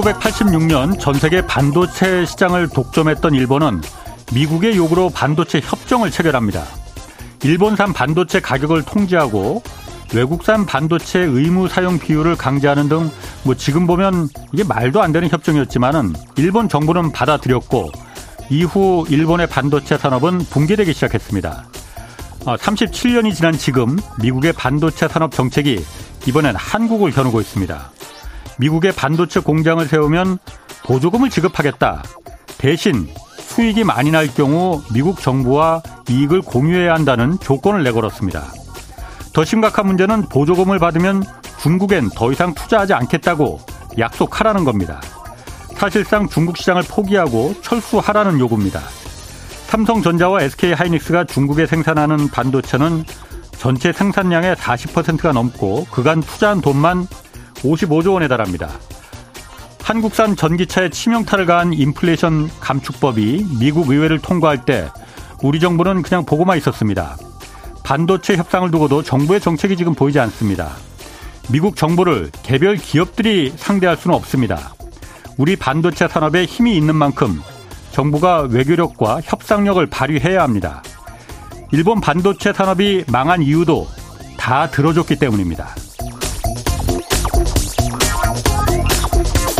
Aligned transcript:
1986년 0.00 0.98
전 0.98 1.14
세계 1.14 1.40
반도체 1.46 2.24
시장을 2.24 2.68
독점했던 2.68 3.34
일본은 3.34 3.80
미국의 4.32 4.76
요구로 4.76 5.10
반도체 5.10 5.60
협정을 5.62 6.10
체결합니다. 6.10 6.64
일본산 7.42 7.92
반도체 7.92 8.40
가격을 8.40 8.82
통제하고 8.84 9.62
외국산 10.14 10.66
반도체 10.66 11.20
의무 11.20 11.68
사용 11.68 11.98
비율을 11.98 12.36
강제하는 12.36 12.88
등 12.88 13.10
뭐 13.42 13.54
지금 13.54 13.86
보면 13.86 14.28
이게 14.52 14.64
말도 14.64 15.02
안 15.02 15.12
되는 15.12 15.28
협정이었지만은 15.28 16.14
일본 16.36 16.68
정부는 16.68 17.12
받아들였고 17.12 17.90
이후 18.50 19.06
일본의 19.08 19.48
반도체 19.48 19.96
산업은 19.96 20.38
붕괴되기 20.50 20.92
시작했습니다. 20.92 21.64
37년이 22.40 23.30
어, 23.30 23.34
지난 23.34 23.52
지금 23.56 23.96
미국의 24.20 24.52
반도체 24.52 25.08
산업 25.08 25.32
정책이 25.32 25.84
이번엔 26.26 26.56
한국을 26.56 27.12
겨누고 27.12 27.40
있습니다. 27.40 27.90
미국의 28.60 28.92
반도체 28.92 29.40
공장을 29.40 29.84
세우면 29.86 30.38
보조금을 30.84 31.30
지급하겠다. 31.30 32.02
대신 32.58 33.08
수익이 33.38 33.84
많이 33.84 34.10
날 34.10 34.28
경우 34.28 34.82
미국 34.92 35.20
정부와 35.20 35.82
이익을 36.08 36.42
공유해야 36.42 36.94
한다는 36.94 37.38
조건을 37.40 37.82
내걸었습니다. 37.82 38.44
더 39.32 39.44
심각한 39.44 39.86
문제는 39.86 40.28
보조금을 40.28 40.78
받으면 40.78 41.22
중국엔 41.60 42.10
더 42.14 42.30
이상 42.32 42.54
투자하지 42.54 42.92
않겠다고 42.92 43.60
약속하라는 43.98 44.64
겁니다. 44.64 45.00
사실상 45.76 46.28
중국 46.28 46.58
시장을 46.58 46.82
포기하고 46.82 47.54
철수하라는 47.62 48.38
요구입니다. 48.38 48.80
삼성전자와 49.68 50.42
SK하이닉스가 50.42 51.24
중국에 51.24 51.64
생산하는 51.66 52.28
반도체는 52.28 53.04
전체 53.52 53.92
생산량의 53.92 54.56
40%가 54.56 55.32
넘고 55.32 55.86
그간 55.90 56.20
투자한 56.20 56.60
돈만 56.60 57.06
55조 57.62 58.14
원에 58.14 58.28
달합니다. 58.28 58.70
한국산 59.82 60.36
전기차에 60.36 60.90
치명타를 60.90 61.46
가한 61.46 61.72
인플레이션 61.72 62.48
감축법이 62.60 63.46
미국 63.58 63.90
의회를 63.90 64.20
통과할 64.20 64.64
때 64.64 64.88
우리 65.42 65.58
정부는 65.58 66.02
그냥 66.02 66.24
보고만 66.24 66.58
있었습니다. 66.58 67.16
반도체 67.82 68.36
협상을 68.36 68.70
두고도 68.70 69.02
정부의 69.02 69.40
정책이 69.40 69.76
지금 69.76 69.94
보이지 69.94 70.20
않습니다. 70.20 70.76
미국 71.50 71.74
정부를 71.74 72.30
개별 72.44 72.76
기업들이 72.76 73.52
상대할 73.56 73.96
수는 73.96 74.14
없습니다. 74.14 74.74
우리 75.36 75.56
반도체 75.56 76.06
산업에 76.06 76.44
힘이 76.44 76.76
있는 76.76 76.94
만큼 76.94 77.40
정부가 77.90 78.42
외교력과 78.42 79.20
협상력을 79.24 79.84
발휘해야 79.86 80.42
합니다. 80.42 80.82
일본 81.72 82.00
반도체 82.00 82.52
산업이 82.52 83.04
망한 83.08 83.42
이유도 83.42 83.88
다 84.36 84.70
들어줬기 84.70 85.16
때문입니다. 85.16 85.74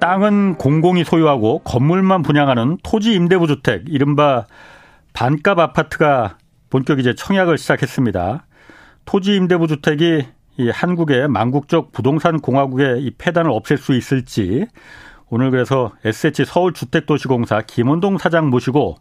땅은 0.00 0.56
공공이 0.56 1.04
소유하고 1.04 1.60
건물만 1.60 2.22
분양하는 2.22 2.78
토지 2.82 3.12
임대부 3.12 3.46
주택, 3.46 3.84
이른바 3.86 4.46
반값 5.12 5.58
아파트가 5.58 6.38
본격 6.70 6.98
이제 6.98 7.14
청약을 7.14 7.58
시작했습니다. 7.58 8.46
토지 9.04 9.36
임대부 9.36 9.66
주택이 9.66 10.26
이 10.56 10.68
한국의 10.70 11.28
망국적 11.28 11.92
부동산 11.92 12.40
공화국의 12.40 13.02
이 13.02 13.10
폐단을 13.16 13.50
없앨 13.50 13.78
수 13.78 13.94
있을지 13.94 14.66
오늘 15.28 15.50
그래서 15.50 15.92
SH 16.04 16.44
서울주택도시공사 16.44 17.62
김원동 17.66 18.18
사장 18.18 18.50
모시고 18.50 18.96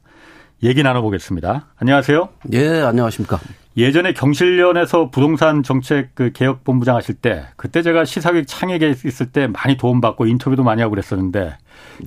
얘기 0.64 0.84
나눠보겠습니다. 0.84 1.68
안녕하세요. 1.78 2.30
예, 2.54 2.82
안녕하십니까. 2.82 3.40
예전에 3.80 4.14
경실련에서 4.14 5.10
부동산 5.10 5.64
정책 5.64 6.14
그 6.14 6.32
개혁 6.34 6.64
본부장 6.64 6.96
하실 6.96 7.16
때 7.16 7.46
그때 7.56 7.82
제가 7.82 8.04
시사교육 8.06 8.46
창의에 8.48 8.78
있을 9.06 9.28
때 9.28 9.48
많이 9.48 9.78
도움받고 9.78 10.26
인터뷰도 10.26 10.64
많이 10.64 10.82
하고 10.82 10.92
그랬었는데 10.92 11.58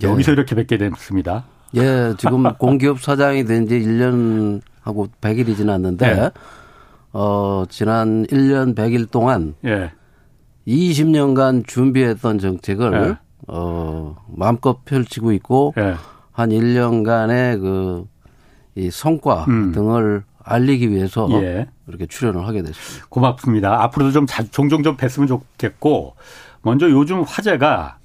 예. 0.03 0.07
여기서 0.07 0.33
이렇게 0.33 0.55
뵙게 0.55 0.77
됐습니다. 0.77 1.45
예, 1.75 2.15
지금 2.19 2.43
공기업 2.59 3.01
사장이 3.01 3.45
된 3.45 3.67
지 3.67 3.81
1년 3.81 4.61
하고 4.83 5.09
100일이 5.21 5.57
지났는데 5.57 6.07
예. 6.07 6.31
어, 7.13 7.65
지난 7.69 8.27
1년 8.27 8.75
100일 8.75 9.11
동안 9.11 9.55
예. 9.65 9.93
20년간 10.67 11.67
준비했던 11.67 12.39
정책을 12.39 12.93
예. 12.93 13.17
어, 13.49 14.17
마음껏 14.29 14.85
펼치고 14.85 15.33
있고 15.33 15.75
예. 15.79 15.95
한 16.33 16.51
1년간의 16.51 17.61
그 17.61 18.13
이 18.75 18.91
성과 18.91 19.45
음. 19.49 19.73
등을 19.73 20.25
알리기 20.45 20.91
위해서 20.91 21.29
예. 21.33 21.67
이렇게 21.87 22.07
출연을 22.07 22.47
하게 22.47 22.63
됐습니다. 22.63 23.07
고맙습니다. 23.09 23.83
앞으로도 23.83 24.13
좀 24.13 24.27
자주 24.27 24.51
종종 24.51 24.83
좀 24.83 24.97
뵀으면 24.97 25.29
좋겠고 25.29 26.17
먼저 26.63 26.91
요즘 26.91 27.23
화제가 27.23 27.99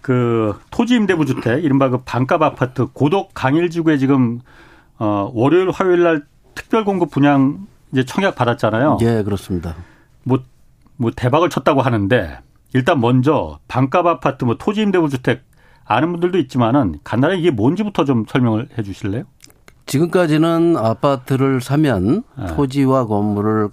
그 0.00 0.58
토지 0.70 0.94
임대부 0.94 1.26
주택 1.26 1.64
이른바 1.64 1.88
그 1.88 1.98
반값 2.04 2.42
아파트 2.42 2.86
고독 2.86 3.32
강일 3.34 3.70
지구에 3.70 3.98
지금 3.98 4.40
어 4.98 5.30
월요일 5.34 5.70
화요일 5.70 6.02
날 6.02 6.24
특별 6.54 6.84
공급 6.84 7.10
분양 7.10 7.66
이제 7.92 8.04
청약 8.04 8.36
받았잖아요. 8.36 8.98
예, 9.02 9.22
그렇습니다. 9.22 9.74
뭐뭐 10.22 10.44
뭐 10.96 11.10
대박을 11.14 11.50
쳤다고 11.50 11.82
하는데 11.82 12.38
일단 12.72 13.00
먼저 13.00 13.58
반값 13.68 14.06
아파트 14.06 14.44
뭐 14.44 14.56
토지 14.56 14.82
임대부 14.82 15.08
주택 15.08 15.42
아는 15.84 16.10
분들도 16.12 16.38
있지만은 16.38 16.98
간단하게 17.04 17.40
이게 17.40 17.50
뭔지부터 17.50 18.04
좀 18.04 18.24
설명을 18.28 18.68
해 18.76 18.82
주실래요? 18.82 19.24
지금까지는 19.86 20.76
아파트를 20.76 21.60
사면 21.60 22.24
네. 22.36 22.46
토지와 22.46 23.06
건물을 23.06 23.70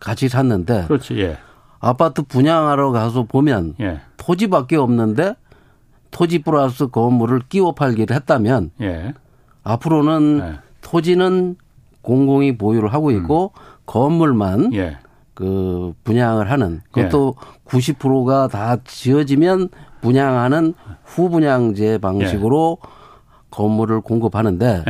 같이 0.00 0.28
샀는데 0.28 0.86
그렇지, 0.86 1.18
예. 1.20 1.38
아파트 1.80 2.22
분양하러 2.22 2.92
가서 2.92 3.24
보면 3.24 3.74
예. 3.80 4.00
토지밖에 4.16 4.76
없는데 4.76 5.34
토지 6.10 6.42
플러스 6.42 6.86
건물을 6.86 7.42
끼워 7.48 7.72
팔기를 7.72 8.14
했다면 8.16 8.70
예. 8.80 9.14
앞으로는 9.64 10.40
예. 10.42 10.58
토지는 10.80 11.56
공공이 12.02 12.56
보유를 12.56 12.92
하고 12.92 13.10
있고 13.10 13.52
음. 13.54 13.60
건물만 13.86 14.74
예. 14.74 14.98
그 15.34 15.92
분양을 16.04 16.50
하는 16.50 16.80
그것도 16.92 17.36
90%가 17.66 18.44
예. 18.44 18.48
다 18.48 18.76
지어지면 18.84 19.68
분양하는 20.00 20.74
후분양제 21.04 21.98
방식으로 21.98 22.78
건물을 23.50 24.00
공급하는데 24.02 24.84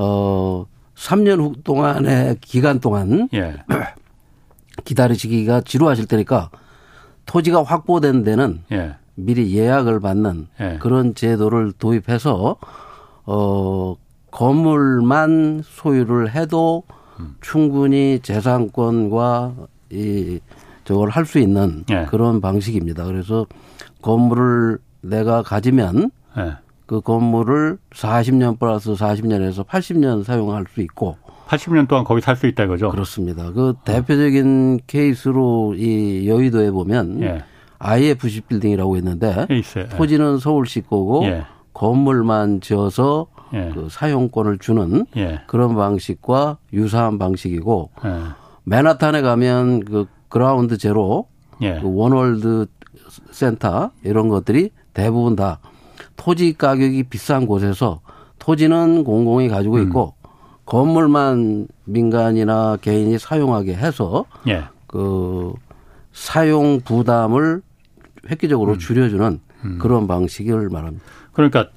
어 0.00 0.64
3년 0.94 1.40
후 1.40 1.52
동안의 1.64 2.36
기간 2.40 2.78
동안 2.78 3.28
예. 3.34 3.56
기다리시기가 4.84 5.62
지루하실 5.62 6.06
테니까 6.06 6.50
토지가 7.26 7.64
확보된 7.64 8.22
데는 8.22 8.62
예. 8.72 8.94
미리 9.16 9.56
예약을 9.56 9.98
받는 10.00 10.46
예. 10.60 10.78
그런 10.80 11.14
제도를 11.16 11.72
도입해서 11.72 12.56
어 13.26 13.96
건물만 14.30 15.62
소유를 15.64 16.32
해도 16.32 16.84
음. 17.18 17.34
충분히 17.40 18.20
재산권과 18.22 19.54
이 19.90 20.38
저걸 20.84 21.10
할 21.10 21.26
수 21.26 21.38
있는 21.40 21.84
예. 21.90 22.06
그런 22.08 22.40
방식입니다. 22.40 23.04
그래서 23.04 23.46
건물을 24.00 24.78
내가 25.00 25.42
가지면 25.42 26.10
예. 26.38 26.52
그 26.88 27.02
건물을 27.02 27.78
40년 27.90 28.58
플러스 28.58 28.90
40년에서 28.92 29.64
80년 29.64 30.24
사용할 30.24 30.64
수 30.72 30.80
있고 30.80 31.18
80년 31.46 31.86
동안 31.86 32.02
거기 32.02 32.22
살 32.22 32.34
수 32.34 32.46
있다 32.46 32.64
이거죠. 32.64 32.90
그렇습니다. 32.90 33.52
그 33.52 33.74
대표적인 33.84 34.80
케이스로 34.86 35.74
이 35.76 36.26
여의도에 36.26 36.70
보면 36.70 37.22
예. 37.22 37.44
IFC 37.78 38.40
빌딩이라고 38.42 38.96
있는데 38.96 39.46
있어요. 39.50 39.84
예. 39.84 39.96
토지는 39.96 40.38
서울시 40.38 40.80
거고 40.80 41.24
예. 41.24 41.44
건물만 41.74 42.62
지어서 42.62 43.26
예. 43.52 43.70
그 43.74 43.88
사용권을 43.90 44.56
주는 44.58 45.04
예. 45.16 45.42
그런 45.46 45.74
방식과 45.74 46.56
유사한 46.72 47.18
방식이고 47.18 47.90
예. 48.06 48.10
맨하탄에 48.64 49.20
가면 49.20 49.84
그 49.84 50.06
그라운드 50.28 50.78
제로, 50.78 51.26
그 51.58 51.80
원월드 51.82 52.66
센터 53.30 53.90
이런 54.04 54.28
것들이 54.28 54.70
대부분 54.94 55.36
다 55.36 55.58
토지 56.18 56.52
가격이 56.52 57.04
비싼 57.04 57.46
곳에서 57.46 58.00
토지는 58.38 59.04
공공이 59.04 59.48
가지고 59.48 59.76
음. 59.76 59.82
있고 59.84 60.14
음. 60.22 60.28
건물만 60.66 61.68
민간이나 61.84 62.76
개인이 62.82 63.18
사용하게 63.18 63.74
해서 63.74 64.26
예. 64.46 64.64
그 64.86 65.54
사용 66.12 66.80
부담을 66.84 67.62
획기적으로 68.28 68.72
음. 68.72 68.78
줄여주는 68.78 69.40
음. 69.64 69.78
그런 69.80 70.06
방식을 70.06 70.68
말합니다. 70.68 71.04
그러니까 71.32 71.68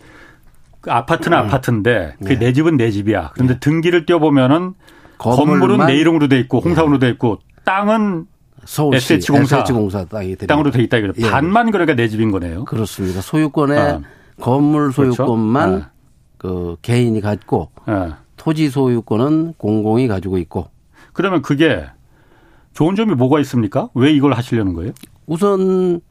그 0.82 0.92
아파트는 0.92 1.38
음. 1.38 1.46
아파트인데 1.46 2.16
그내 2.26 2.52
집은 2.52 2.76
내 2.76 2.92
집이야. 2.92 3.32
그런데 3.34 3.54
네. 3.54 3.60
등기를 3.60 4.06
떼보면은 4.06 4.74
건물은 5.20 5.86
내 5.86 5.96
이름으로 5.96 6.28
돼 6.28 6.40
있고 6.40 6.60
홍사원으로 6.60 7.00
돼 7.00 7.10
있고 7.10 7.40
땅은 7.64 8.26
서울시 8.66 9.14
SH공사, 9.14 9.60
SH공사 9.60 10.06
땅이 10.06 10.36
땅으로 10.36 10.72
돼 10.72 10.82
있다 10.82 10.98
이거죠. 10.98 11.14
예. 11.24 11.30
반만 11.30 11.70
그러니까 11.72 11.96
내 11.96 12.08
집인 12.08 12.32
거네요. 12.32 12.66
그렇습니다. 12.66 13.22
소유권에 13.22 13.78
아. 13.78 14.02
건물 14.42 14.92
그렇죠. 14.92 15.14
소유권만 15.14 15.70
그렇죠? 15.70 15.86
아. 15.86 15.92
그 16.38 16.76
개인이 16.82 17.20
갖고 17.22 17.70
아. 17.86 18.18
토지 18.38 18.70
소유권은 18.70 19.54
공공이 19.58 20.08
가지고 20.08 20.38
있고. 20.40 20.68
그러면 21.14 21.42
그게 21.42 21.86
좋은 22.74 22.96
점이 22.96 23.14
뭐가 23.16 23.40
있습니까? 23.42 23.90
왜 23.94 24.12
이걸 24.12 24.34
하시려는 24.34 24.74
거예요? 24.74 24.94
우선 25.28 26.02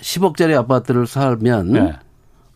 10억짜리 0.00 0.56
아파트를 0.56 1.06
살면 1.06 1.72
네. 1.72 1.98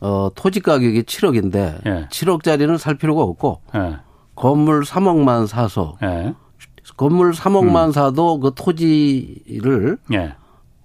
어, 0.01 0.31
토지 0.35 0.61
가격이 0.61 1.03
7억인데 1.03 1.85
네. 1.85 2.09
7억짜리는 2.11 2.77
살 2.79 2.97
필요가 2.97 3.23
없고 3.23 3.61
네. 3.73 3.97
건물 4.35 4.83
3억만 4.83 5.47
사서 5.47 5.97
네. 6.01 6.35
건물 6.97 7.33
3억만 7.33 7.87
음. 7.87 7.93
사도 7.93 8.41
그 8.41 8.53
토지를 8.55 9.99
예. 10.13 10.35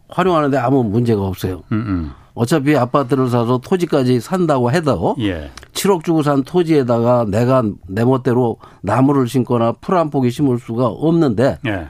활용하는데 0.10 0.58
아무 0.58 0.84
문제가 0.84 1.22
없어요. 1.24 1.64
음, 1.72 1.78
음. 1.88 2.12
어차피 2.40 2.78
아파트를 2.78 3.28
사서 3.30 3.58
토지까지 3.58 4.22
산다고 4.22 4.72
해도 4.72 5.14
예. 5.20 5.52
7억 5.74 6.06
주고 6.06 6.24
산 6.24 6.42
토지에다가 6.44 7.26
내가 7.28 7.64
내 7.90 8.06
멋대로 8.06 8.56
나무를 8.82 9.28
심거나 9.28 9.74
풀 9.74 9.98
한 9.98 10.10
포기 10.10 10.32
심을 10.32 10.58
수가 10.58 10.88
없는데 10.88 11.58
예. 11.68 11.90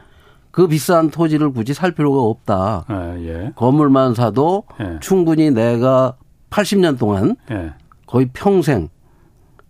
그 0.50 0.68
비싼 0.68 1.12
토지를 1.12 1.52
굳이 1.52 1.76
살 1.76 1.92
필요가 1.92 2.22
없다. 2.22 2.86
아, 2.88 3.16
예. 3.20 3.52
건물만 3.56 4.16
사도 4.16 4.64
예. 4.82 4.98
충분히 5.02 5.52
내가 5.52 6.16
80년 6.50 6.98
동안 6.98 7.36
예. 7.52 7.74
거의 8.08 8.28
평생 8.34 8.90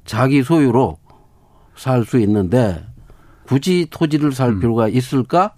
자기 0.06 0.44
소유로 0.44 0.98
살 1.76 2.06
수 2.06 2.20
있는데 2.20 2.86
굳이 3.46 3.86
토지를 3.92 4.31
살 4.31 4.52
음. 4.52 4.60
필요가 4.62 4.88
있을까 4.88 5.56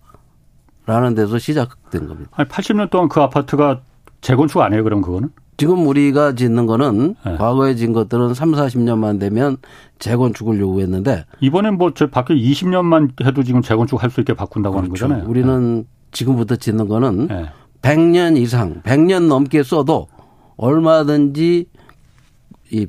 라는 0.88 1.14
데서 1.14 1.38
시작된 1.38 2.08
겁니다. 2.08 2.32
아니, 2.34 2.50
80년 2.50 2.90
동안 2.90 3.08
그 3.08 3.22
아파트가 3.22 3.82
재건축 4.22 4.62
안 4.62 4.74
해요, 4.74 4.84
그럼 4.84 5.02
그거는? 5.02 5.30
지금 5.58 5.86
우리가 5.86 6.34
짓는 6.34 6.66
거는 6.66 7.16
네. 7.24 7.38
과거에 7.38 7.76
짓 7.76 7.92
것들은 7.92 8.34
3, 8.34 8.52
40년만 8.54 9.20
되면 9.20 9.58
재건축을 10.00 10.60
요구했는데 10.60 11.26
이번엔 11.40 11.78
뭐저 11.78 12.08
밖에 12.08 12.34
20년만 12.34 13.24
해도 13.24 13.44
지금 13.44 13.62
재건축 13.62 14.02
할 14.02 14.10
수 14.10 14.22
있게 14.22 14.34
바꾼다고 14.34 14.76
그렇죠. 14.76 15.06
하는 15.06 15.16
거잖아요. 15.18 15.30
우리는 15.30 15.78
네. 15.82 15.84
지금부터 16.12 16.56
짓는 16.56 16.88
거는 16.88 17.28
네. 17.28 17.46
100년 17.84 18.38
이상, 18.38 18.82
100년 18.82 19.28
넘게 19.28 19.62
써도 19.62 20.08
얼마든지 20.58 21.66
이 22.72 22.88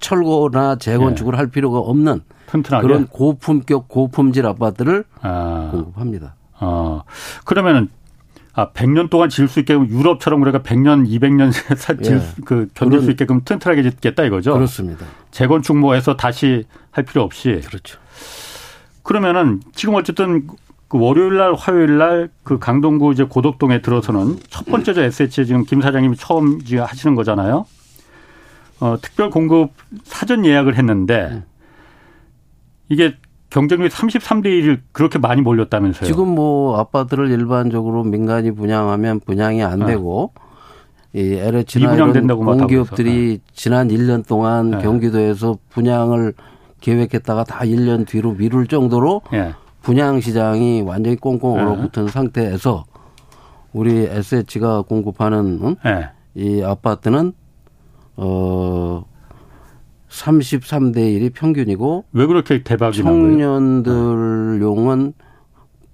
철거나 0.00 0.76
재건축을 0.76 1.32
네. 1.32 1.36
할 1.36 1.48
필요가 1.48 1.78
없는 1.78 2.20
튼튼하게? 2.46 2.86
그런 2.86 3.06
고품격 3.06 3.88
고품질 3.88 4.46
아파트를 4.46 5.04
아. 5.20 5.68
공급합니다. 5.72 6.36
아. 6.58 7.02
그러면은 7.44 7.88
아, 8.54 8.70
100년 8.70 9.10
동안 9.10 9.28
지을 9.28 9.48
수 9.48 9.60
있게끔 9.60 9.88
유럽처럼 9.88 10.40
그러니까 10.40 10.62
100년, 10.62 11.08
200년 11.08 11.52
살 11.76 11.98
예. 12.04 12.20
그 12.44 12.68
견딜 12.74 13.00
수 13.02 13.10
있게끔 13.10 13.42
튼튼하게 13.44 13.82
짓겠다 13.82 14.24
이거죠. 14.24 14.54
그렇습니다. 14.54 15.06
재건축 15.30 15.76
뭐 15.76 15.94
해서 15.94 16.16
다시 16.16 16.64
할 16.92 17.04
필요 17.04 17.22
없이. 17.22 17.60
그렇죠. 17.66 17.98
그러면은 19.02 19.60
지금 19.74 19.94
어쨌든 19.94 20.46
그 20.88 20.98
월요일 20.98 21.36
날 21.36 21.54
화요일 21.54 21.98
날 21.98 22.30
그 22.44 22.58
강동구 22.58 23.12
이제 23.12 23.24
고덕동에 23.24 23.80
들어서는 23.80 24.38
첫 24.50 24.66
번째죠 24.66 25.02
SH 25.02 25.46
지금 25.46 25.64
김 25.64 25.80
사장님이 25.80 26.16
처음 26.16 26.62
지금 26.62 26.84
하시는 26.84 27.14
거잖아요. 27.16 27.66
어, 28.80 28.96
특별 29.00 29.30
공급 29.30 29.72
사전 30.04 30.44
예약을 30.44 30.76
했는데 30.76 31.30
음. 31.32 31.44
이게 32.88 33.16
경쟁률이 33.54 33.88
33대 33.88 34.46
1을 34.46 34.80
그렇게 34.90 35.20
많이 35.20 35.40
몰렸다면서요. 35.40 36.08
지금 36.08 36.26
뭐 36.26 36.76
아파트를 36.76 37.30
일반적으로 37.30 38.02
민간이 38.02 38.50
분양하면 38.50 39.20
분양이 39.20 39.62
안 39.62 39.78
네. 39.78 39.86
되고 39.86 40.32
이 41.12 41.34
LH나 41.34 41.94
이런 41.94 42.26
공기업들이 42.26 43.38
네. 43.38 43.52
지난 43.52 43.88
1년 43.88 44.26
동안 44.26 44.72
네. 44.72 44.78
경기도에서 44.78 45.56
분양을 45.70 46.34
계획했다가 46.80 47.44
다 47.44 47.60
1년 47.60 48.08
뒤로 48.08 48.32
미룰 48.32 48.66
정도로 48.66 49.22
네. 49.30 49.52
분양 49.82 50.20
시장이 50.20 50.82
완전히 50.82 51.14
꽁꽁 51.14 51.54
네. 51.54 51.62
얼어붙은 51.62 52.08
상태에서 52.08 52.84
우리 53.72 54.08
SH가 54.10 54.82
공급하는 54.82 55.60
응? 55.62 55.76
네. 55.84 56.08
이 56.34 56.60
아파트는 56.60 57.32
어 58.16 59.04
33대 60.24 60.96
1이 60.96 61.32
평균이고 61.34 62.06
왜 62.12 62.26
그렇게 62.26 62.62
대박이 62.62 63.02
청년들용은 63.02 65.12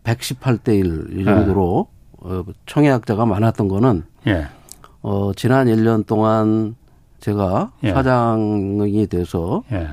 118대 0.05 0.69
1이 0.69 1.25
정도로 1.25 1.89
네. 2.25 2.43
청약자가 2.67 3.27
많았던 3.27 3.67
거는 3.69 4.05
예. 4.29 4.47
어, 5.03 5.33
지난 5.35 5.67
1년 5.67 6.07
동안 6.07 6.77
제가 7.19 7.73
예. 7.83 7.93
사장이 7.93 9.09
돼서 9.09 9.65
예. 9.73 9.89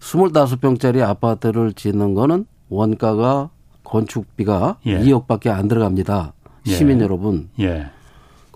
25평짜리 0.00 1.02
아파트를 1.02 1.72
짓는 1.72 2.14
거는 2.14 2.46
원가가 2.68 3.50
건축비가 3.84 4.78
예. 4.86 4.98
2억밖에 5.00 5.48
안 5.48 5.68
들어갑니다. 5.68 6.32
예. 6.66 6.72
시민 6.72 7.00
여러분. 7.00 7.48
예. 7.60 7.86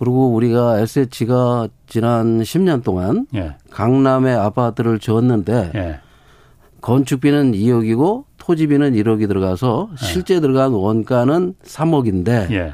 그리고 0.01 0.31
우리가 0.31 0.81
SH가 0.81 1.69
지난 1.87 2.41
10년 2.41 2.83
동안 2.83 3.27
예. 3.35 3.57
강남에 3.71 4.33
아파트를 4.33 4.99
지었는데 4.99 5.73
예. 5.75 6.01
건축비는 6.81 7.53
2억이고 7.53 8.25
토지비는 8.39 8.95
1억이 8.95 9.29
들어가서 9.29 9.91
예. 9.93 9.97
실제 10.07 10.41
들어간 10.41 10.73
원가는 10.73 11.55
3억인데 11.63 12.51
예. 12.51 12.73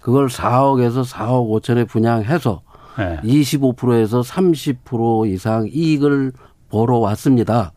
그걸 0.00 0.28
4억에서 0.28 1.06
4억 1.06 1.60
5천에 1.60 1.86
분양해서 1.86 2.62
25%에서 2.96 4.18
예. 4.18 4.22
30% 4.22 5.30
이상 5.30 5.68
이익을 5.70 6.32
벌어 6.70 6.96
왔습니다. 6.96 7.72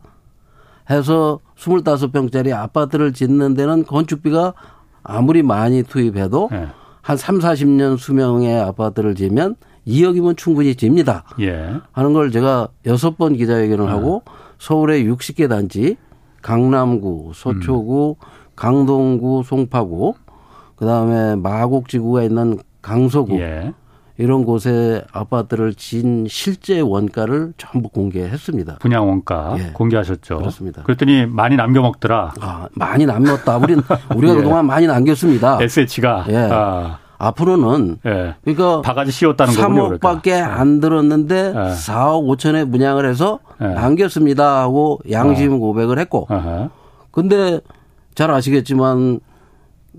해서 0.88 1.38
25평짜리 1.58 2.56
아파트를 2.56 3.12
짓는 3.12 3.52
데는 3.52 3.84
건축비가 3.84 4.54
아무리 5.02 5.42
많이 5.42 5.82
투입해도 5.82 6.48
예. 6.52 6.68
한 7.02 7.16
3, 7.16 7.38
40년 7.38 7.96
수명의 7.96 8.60
아파트를 8.60 9.14
지으면 9.14 9.56
2억이면 9.86 10.36
충분히 10.36 10.74
집니다. 10.74 11.24
예. 11.40 11.74
하는 11.92 12.12
걸 12.12 12.30
제가 12.30 12.68
여섯 12.86 13.16
번 13.16 13.36
기자회견을 13.36 13.88
아. 13.88 13.92
하고 13.92 14.22
서울의 14.58 15.04
60개 15.10 15.48
단지 15.48 15.96
강남구, 16.42 17.32
서초구, 17.34 18.16
음. 18.18 18.26
강동구, 18.56 19.42
송파구, 19.44 20.14
그다음에 20.76 21.36
마곡지구가 21.36 22.22
있는 22.22 22.58
강서구 22.82 23.38
예. 23.40 23.72
이런 24.20 24.44
곳에 24.44 25.02
아파트를 25.12 25.72
진 25.72 26.26
실제 26.28 26.80
원가를 26.80 27.54
전부 27.56 27.88
공개했습니다. 27.88 28.76
분양 28.78 29.08
원가 29.08 29.56
예. 29.58 29.70
공개하셨죠. 29.72 30.36
그렇습니다. 30.36 30.82
그랬더니 30.82 31.24
많이 31.24 31.56
남겨 31.56 31.80
먹더라. 31.80 32.34
아, 32.38 32.68
많이 32.74 33.06
남겼다. 33.06 33.56
우린 33.56 33.80
우리가 34.14 34.34
예. 34.34 34.36
그동안 34.36 34.66
많이 34.66 34.86
남겼습니다. 34.86 35.58
SH가 35.62 36.26
예. 36.28 36.48
아. 36.52 36.98
앞으로는 37.16 37.96
예. 38.04 38.34
그러니까 38.44 38.82
바가지 38.82 39.10
씌웠다는 39.10 39.54
거군요. 39.54 39.98
3억밖에 39.98 40.22
그러니까. 40.24 40.60
안 40.60 40.80
들었는데 40.80 41.36
예. 41.36 41.52
4억 41.70 42.36
5천에 42.36 42.70
분양을 42.70 43.06
해서 43.08 43.38
예. 43.62 43.68
남겼습니다 43.68 44.60
하고 44.60 44.98
양심 45.10 45.54
어. 45.54 45.56
고백을 45.56 45.98
했고. 45.98 46.26
어허. 46.28 46.68
근데 47.10 47.60
잘 48.14 48.30
아시겠지만 48.30 49.20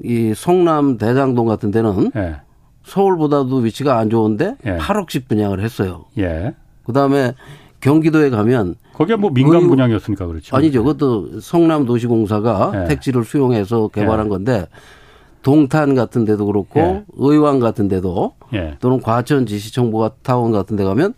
이 0.04 0.34
성남 0.36 1.00
대장동 1.00 1.48
같은 1.48 1.72
데는 1.72 2.12
예. 2.16 2.36
서울보다도 2.84 3.58
위치가 3.58 3.98
안 3.98 4.10
좋은데 4.10 4.56
예. 4.66 4.78
8억씩 4.78 5.28
분양을 5.28 5.60
했어요. 5.62 6.06
예. 6.18 6.54
그다음에 6.86 7.34
경기도에 7.80 8.30
가면 8.30 8.76
거기가 8.94 9.18
뭐 9.18 9.32
민간 9.32 9.68
분양이었으니까 9.68 10.28
그렇죠. 10.28 10.56
아니죠. 10.56 10.84
그것도 10.84 11.40
성남 11.40 11.86
도시공사가 11.86 12.72
예. 12.76 12.88
택지를 12.88 13.24
수용해서 13.24 13.88
개발한 13.90 14.26
예. 14.26 14.30
건데 14.30 14.68
동탄 15.42 15.96
같은 15.96 16.26
데도 16.26 16.46
그렇고 16.46 16.80
예. 16.80 17.04
의왕 17.18 17.60
같은 17.60 17.88
데도 17.88 18.34
예. 18.54 18.78
또는 18.80 19.02
과천 19.02 19.46
지시청부가 19.46 20.12
타운 20.22 20.52
같은 20.52 20.76
데 20.76 20.84
가면 20.84 21.14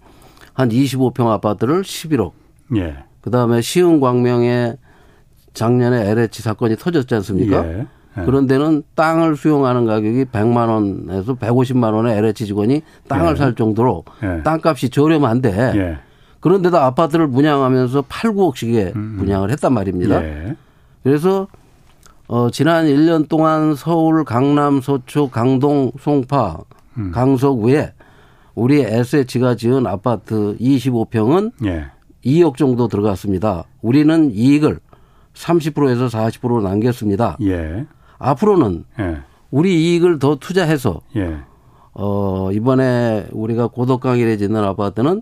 한 0.53 0.70
25평 0.70 1.27
아파트를 1.27 1.82
11억. 1.82 2.32
예. 2.77 2.96
그다음에 3.22 3.62
시흥 3.62 4.00
광명에 4.00 4.77
작년에 5.53 6.10
LH 6.10 6.41
사건이 6.41 6.77
터졌지 6.77 7.13
않습니까? 7.15 7.65
예. 8.17 8.22
예. 8.22 8.25
그런 8.25 8.48
데는 8.48 8.84
땅을 8.96 9.36
수용하는 9.36 9.86
가격이 9.86 10.25
100만 10.25 10.70
원에서 10.70 11.36
150만 11.36 11.93
원에 11.93 12.17
LH 12.17 12.46
직원이 12.46 12.82
땅을 13.08 13.32
예. 13.32 13.36
살 13.36 13.55
정도로 13.55 14.03
예. 14.24 14.41
땅값이 14.43 14.89
저렴한데 14.89 15.72
예. 15.75 15.98
그런데도 16.39 16.77
아파트를 16.77 17.29
분양하면서 17.29 18.03
8, 18.10 18.32
9억씩에 18.32 18.96
음, 18.96 19.13
음. 19.13 19.17
분양을 19.17 19.50
했단 19.51 19.74
말입니다. 19.74 20.24
예. 20.24 20.55
그래서 21.01 21.48
어 22.27 22.50
지난 22.50 22.86
1년 22.86 23.29
동안 23.29 23.75
서울, 23.75 24.24
강남, 24.25 24.82
서초, 24.82 25.29
강동, 25.29 25.91
송파, 26.00 26.58
음. 26.98 27.12
강서구에 27.12 27.93
우리 28.55 28.82
SH가 28.82 29.55
지은 29.55 29.88
아파트 29.88 30.58
25평은 30.60 31.51
예. 31.65 31.86
2억 32.25 32.58
정도 32.58 32.88
들어갔습니다. 32.88 33.63
우리는 33.82 34.32
이익을 34.32 34.79
30%에서 35.34 36.08
40% 36.08 36.62
남겼습니다. 36.62 37.38
예. 37.41 37.86
앞으로는 38.20 38.86
예. 39.00 39.17
우리 39.51 39.84
이익을 39.84 40.20
더 40.20 40.36
투자해서 40.36 41.01
예. 41.15 41.38
어 41.93 42.51
이번에 42.51 43.27
우리가 43.32 43.67
고덕강일에 43.67 44.38
짓는 44.38 44.63
아파트는 44.63 45.22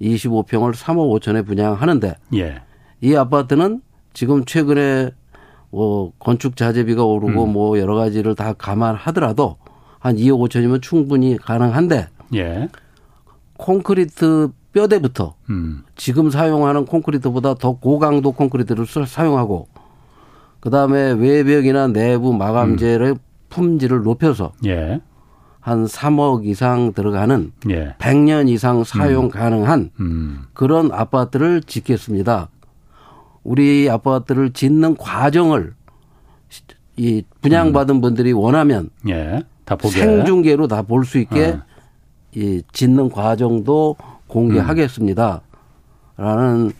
25평을 0.00 0.74
3억 0.74 1.20
5천에 1.20 1.46
분양하는데 1.46 2.14
예. 2.34 2.62
이 3.00 3.14
아파트는 3.14 3.82
지금 4.12 4.44
최근에 4.44 5.10
뭐 5.70 6.12
건축 6.18 6.56
자재비가 6.56 7.04
오르고 7.04 7.44
음. 7.44 7.52
뭐 7.52 7.78
여러 7.78 7.94
가지를 7.94 8.34
다 8.34 8.52
감안하더라도 8.52 9.56
한 9.98 10.16
2억 10.16 10.38
5천이면 10.48 10.82
충분히 10.82 11.36
가능한데 11.36 12.08
예. 12.34 12.68
콘크리트 13.56 14.50
뼈대부터 14.72 15.34
음. 15.50 15.84
지금 15.96 16.30
사용하는 16.30 16.86
콘크리트보다 16.86 17.54
더 17.54 17.72
고강도 17.72 18.32
콘크리트를 18.32 18.86
사용하고 18.86 19.68
그다음에 20.62 21.12
외벽이나 21.12 21.88
내부 21.88 22.32
마감재의 22.32 22.98
음. 23.00 23.16
품질을 23.50 24.02
높여서 24.04 24.52
예. 24.64 25.00
한 25.60 25.84
3억 25.86 26.46
이상 26.46 26.92
들어가는 26.92 27.52
예. 27.70 27.94
100년 27.98 28.48
이상 28.48 28.84
사용 28.84 29.24
음. 29.24 29.30
가능한 29.30 29.90
음. 30.00 30.42
그런 30.54 30.90
아파트를 30.92 31.62
짓겠습니다. 31.62 32.48
우리 33.42 33.90
아파트를 33.90 34.52
짓는 34.52 34.96
과정을 34.96 35.74
이 36.96 37.24
분양받은 37.40 37.96
음. 37.96 38.00
분들이 38.00 38.32
원하면 38.32 38.90
예. 39.08 39.42
다. 39.64 39.76
생중계로 39.80 40.68
다 40.68 40.82
볼 40.82 41.04
수 41.04 41.18
있게 41.18 41.46
어. 41.46 41.62
이 42.34 42.62
짓는 42.72 43.10
과정도 43.10 43.96
공개하겠습니다. 44.28 45.40
라는 46.16 46.72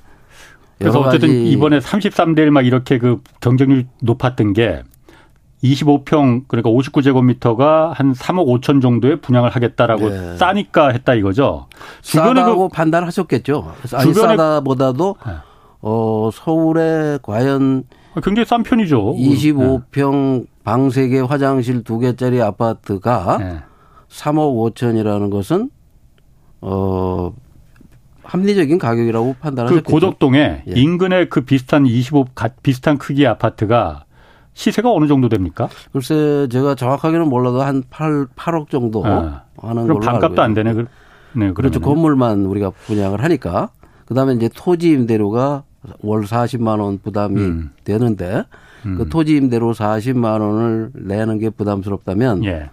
그래서 0.83 1.01
어쨌든 1.01 1.31
이번에 1.31 1.79
33대 1.79 2.39
1막 2.49 2.67
이렇게 2.67 2.99
그 2.99 3.21
경쟁률 3.41 3.87
높았던 4.01 4.53
게 4.53 4.83
25평 5.63 6.45
그러니까 6.49 6.71
59제곱미터가 6.71 7.93
한 7.93 8.13
3억 8.13 8.47
5천 8.47 8.83
정도에 8.83 9.17
분양을 9.17 9.51
하겠다라고 9.51 10.09
네. 10.09 10.37
싸니까 10.37 10.89
했다 10.89 11.15
이거죠. 11.15 11.67
싸다고 12.03 12.69
그 12.69 12.75
판단하셨겠죠. 12.75 13.73
아니 13.95 14.13
싸다보다도 14.13 15.17
네. 15.25 15.33
어 15.81 16.31
서울에 16.33 17.19
과연 17.23 17.85
굉장히 18.23 18.45
싼 18.45 18.63
편이죠. 18.63 19.15
25평 19.15 20.41
네. 20.41 20.45
방 20.65 20.89
3개 20.89 21.27
화장실 21.27 21.83
2개짜리 21.85 22.41
아파트가 22.41 23.39
네. 23.39 23.59
3억 24.09 24.75
5천이라는 24.75 25.31
것은 25.31 25.71
어 26.61 27.33
합리적인 28.25 28.79
가격이라고 28.79 29.37
판단하셨겠죠. 29.41 29.85
그 29.85 29.91
고덕동에 29.91 30.63
예. 30.69 30.73
인근에 30.75 31.27
그 31.27 31.43
비슷한 31.43 31.87
25 31.87 32.27
비슷한 32.63 32.99
크기의 32.99 33.27
아파트가 33.27 34.05
시세가 34.55 34.91
어느 34.91 35.07
정도 35.07 35.29
됩니까? 35.29 35.69
글쎄 35.93 36.47
제가 36.51 36.75
정확하게는 36.75 37.29
몰라도 37.29 37.63
한 37.63 37.83
8, 37.91 38.27
8억 38.37 38.71
정도 38.71 39.05
아. 39.05 39.43
하는 39.59 39.87
걸로 39.87 40.01
반값도 40.01 40.43
안 40.43 40.55
되네. 40.55 40.75
네, 41.35 41.53
그렇죠. 41.53 41.81
건물만 41.81 42.45
우리가 42.45 42.71
분양을 42.71 43.23
하니까 43.23 43.71
그다음에 44.05 44.35
이제 44.35 44.51
토지 44.55 44.91
임대료가 44.91 45.65
월 46.03 46.23
40만 46.25 46.81
원 46.81 46.99
부담이 46.99 47.41
음. 47.41 47.71
되는데 47.85 48.45
음. 48.85 48.99
그 48.99 49.09
토지 49.09 49.37
임대료 49.37 49.73
40만 49.73 50.41
원을 50.41 50.91
내는 50.95 51.39
게 51.39 51.51
부담스럽다면 51.51 52.45
예. 52.45 52.71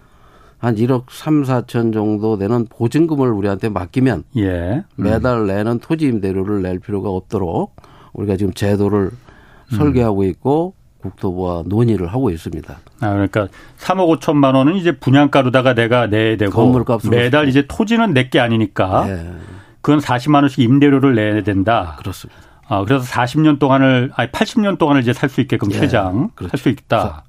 한 0.60 0.74
1억 0.76 1.04
3, 1.10 1.42
4천 1.42 1.92
정도 1.92 2.36
되는 2.36 2.66
보증금을 2.68 3.30
우리한테 3.32 3.68
맡기면 3.70 4.24
예. 4.36 4.84
음. 4.96 5.02
매달 5.02 5.46
내는 5.46 5.78
토지 5.80 6.06
임대료를 6.06 6.62
낼 6.62 6.78
필요가 6.78 7.08
없도록 7.08 7.74
우리가 8.12 8.36
지금 8.36 8.52
제도를 8.52 9.10
음. 9.10 9.76
설계하고 9.76 10.24
있고 10.24 10.74
국토부와 11.00 11.62
논의를 11.64 12.08
하고 12.08 12.28
있습니다. 12.30 12.74
아 13.00 13.10
그러니까 13.12 13.48
3억 13.78 14.20
5천만 14.20 14.54
원은 14.54 14.76
이제 14.76 14.92
분양가로다가 14.98 15.72
내가 15.74 16.06
내야 16.08 16.36
되고 16.36 16.52
건물값으로 16.52 17.10
매달 17.16 17.48
이제 17.48 17.64
토지는 17.66 18.12
내 18.12 18.28
게 18.28 18.38
아니니까 18.38 19.06
네. 19.06 19.32
그건 19.80 19.98
40만 20.00 20.42
원씩 20.42 20.58
임대료를 20.58 21.14
내야 21.14 21.42
된다. 21.42 21.96
그렇습니다. 22.00 22.38
아 22.68 22.84
그래서 22.84 23.04
40년 23.06 23.58
동안을 23.58 24.10
아니 24.14 24.30
80년 24.30 24.76
동안을 24.76 25.00
이제 25.00 25.14
살 25.14 25.30
수 25.30 25.40
있게끔 25.40 25.70
네. 25.70 25.78
최장 25.80 26.28
그렇죠. 26.34 26.52
할수 26.52 26.68
있다. 26.68 27.24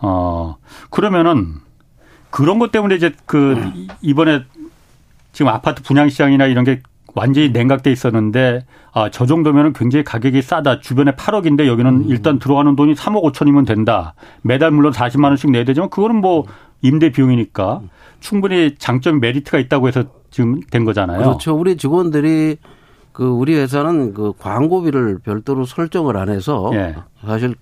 어 0.00 0.56
그러면은 0.90 1.54
그런 2.32 2.58
것 2.58 2.72
때문에 2.72 2.96
이제 2.96 3.12
그 3.26 3.56
이번에 4.00 4.42
지금 5.32 5.50
아파트 5.52 5.82
분양 5.82 6.08
시장이나 6.08 6.46
이런 6.46 6.64
게 6.64 6.80
완전히 7.14 7.50
냉각돼 7.50 7.92
있었는데 7.92 8.64
아, 8.92 9.10
저 9.10 9.26
정도면은 9.26 9.74
굉장히 9.74 10.02
가격이 10.02 10.40
싸다. 10.40 10.80
주변에 10.80 11.12
8억인데 11.12 11.66
여기는 11.66 11.92
음. 11.92 12.04
일단 12.08 12.38
들어가는 12.38 12.74
돈이 12.74 12.94
3억 12.94 13.22
5천이면 13.22 13.66
된다. 13.66 14.14
매달 14.40 14.70
물론 14.70 14.92
40만 14.92 15.24
원씩 15.24 15.50
내야 15.50 15.64
되지만 15.64 15.90
그거는 15.90 16.16
뭐 16.16 16.46
임대 16.80 17.10
비용이니까 17.12 17.82
충분히 18.20 18.76
장점 18.78 19.20
메리트가 19.20 19.58
있다고 19.58 19.88
해서 19.88 20.04
지금 20.30 20.60
된 20.70 20.86
거잖아요. 20.86 21.18
그렇죠. 21.18 21.54
우리 21.54 21.76
직원들이 21.76 22.56
그 23.12 23.28
우리 23.28 23.54
회사는 23.56 24.14
그 24.14 24.32
광고비를 24.38 25.18
별도로 25.18 25.66
설정을 25.66 26.16
안 26.16 26.30
해서 26.30 26.70
예. 26.72 26.96
사실 27.26 27.54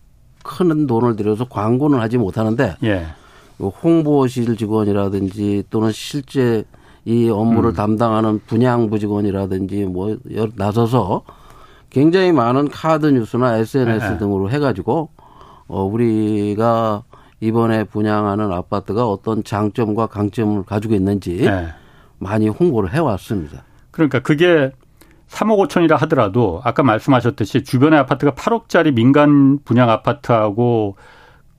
큰 0.45 0.87
돈을 0.87 1.17
들여서 1.17 1.47
광고는 1.49 1.99
하지 1.99 2.19
못하는데 2.19 2.77
예. 2.85 3.07
홍보실 3.69 4.57
직원이라든지 4.57 5.65
또는 5.71 5.93
실제 5.93 6.65
이 7.05 7.29
업무를 7.29 7.71
음. 7.71 7.75
담당하는 7.75 8.41
분양부 8.47 8.99
직원이라든지 8.99 9.85
뭐 9.87 10.17
나서서 10.55 11.23
굉장히 11.89 12.33
많은 12.33 12.69
카드 12.69 13.07
뉴스나 13.07 13.57
SNS 13.59 14.13
네. 14.13 14.19
등으로 14.19 14.51
해가지고 14.51 15.11
어 15.67 15.85
우리가 15.85 17.05
이번에 17.41 17.85
분양하는 17.85 18.53
아파트가 18.53 19.09
어떤 19.09 19.43
장점과 19.43 20.07
강점을 20.07 20.63
가지고 20.65 20.95
있는지 20.95 21.39
네. 21.39 21.69
많이 22.19 22.49
홍보를 22.49 22.93
해왔습니다. 22.93 23.65
그러니까 23.91 24.21
그게 24.21 24.71
3억 25.29 25.69
5천이라 25.69 25.97
하더라도 26.01 26.61
아까 26.65 26.83
말씀하셨듯이 26.83 27.63
주변의 27.63 27.99
아파트가 28.01 28.33
8억짜리 28.33 28.93
민간 28.93 29.59
분양 29.65 29.89
아파트하고 29.89 30.97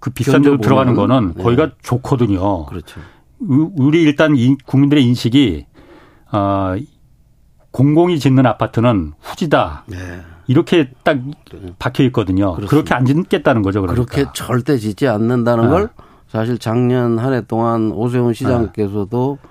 그 0.02 0.10
비싼 0.10 0.42
데로 0.42 0.58
들어가는 0.58 0.94
거는 0.96 1.34
네. 1.38 1.44
거기가 1.44 1.72
좋거든요. 1.82 2.66
그렇죠. 2.66 3.00
우리 3.40 4.02
일단 4.02 4.36
국민들의 4.66 5.04
인식이 5.06 5.66
어 6.34 6.76
공공이 7.72 8.20
짓는 8.20 8.46
아파트는 8.46 9.14
후지다. 9.22 9.84
네. 9.88 9.98
이렇게 10.48 10.90
딱 11.04 11.18
박혀 11.80 12.04
있거든요. 12.06 12.56
그렇습니다. 12.56 12.70
그렇게 12.70 12.94
안 12.94 13.06
짓겠다는 13.06 13.62
거죠. 13.62 13.82
그러니까. 13.82 14.04
그렇게 14.04 14.30
절대 14.34 14.78
짓지 14.78 15.08
않는다는 15.08 15.66
네. 15.66 15.70
걸 15.70 15.90
사실 16.28 16.58
작년 16.58 17.20
한 17.20 17.34
해 17.34 17.42
동안 17.42 17.92
오세훈 17.92 18.34
시장께서도 18.34 19.38
네. 19.42 19.50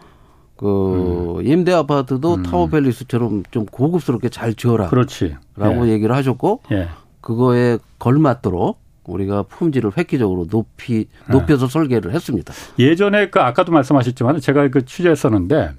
그 0.56 1.38
음. 1.38 1.46
임대 1.46 1.72
아파트도 1.72 2.34
음. 2.34 2.42
타워팰리스처럼 2.42 3.44
좀 3.50 3.66
고급스럽게 3.66 4.28
잘 4.28 4.52
지어라. 4.54 4.88
그렇지. 4.88 5.36
라고 5.56 5.86
예. 5.88 5.92
얘기를 5.92 6.14
하셨고 6.14 6.60
예. 6.72 6.88
그거에 7.20 7.78
걸맞도록 7.98 8.78
우리가 9.10 9.44
품질을 9.44 9.92
획기적으로 9.96 10.46
높이 10.46 11.06
높여서 11.28 11.66
네. 11.66 11.72
설계를 11.72 12.14
했습니다. 12.14 12.52
예전에 12.78 13.30
그 13.30 13.40
아까도 13.40 13.72
말씀하셨지만 13.72 14.40
제가 14.40 14.68
그 14.68 14.84
취재했었는데 14.84 15.72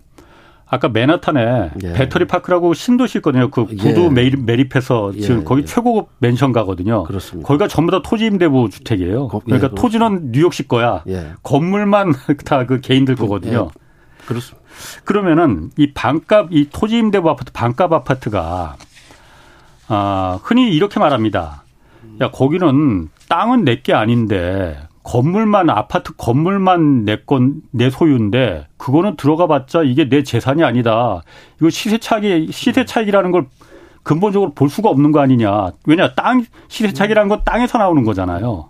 아까 0.73 0.87
맨하탄에 0.87 1.71
예. 1.83 1.93
배터리 1.93 2.25
파크라고 2.25 2.73
신도시 2.73 3.17
있거든요. 3.17 3.49
그 3.49 3.65
구두 3.65 4.03
예. 4.05 4.09
매립, 4.09 4.73
해서 4.75 5.11
예, 5.15 5.19
지금 5.19 5.39
예. 5.41 5.43
거기 5.43 5.65
최고급 5.65 6.07
맨션 6.19 6.53
가거든요. 6.53 7.03
그렇습니다. 7.03 7.45
거기가 7.45 7.67
전부 7.67 7.91
다 7.91 8.01
토지 8.01 8.25
임대부 8.27 8.69
주택이에요. 8.69 9.27
거, 9.27 9.39
그러니까 9.39 9.67
예, 9.69 9.75
토지는 9.75 10.31
뉴욕시 10.31 10.69
거야. 10.69 11.03
예. 11.09 11.33
건물만 11.43 12.13
다 12.45 12.65
그 12.65 12.79
개인들 12.79 13.15
거거든요. 13.15 13.69
그렇습니다. 14.25 14.61
그러면은 15.03 15.71
이 15.77 15.91
반값 15.93 16.53
이 16.53 16.69
토지 16.71 16.97
임대부 16.97 17.29
아파트 17.29 17.51
반값 17.51 17.91
아파트가 17.91 18.77
아 19.89 20.39
흔히 20.41 20.73
이렇게 20.73 21.01
말합니다. 21.01 21.60
야 22.19 22.29
거기는 22.31 23.09
땅은 23.29 23.63
내 23.63 23.81
게 23.81 23.93
아닌데 23.93 24.77
건물만 25.03 25.69
아파트 25.69 26.13
건물만 26.17 27.05
내 27.05 27.17
건 27.25 27.61
내 27.71 27.89
소유인데 27.89 28.67
그거는 28.77 29.15
들어가 29.15 29.47
봤자 29.47 29.83
이게 29.83 30.07
내 30.09 30.21
재산이 30.23 30.63
아니다. 30.63 31.21
이거 31.59 31.69
시세 31.69 31.97
차익 31.97 32.53
시세 32.53 32.85
차익이라는 32.85 33.31
걸 33.31 33.47
근본적으로 34.03 34.53
볼 34.53 34.69
수가 34.69 34.89
없는 34.89 35.11
거 35.11 35.19
아니냐. 35.19 35.71
왜냐 35.87 36.13
땅 36.15 36.45
시세 36.67 36.91
차익이라는 36.93 37.29
건 37.29 37.41
땅에서 37.45 37.77
나오는 37.77 38.03
거잖아요. 38.03 38.69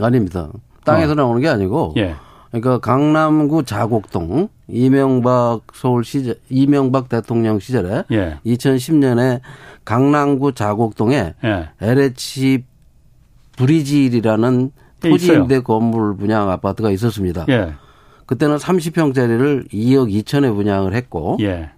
아닙니다. 0.00 0.48
땅에서 0.84 1.12
어. 1.12 1.14
나오는 1.14 1.40
게 1.40 1.48
아니고 1.48 1.94
예. 1.96 2.14
그러니까 2.50 2.78
강남구 2.80 3.64
자곡동 3.64 4.48
이명박 4.68 5.60
서울시 5.72 6.34
이명박 6.48 7.08
대통령 7.08 7.58
시절에 7.60 8.04
예. 8.12 8.38
2010년에 8.44 9.40
강남구 9.84 10.54
자곡동에 10.54 11.34
예. 11.44 11.68
LH 11.80 12.64
브리질이라는 13.60 14.70
토지 15.00 15.32
임대 15.32 15.60
건물 15.60 16.16
분양 16.16 16.50
아파트가 16.50 16.90
있었습니다. 16.90 17.44
예. 17.50 17.74
그때는 18.26 18.56
30평짜리를 18.56 19.70
2억 19.72 20.24
2천에 20.24 20.54
분양을 20.54 20.94
했고 20.94 21.36
예. 21.40 21.70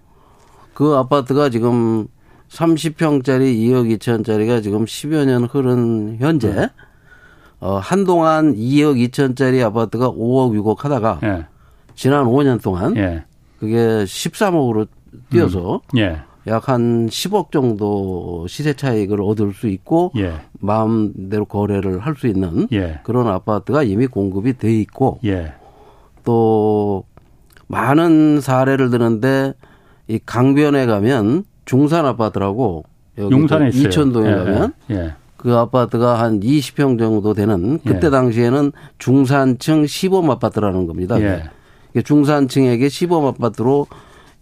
그 0.73 0.95
아파트가 0.95 1.49
지금 1.49 2.07
30평짜리 2.49 3.57
2억 3.57 3.97
2천짜리가 3.97 4.63
지금 4.63 4.85
10여 4.85 5.25
년 5.25 5.43
흐른 5.45 6.17
현재 6.19 6.49
음. 6.49 6.67
어, 7.59 7.77
한동안 7.77 8.55
2억 8.55 9.09
2천짜리 9.09 9.63
아파트가 9.65 10.09
5억 10.09 10.57
6억 10.59 10.79
하다가 10.79 11.19
예. 11.23 11.45
지난 11.95 12.25
5년 12.25 12.61
동안 12.61 12.95
예. 12.97 13.25
그게 13.59 13.77
13억으로 13.77 14.87
뛰어서 15.29 15.81
음. 15.93 15.99
예. 16.47 16.51
약한 16.51 17.07
10억 17.07 17.51
정도 17.51 18.45
시세 18.47 18.73
차익을 18.73 19.21
얻을 19.21 19.53
수 19.53 19.67
있고 19.67 20.11
예. 20.17 20.33
마음대로 20.59 21.45
거래를 21.45 21.99
할 21.99 22.15
수 22.15 22.27
있는 22.27 22.67
예. 22.71 22.99
그런 23.03 23.27
아파트가 23.27 23.83
이미 23.83 24.07
공급이 24.07 24.57
돼 24.57 24.73
있고 24.79 25.19
예. 25.25 25.53
또 26.23 27.03
많은 27.67 28.39
사례를 28.41 28.89
드는데 28.89 29.53
이 30.07 30.19
강변에 30.25 30.85
가면 30.85 31.45
중산 31.65 32.05
아파트라고 32.05 32.83
여기 33.17 33.33
용산에 33.33 33.69
있어요. 33.69 33.87
이천동에 33.87 34.29
예, 34.29 34.35
가면 34.35 34.73
예. 34.91 35.13
그 35.37 35.55
아파트가 35.55 36.19
한 36.19 36.39
20평 36.39 36.97
정도 36.99 37.33
되는 37.33 37.79
그때 37.79 38.07
예. 38.07 38.09
당시에는 38.11 38.71
중산층 38.97 39.87
시범 39.87 40.29
아파트라는 40.29 40.87
겁니다. 40.87 41.19
예. 41.21 41.43
중산층에게 42.01 42.89
시범 42.89 43.25
아파트로 43.25 43.87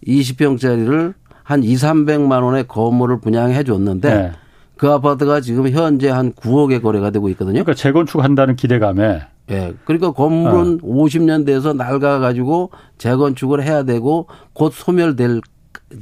20평짜리를 0.06 1.14
한 1.52 1.62
2, 1.62 1.74
300만 1.74 2.42
원의 2.42 2.66
건물을 2.66 3.20
분양해 3.20 3.62
줬는데 3.62 4.08
예. 4.10 4.32
그 4.76 4.90
아파트가 4.90 5.40
지금 5.40 5.68
현재 5.68 6.08
한 6.08 6.32
9억에 6.32 6.82
거래가 6.82 7.10
되고 7.10 7.28
있거든요. 7.30 7.62
그러니까 7.62 7.74
재건축한다는 7.74 8.56
기대감에 8.56 9.22
예. 9.50 9.74
그러니까 9.84 10.12
건물은 10.12 10.80
어. 10.82 10.86
50년 10.86 11.44
돼서 11.44 11.72
낡아 11.72 12.18
가지고 12.20 12.70
재건축을 12.98 13.62
해야 13.62 13.82
되고 13.82 14.26
곧 14.54 14.72
소멸될 14.72 15.40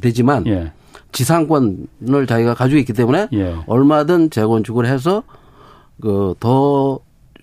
되지만 0.00 0.47
예. 0.47 0.73
지상권을 1.12 2.26
자기가 2.28 2.54
가지고 2.54 2.78
있기 2.78 2.92
때문에 2.92 3.28
예. 3.33 3.57
얼마든 3.66 4.30
재건축을 4.30 4.87
해서 4.87 5.25
그 6.00 6.35
더 6.38 7.00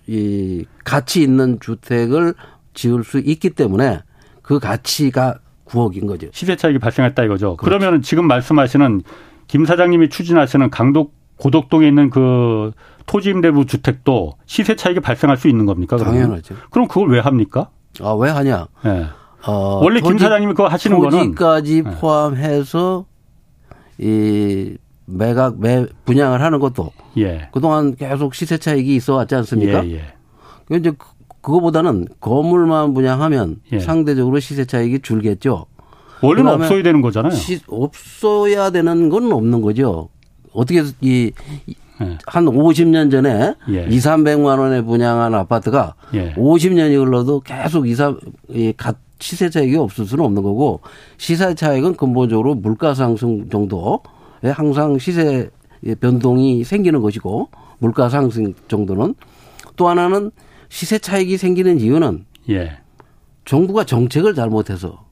이 0.08 0.64
가치 0.84 1.22
있는 1.22 1.58
주택을 1.60 2.32
지을 2.72 3.04
수 3.04 3.18
있기 3.18 3.50
때문에 3.50 4.00
그 4.40 4.58
가치가 4.58 5.38
9억인 5.68 6.06
거죠. 6.06 6.28
시세 6.32 6.56
차익이 6.56 6.78
발생했다 6.78 7.24
이거죠. 7.24 7.56
그렇죠. 7.56 7.78
그러면 7.78 8.02
지금 8.02 8.26
말씀하시는 8.26 9.02
김 9.46 9.64
사장님이 9.64 10.08
추진하시는 10.08 10.70
강도 10.70 11.10
고덕동에 11.36 11.86
있는 11.86 12.10
그 12.10 12.72
토지 13.06 13.30
임대부 13.30 13.66
주택도 13.66 14.34
시세 14.46 14.76
차익이 14.76 15.00
발생할 15.00 15.36
수 15.36 15.48
있는 15.48 15.66
겁니까? 15.66 15.96
그러면? 15.96 16.22
당연하죠. 16.22 16.56
그럼 16.70 16.88
그걸 16.88 17.10
왜 17.10 17.20
합니까? 17.20 17.70
아, 18.00 18.12
왜 18.12 18.30
하냐? 18.30 18.66
네. 18.84 19.06
어, 19.46 19.80
원래 19.82 20.00
토지, 20.00 20.12
김 20.12 20.18
사장님이 20.18 20.52
그거 20.52 20.66
하시는 20.66 20.98
거는 20.98 21.18
토지까지 21.18 21.82
네. 21.82 21.90
포함해서 21.98 23.06
이 23.98 24.76
매각 25.06 25.58
매 25.58 25.86
분양을 26.04 26.42
하는 26.42 26.58
것도 26.58 26.92
예. 27.16 27.48
그동안 27.52 27.94
계속 27.96 28.34
시세 28.34 28.58
차익이 28.58 28.94
있어 28.96 29.14
왔지 29.14 29.34
않습니까? 29.36 29.86
예, 29.86 29.92
예. 29.94 30.14
그 30.66 30.76
이제 30.76 30.92
그거보다는 31.48 32.08
건물만 32.20 32.92
분양하면 32.92 33.60
예. 33.72 33.80
상대적으로 33.80 34.38
시세 34.38 34.66
차익이 34.66 35.00
줄겠죠. 35.00 35.64
원래는 36.20 36.52
없어야 36.52 36.82
되는 36.82 37.00
거잖아요. 37.00 37.32
시, 37.32 37.60
없어야 37.66 38.68
되는 38.70 39.08
건 39.08 39.32
없는 39.32 39.62
거죠. 39.62 40.10
어떻게 40.52 40.82
이, 41.00 41.32
예. 42.02 42.18
한 42.26 42.44
50년 42.44 43.10
전에 43.10 43.54
예. 43.70 43.86
2, 43.88 43.96
300만 43.96 44.58
원에 44.58 44.82
분양한 44.82 45.34
아파트가 45.34 45.94
예. 46.12 46.34
50년이 46.34 47.02
흘러도 47.02 47.40
계속 47.40 47.88
2, 47.88 47.94
3, 47.94 48.18
이, 48.50 48.74
시세 49.18 49.48
차익이 49.48 49.74
없을 49.76 50.04
수는 50.04 50.22
없는 50.26 50.42
거고 50.42 50.80
시세 51.16 51.54
차익은 51.54 51.94
근본적으로 51.94 52.56
물가 52.56 52.92
상승 52.92 53.48
정도에 53.48 54.50
항상 54.52 54.98
시세 54.98 55.48
변동이 56.00 56.62
생기는 56.62 57.00
것이고 57.00 57.48
물가 57.78 58.10
상승 58.10 58.52
정도는 58.68 59.14
또 59.76 59.88
하나는 59.88 60.30
시세 60.68 60.98
차익이 60.98 61.36
생기는 61.36 61.80
이유는 61.80 62.24
예. 62.50 62.78
정부가 63.44 63.84
정책을 63.84 64.34
잘못해서 64.34 65.06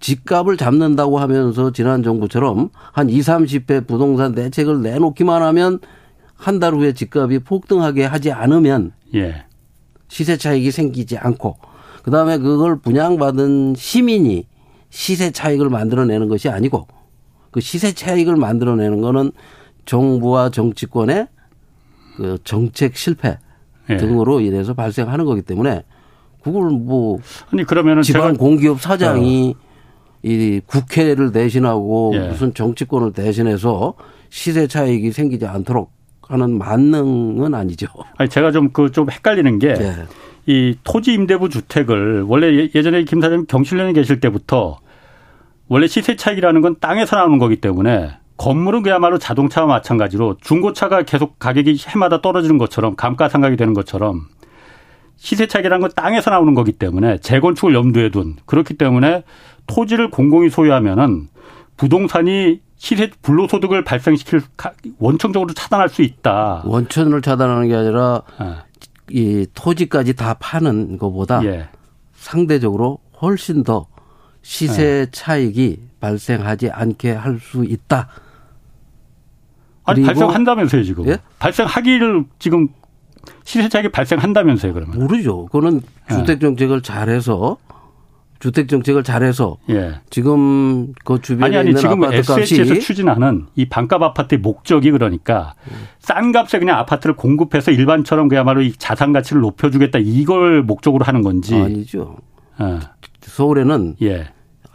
집값을 0.00 0.56
잡는다고 0.56 1.18
하면서 1.18 1.72
지난 1.72 2.02
정부처럼 2.02 2.70
한 2.92 3.10
2, 3.10 3.20
30배 3.20 3.86
부동산 3.86 4.34
대책을 4.34 4.82
내놓기만 4.82 5.42
하면 5.42 5.78
한 6.34 6.58
달 6.58 6.72
후에 6.74 6.94
집값이 6.94 7.40
폭등하게 7.40 8.04
하지 8.06 8.32
않으면 8.32 8.92
예. 9.14 9.44
시세 10.08 10.36
차익이 10.36 10.70
생기지 10.70 11.18
않고 11.18 11.58
그다음에 12.02 12.38
그걸 12.38 12.78
분양받은 12.80 13.74
시민이 13.76 14.46
시세 14.88 15.30
차익을 15.30 15.68
만들어내는 15.68 16.28
것이 16.28 16.48
아니고 16.48 16.88
그 17.50 17.60
시세 17.60 17.92
차익을 17.92 18.36
만들어내는 18.36 19.00
거는 19.02 19.32
정부와 19.84 20.50
정치권의 20.50 21.28
그 22.16 22.38
정책 22.42 22.96
실패 22.96 23.38
예. 23.90 23.96
등으로 23.96 24.40
인해서 24.40 24.74
발생하는 24.74 25.24
거기 25.24 25.42
때문에 25.42 25.84
그걸 26.42 26.70
뭐 26.70 27.18
아니 27.52 27.64
그러면은 27.64 28.02
지방 28.02 28.36
공기업 28.36 28.80
사장이 28.80 29.54
어. 29.56 29.70
이 30.22 30.60
국회를 30.66 31.32
대신하고 31.32 32.12
예. 32.14 32.28
무슨 32.28 32.52
정치권을 32.54 33.12
대신해서 33.12 33.94
시세 34.28 34.66
차익이 34.66 35.12
생기지 35.12 35.46
않도록 35.46 35.92
하는 36.22 36.58
만능은 36.58 37.54
아니죠. 37.54 37.86
아니 38.16 38.28
제가 38.28 38.52
좀 38.52 38.70
그좀 38.70 39.06
그 39.06 39.12
헷갈리는 39.12 39.58
게 39.58 39.68
예. 39.68 39.94
이 40.46 40.76
토지 40.84 41.12
임대부 41.12 41.48
주택을 41.48 42.22
원래 42.22 42.46
예, 42.54 42.68
예전에 42.74 43.04
김 43.04 43.20
사장님 43.20 43.46
경실련에 43.46 43.92
계실 43.92 44.20
때부터 44.20 44.78
원래 45.68 45.86
시세 45.86 46.16
차익이라는 46.16 46.60
건 46.60 46.76
땅에서 46.80 47.16
나오는 47.16 47.38
거기 47.38 47.56
때문에 47.56 48.10
건물은 48.40 48.82
그야말로 48.82 49.18
자동차와 49.18 49.66
마찬가지로 49.66 50.38
중고차가 50.40 51.02
계속 51.02 51.38
가격이 51.38 51.76
해마다 51.88 52.22
떨어지는 52.22 52.56
것처럼 52.56 52.96
감가상각이 52.96 53.58
되는 53.58 53.74
것처럼 53.74 54.28
시세 55.16 55.46
차익이라는 55.46 55.82
건 55.82 55.90
땅에서 55.94 56.30
나오는 56.30 56.54
거기 56.54 56.72
때문에 56.72 57.18
재건축을 57.18 57.74
염두에 57.74 58.08
둔 58.08 58.36
그렇기 58.46 58.78
때문에 58.78 59.24
토지를 59.66 60.08
공공이 60.10 60.48
소유하면은 60.48 61.28
부동산이 61.76 62.62
시세 62.78 63.10
불로소득을 63.20 63.84
발생시킬 63.84 64.40
원천적으로 64.98 65.52
차단할 65.52 65.90
수 65.90 66.00
있다. 66.00 66.62
원천을 66.64 67.20
차단하는 67.20 67.68
게 67.68 67.74
아니라 67.74 68.22
네. 68.40 68.54
이 69.10 69.46
토지까지 69.52 70.16
다 70.16 70.32
파는 70.40 70.96
것보다 70.96 71.44
예. 71.44 71.68
상대적으로 72.14 73.00
훨씬 73.20 73.64
더 73.64 73.86
시세 74.40 74.82
예. 74.82 75.06
차익이 75.12 75.82
발생하지 76.00 76.70
않게 76.70 77.10
할 77.12 77.38
수 77.38 77.66
있다. 77.66 78.08
아니 79.84 80.02
발생한다면서요 80.02 80.84
지금? 80.84 81.08
예? 81.08 81.18
발생하기를 81.38 82.24
지금 82.38 82.68
시세 83.44 83.68
차익이 83.68 83.88
발생한다면서요 83.90 84.72
그러면? 84.74 84.98
모르죠. 84.98 85.46
그거는 85.46 85.80
예. 86.10 86.14
주택 86.14 86.40
정책을 86.40 86.82
잘해서 86.82 87.56
주택 88.38 88.68
정책을 88.68 89.04
잘해서 89.04 89.58
예. 89.68 90.00
지금 90.08 90.94
그 91.04 91.20
주변에 91.20 91.46
아니 91.46 91.56
아니 91.58 91.68
있는 91.70 91.80
지금 91.80 92.02
SH에서 92.04 92.78
추진하는 92.80 93.46
이 93.54 93.68
반값 93.68 94.02
아파트의 94.02 94.40
목적이 94.40 94.92
그러니까 94.92 95.54
싼 95.98 96.32
값에 96.32 96.58
그냥 96.58 96.78
아파트를 96.78 97.16
공급해서 97.16 97.70
일반처럼 97.70 98.28
그야말로 98.28 98.62
이 98.62 98.72
자산 98.72 99.12
가치를 99.12 99.42
높여주겠다 99.42 99.98
이걸 100.00 100.62
목적으로 100.62 101.04
하는 101.04 101.22
건지 101.22 101.54
아니죠. 101.54 102.16
예. 102.62 102.78
서울에는 103.20 103.96
예. 104.02 104.28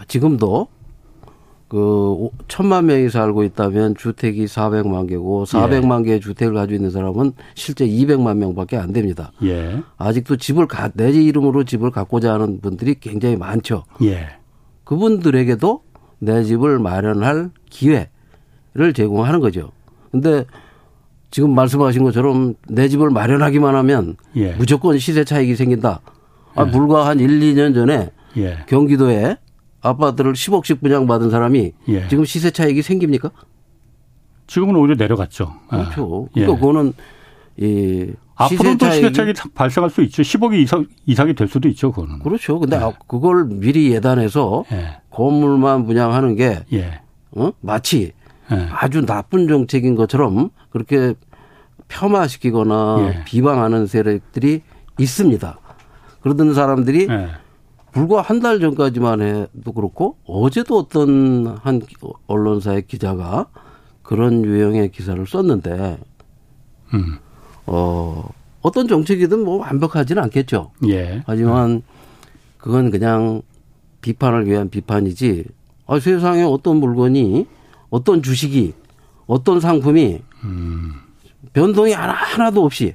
지금도 0.08 0.68
그 1.75 2.29
천만 2.47 2.85
명이 2.85 3.09
살고 3.09 3.43
있다면 3.43 3.95
주택이 3.97 4.45
400만 4.45 5.09
개고 5.09 5.43
400만 5.43 5.99
예. 5.99 6.05
개의 6.05 6.19
주택을 6.21 6.53
가지고 6.53 6.75
있는 6.75 6.89
사람은 6.89 7.33
실제 7.53 7.85
200만 7.85 8.38
명밖에 8.38 8.77
안 8.77 8.93
됩니다. 8.93 9.33
예. 9.43 9.83
아직도 9.97 10.38
집을 10.38 10.67
가, 10.67 10.89
내 10.93 11.11
이름으로 11.11 11.65
집을 11.65 11.91
갖고자 11.91 12.35
하는 12.35 12.61
분들이 12.61 12.95
굉장히 12.97 13.35
많죠. 13.35 13.83
예. 14.03 14.29
그분들에게도 14.85 15.81
내 16.19 16.45
집을 16.45 16.79
마련할 16.79 17.49
기회를 17.69 18.93
제공하는 18.95 19.41
거죠. 19.41 19.73
근데 20.11 20.45
지금 21.29 21.53
말씀하신 21.53 22.03
것처럼 22.03 22.53
내 22.69 22.88
집을 22.88 23.09
마련하기만 23.09 23.75
하면 23.75 24.15
예. 24.38 24.53
무조건 24.53 24.97
시세 24.97 25.25
차익이 25.25 25.57
생긴다. 25.57 25.99
아, 26.55 26.65
예. 26.67 26.71
불과 26.71 27.05
한 27.05 27.19
1, 27.19 27.41
2년 27.41 27.75
전에 27.75 28.11
예. 28.38 28.59
경기도에 28.67 29.35
아파트를 29.86 30.34
10억씩 30.34 30.82
분양받은 30.82 31.30
사람이 31.30 31.71
예. 31.89 32.08
지금 32.08 32.26
시세 32.26 32.52
차익이 32.52 32.82
생깁니까? 32.82 33.32
지금은 34.48 34.76
오히려 34.76 34.95
내려갔죠. 34.95 35.54
그렇죠. 35.67 36.28
예. 36.36 36.41
그러니까 36.41 36.60
그거는 36.60 36.93
이 37.58 38.12
앞으로도 38.36 38.91
시세 38.91 39.12
차익이 39.12 39.34
발생할 39.54 39.89
수 39.89 40.02
있죠. 40.04 40.24
10억이 40.24 40.62
이상 40.62 40.88
이상이 41.06 41.36
될 41.36 41.48
수도 41.48 41.69
있죠. 41.69 41.91
그거는. 41.91 42.19
그렇죠. 42.19 42.60
근데 42.60 42.78
예. 42.78 42.93
그걸 43.08 43.45
미리 43.45 43.91
예단해서 43.91 44.65
예. 44.71 44.98
건물만 45.10 45.86
분양하는 45.86 46.36
게 46.36 46.63
예. 46.74 47.02
어? 47.32 47.52
마치 47.62 48.12
예. 48.52 48.67
아주 48.71 49.06
나쁜 49.06 49.48
정책인 49.48 49.95
것처럼 49.95 50.50
그렇게 50.69 51.13
폄하시키거나 51.88 53.24
비방하는 53.26 53.86
세력들이 53.86 54.62
있습니다. 54.98 55.60
그러던 56.21 56.56
사람들이 56.56 57.08
불과 57.95 58.21
한 58.21 58.41
달 58.41 58.60
전까지만 58.60 59.21
해도 59.21 59.71
그렇고 59.71 60.17
어제도 60.27 60.77
어떤 60.77 61.47
한 61.62 61.81
언론사의 62.27 62.88
기자가 62.88 63.47
그런 64.03 64.43
유형의 64.43 64.91
기사를 64.91 65.25
썼는데 65.25 65.97
음. 66.93 67.17
어 67.65 68.27
어떤 68.62 68.88
정책이든 68.89 69.43
뭐 69.45 69.60
완벽하지는 69.60 70.21
않겠죠. 70.23 70.71
예. 70.89 71.23
하지만 71.25 71.84
그건 72.58 72.91
그냥 72.91 73.41
비판을 74.01 74.45
위한 74.45 74.69
비판이지. 74.69 75.45
아, 75.88 75.99
세상에 75.99 76.43
어떤 76.43 76.77
물건이 76.77 77.47
어떤 77.89 78.21
주식이 78.21 78.73
어떤 79.25 79.60
상품이 79.62 80.19
음. 80.43 80.91
변동이 81.53 81.93
하나, 81.93 82.12
하나도 82.12 82.65
없이 82.65 82.93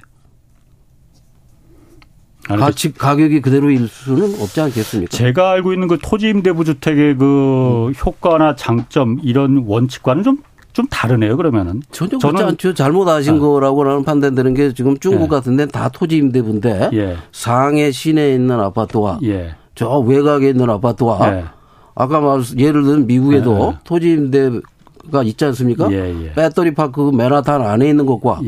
가치 2.47 2.93
가격이 2.93 3.41
그대로일 3.41 3.87
수는 3.87 4.41
없지 4.41 4.61
않겠습니까? 4.61 5.15
제가 5.15 5.51
알고 5.51 5.73
있는 5.73 5.87
그 5.87 5.97
토지 6.01 6.29
임대부 6.29 6.65
주택의 6.65 7.17
그 7.17 7.87
음. 7.87 7.93
효과나 7.93 8.55
장점 8.55 9.19
이런 9.23 9.63
원칙과는 9.67 10.23
좀좀 10.23 10.87
다르네요. 10.89 11.37
그러면은 11.37 11.81
전혀 11.91 12.17
그렇지 12.17 12.43
않죠. 12.43 12.73
잘못 12.73 13.07
아신 13.07 13.35
아. 13.35 13.39
거라고 13.39 13.83
나는 13.83 14.03
판단되는 14.03 14.53
게 14.53 14.73
지금 14.73 14.97
중국 14.97 15.25
예. 15.25 15.27
같은 15.27 15.55
데는 15.55 15.71
다 15.71 15.89
토지 15.89 16.17
임대부인데 16.17 16.89
예. 16.93 17.17
상해 17.31 17.91
시내에 17.91 18.33
있는 18.33 18.59
아파트와 18.59 19.19
예. 19.23 19.55
저 19.75 19.99
외곽에 19.99 20.49
있는 20.49 20.69
아파트와 20.69 21.33
예. 21.33 21.45
아까 21.93 22.19
말 22.19 22.41
예를 22.57 22.83
들면 22.83 23.07
미국에도 23.07 23.73
예. 23.73 23.79
토지 23.83 24.11
임대가 24.13 25.23
있지 25.23 25.45
않습니까? 25.45 25.91
예, 25.91 26.33
배터리 26.33 26.73
파크 26.73 27.11
맨하탄 27.13 27.61
안에 27.61 27.89
있는 27.89 28.05
것과 28.05 28.39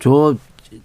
저 0.00 0.34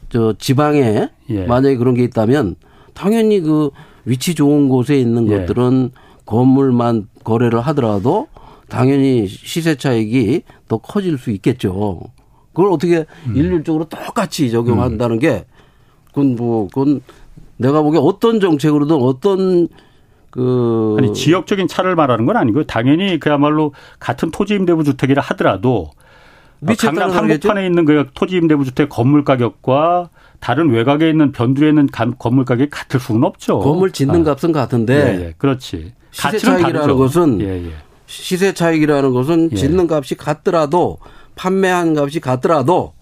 저 0.10 0.34
지방에 0.38 1.10
예. 1.30 1.46
만약에 1.46 1.78
그런 1.78 1.94
게 1.94 2.04
있다면 2.04 2.56
당연히 2.94 3.42
그 3.42 3.72
위치 4.06 4.36
좋은 4.36 4.70
곳에 4.70 4.98
있는 4.98 5.30
예. 5.30 5.40
것들은 5.40 5.92
건물만 6.26 7.08
거래를 7.24 7.60
하더라도 7.62 8.28
당연히 8.70 9.28
시세 9.28 9.76
차익이 9.76 10.44
더 10.68 10.78
커질 10.78 11.18
수 11.18 11.32
있겠죠. 11.32 12.02
그걸 12.54 12.72
어떻게 12.72 13.06
음. 13.28 13.36
일률적으로 13.36 13.86
똑같이 13.86 14.50
적용한다는 14.50 15.20
게 15.20 15.46
그건 16.08 16.36
뭐 16.36 16.68
그건 16.68 17.02
내가 17.58 17.82
보기에 17.82 18.00
어떤 18.04 18.40
정책으로든 18.40 18.96
어떤 18.96 19.68
그 20.32 20.96
아니 20.98 21.14
지역적인 21.14 21.68
차를 21.68 21.96
말하는 21.96 22.26
건 22.26 22.36
아니고요. 22.38 22.66
당연히 22.66 23.20
그야말로 23.20 23.74
같은 24.00 24.32
토지 24.32 24.56
임대부 24.56 24.84
주택이라 24.84 25.22
하더라도 25.22 25.92
어, 25.92 25.97
강남 26.78 27.12
한복판에 27.12 27.66
있는 27.66 27.86
그 27.86 28.08
토지 28.14 28.38
임대부 28.38 28.66
주택 28.66 28.90
건물 28.90 29.24
가격과 29.24 30.10
다른 30.40 30.70
외곽에 30.70 31.10
있는 31.10 31.32
변두리에 31.32 31.70
있는 31.70 31.88
건물 32.18 32.46
가격이 32.46 32.70
같을 32.70 33.00
수는 33.00 33.24
없죠. 33.24 33.60
건물 33.60 33.92
짓는 33.92 34.22
아. 34.22 34.24
값은 34.24 34.52
같은데. 34.52 34.94
예, 34.96 35.26
예. 35.26 35.34
그렇지. 35.38 35.94
시세 36.12 36.38
차익이라는 36.38 36.96
것은 36.96 37.42
예, 37.42 37.66
예. 37.68 37.72
시세 38.06 38.54
차익이라는 38.54 39.14
것은 39.14 39.50
예. 39.52 39.56
짓는 39.56 39.88
값이 39.92 40.16
같더라도 40.16 40.98
판매한 41.36 41.98
값이 41.98 42.20
같더라도 42.20 42.94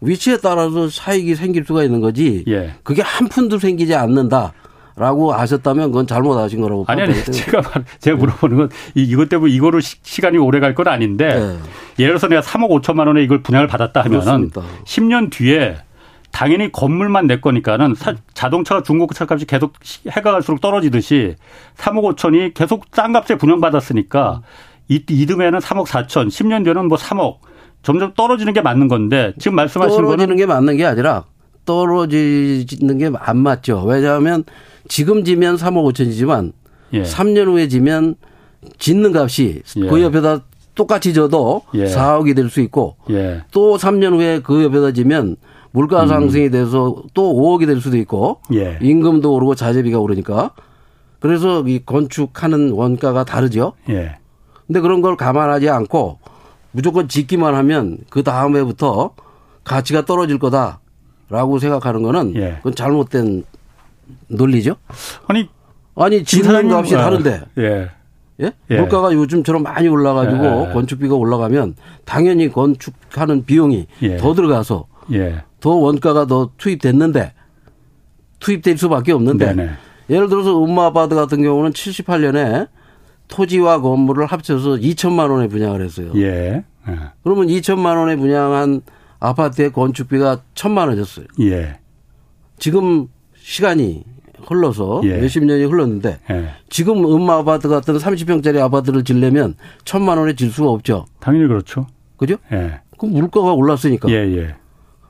위치에 0.00 0.38
따라서 0.38 0.88
차익이 0.88 1.36
생길 1.36 1.64
수가 1.64 1.84
있는 1.84 2.00
거지. 2.00 2.44
예. 2.48 2.74
그게 2.82 3.02
한 3.02 3.28
푼도 3.28 3.58
생기지 3.58 3.94
않는다. 3.94 4.52
라고 4.96 5.34
아셨다면 5.34 5.90
그건 5.90 6.06
잘못하신 6.06 6.60
거라고. 6.60 6.84
아니, 6.86 7.02
아니, 7.02 7.14
제가, 7.24 7.62
제가 7.98 8.16
물어보는 8.16 8.56
건 8.56 8.68
이것 8.94 9.28
때문에 9.28 9.52
이거로 9.52 9.80
시, 9.80 10.20
간이 10.20 10.36
오래 10.38 10.60
갈 10.60 10.74
건 10.74 10.88
아닌데 10.88 11.26
네. 11.34 11.58
예를 11.98 12.12
들어서 12.12 12.28
내가 12.28 12.40
3억 12.42 12.68
5천만 12.82 13.06
원에 13.06 13.22
이걸 13.22 13.42
분양을 13.42 13.66
받았다 13.66 14.00
하면은 14.04 14.50
그렇습니다. 14.50 14.62
10년 14.84 15.30
뒤에 15.30 15.76
당연히 16.30 16.72
건물만 16.72 17.26
내 17.26 17.40
거니까는 17.40 17.94
사, 17.94 18.14
자동차가 18.34 18.82
중고차 18.82 19.26
값이 19.28 19.44
계속 19.46 19.74
해가 20.10 20.32
갈수록 20.32 20.60
떨어지듯이 20.60 21.36
3억 21.76 22.14
5천이 22.16 22.54
계속 22.54 22.86
싼 22.92 23.12
값에 23.12 23.36
분양받았으니까 23.36 24.40
이, 24.88 25.02
이듬해는 25.08 25.58
3억 25.58 25.86
4천, 25.86 26.28
10년 26.28 26.64
뒤에는 26.64 26.88
뭐 26.88 26.96
3억 26.98 27.36
점점 27.82 28.12
떨어지는 28.14 28.52
게 28.52 28.60
맞는 28.62 28.88
건데 28.88 29.32
지금 29.38 29.56
말씀하신 29.56 29.96
거는 29.96 30.08
떨어지는 30.08 30.36
게 30.36 30.46
맞는 30.46 30.76
게 30.76 30.86
아니라 30.86 31.24
떨어지는 31.64 32.98
게 32.98 33.10
안 33.20 33.38
맞죠. 33.38 33.82
왜냐하면 33.84 34.44
지금 34.88 35.24
지면 35.24 35.56
3억 35.56 35.92
5천이지만 35.92 36.52
예. 36.92 37.02
3년 37.02 37.46
후에 37.46 37.68
지면 37.68 38.16
짓는 38.78 39.14
값이 39.16 39.62
예. 39.76 39.86
그 39.86 40.02
옆에다 40.02 40.40
똑같이 40.74 41.12
져도 41.14 41.62
예. 41.74 41.84
4억이 41.84 42.34
될 42.36 42.48
수 42.48 42.60
있고 42.60 42.96
예. 43.10 43.42
또 43.52 43.76
3년 43.76 44.14
후에 44.14 44.40
그 44.40 44.62
옆에다 44.64 44.92
지면 44.92 45.36
물가 45.70 46.02
음. 46.02 46.08
상승이 46.08 46.50
돼서 46.50 47.02
또 47.14 47.34
5억이 47.34 47.66
될 47.66 47.80
수도 47.80 47.96
있고 47.96 48.40
예. 48.52 48.78
임금도 48.82 49.32
오르고 49.32 49.54
자재비가 49.54 49.98
오르니까 49.98 50.52
그래서 51.20 51.62
이 51.66 51.80
건축하는 51.84 52.72
원가가 52.72 53.24
다르죠. 53.24 53.72
예. 53.88 54.16
근데 54.66 54.80
그런 54.80 55.02
걸 55.02 55.16
감안하지 55.16 55.68
않고 55.68 56.18
무조건 56.72 57.06
짓기만 57.08 57.54
하면 57.54 57.98
그 58.10 58.22
다음 58.22 58.56
해부터 58.56 59.12
가치가 59.64 60.04
떨어질 60.04 60.38
거다라고 60.38 61.58
생각하는 61.60 62.02
거는 62.02 62.34
예. 62.36 62.54
그건 62.58 62.74
잘못된 62.74 63.44
논리죠. 64.28 64.76
아니 65.26 65.48
아니 65.94 66.24
짓는 66.24 66.70
값이 66.70 66.94
다른데. 66.94 67.42
예. 67.58 67.90
예? 68.40 68.52
예. 68.70 68.76
물가가 68.76 69.12
요즘처럼 69.12 69.62
많이 69.62 69.88
올라가지고 69.88 70.68
예. 70.68 70.72
건축비가 70.72 71.14
올라가면 71.14 71.76
당연히 72.04 72.48
건축하는 72.48 73.44
비용이 73.44 73.86
예. 74.02 74.16
더 74.16 74.34
들어가서 74.34 74.86
예. 75.12 75.42
더 75.60 75.70
원가가 75.70 76.26
더 76.26 76.50
투입됐는데 76.56 77.32
투입될 78.40 78.78
수밖에 78.78 79.12
없는데 79.12 79.54
네네. 79.54 79.70
예를 80.10 80.28
들어서 80.28 80.62
음마 80.64 80.86
아파트 80.86 81.14
같은 81.14 81.42
경우는 81.42 81.72
78년에 81.72 82.68
토지와 83.28 83.80
건물을 83.80 84.26
합쳐서 84.26 84.76
2천만 84.76 85.30
원에 85.30 85.48
분양을 85.48 85.82
했어요. 85.82 86.10
예. 86.16 86.64
예. 86.88 86.98
그러면 87.22 87.46
2천만 87.46 87.96
원에 87.96 88.16
분양한 88.16 88.82
아파트의 89.20 89.72
건축비가 89.72 90.40
1천만 90.54 90.88
원이었어요. 90.88 91.26
예. 91.40 91.78
지금 92.58 93.08
시간이 93.42 94.04
흘러서 94.46 95.02
예. 95.04 95.18
몇십 95.18 95.44
년이 95.44 95.64
흘렀는데 95.64 96.18
예. 96.30 96.48
지금 96.68 97.04
음마 97.04 97.36
아파트 97.38 97.68
같은 97.68 97.96
30평짜리 97.96 98.58
아파트를 98.60 99.04
질려면 99.04 99.54
천만 99.84 100.18
원에 100.18 100.34
질 100.34 100.50
수가 100.50 100.70
없죠. 100.70 101.06
당연히 101.20 101.46
그렇죠. 101.48 101.86
그죠? 102.16 102.36
예. 102.52 102.80
그럼 102.98 103.14
물가가 103.14 103.52
올랐으니까. 103.52 104.08
예, 104.10 104.14
예. 104.36 104.54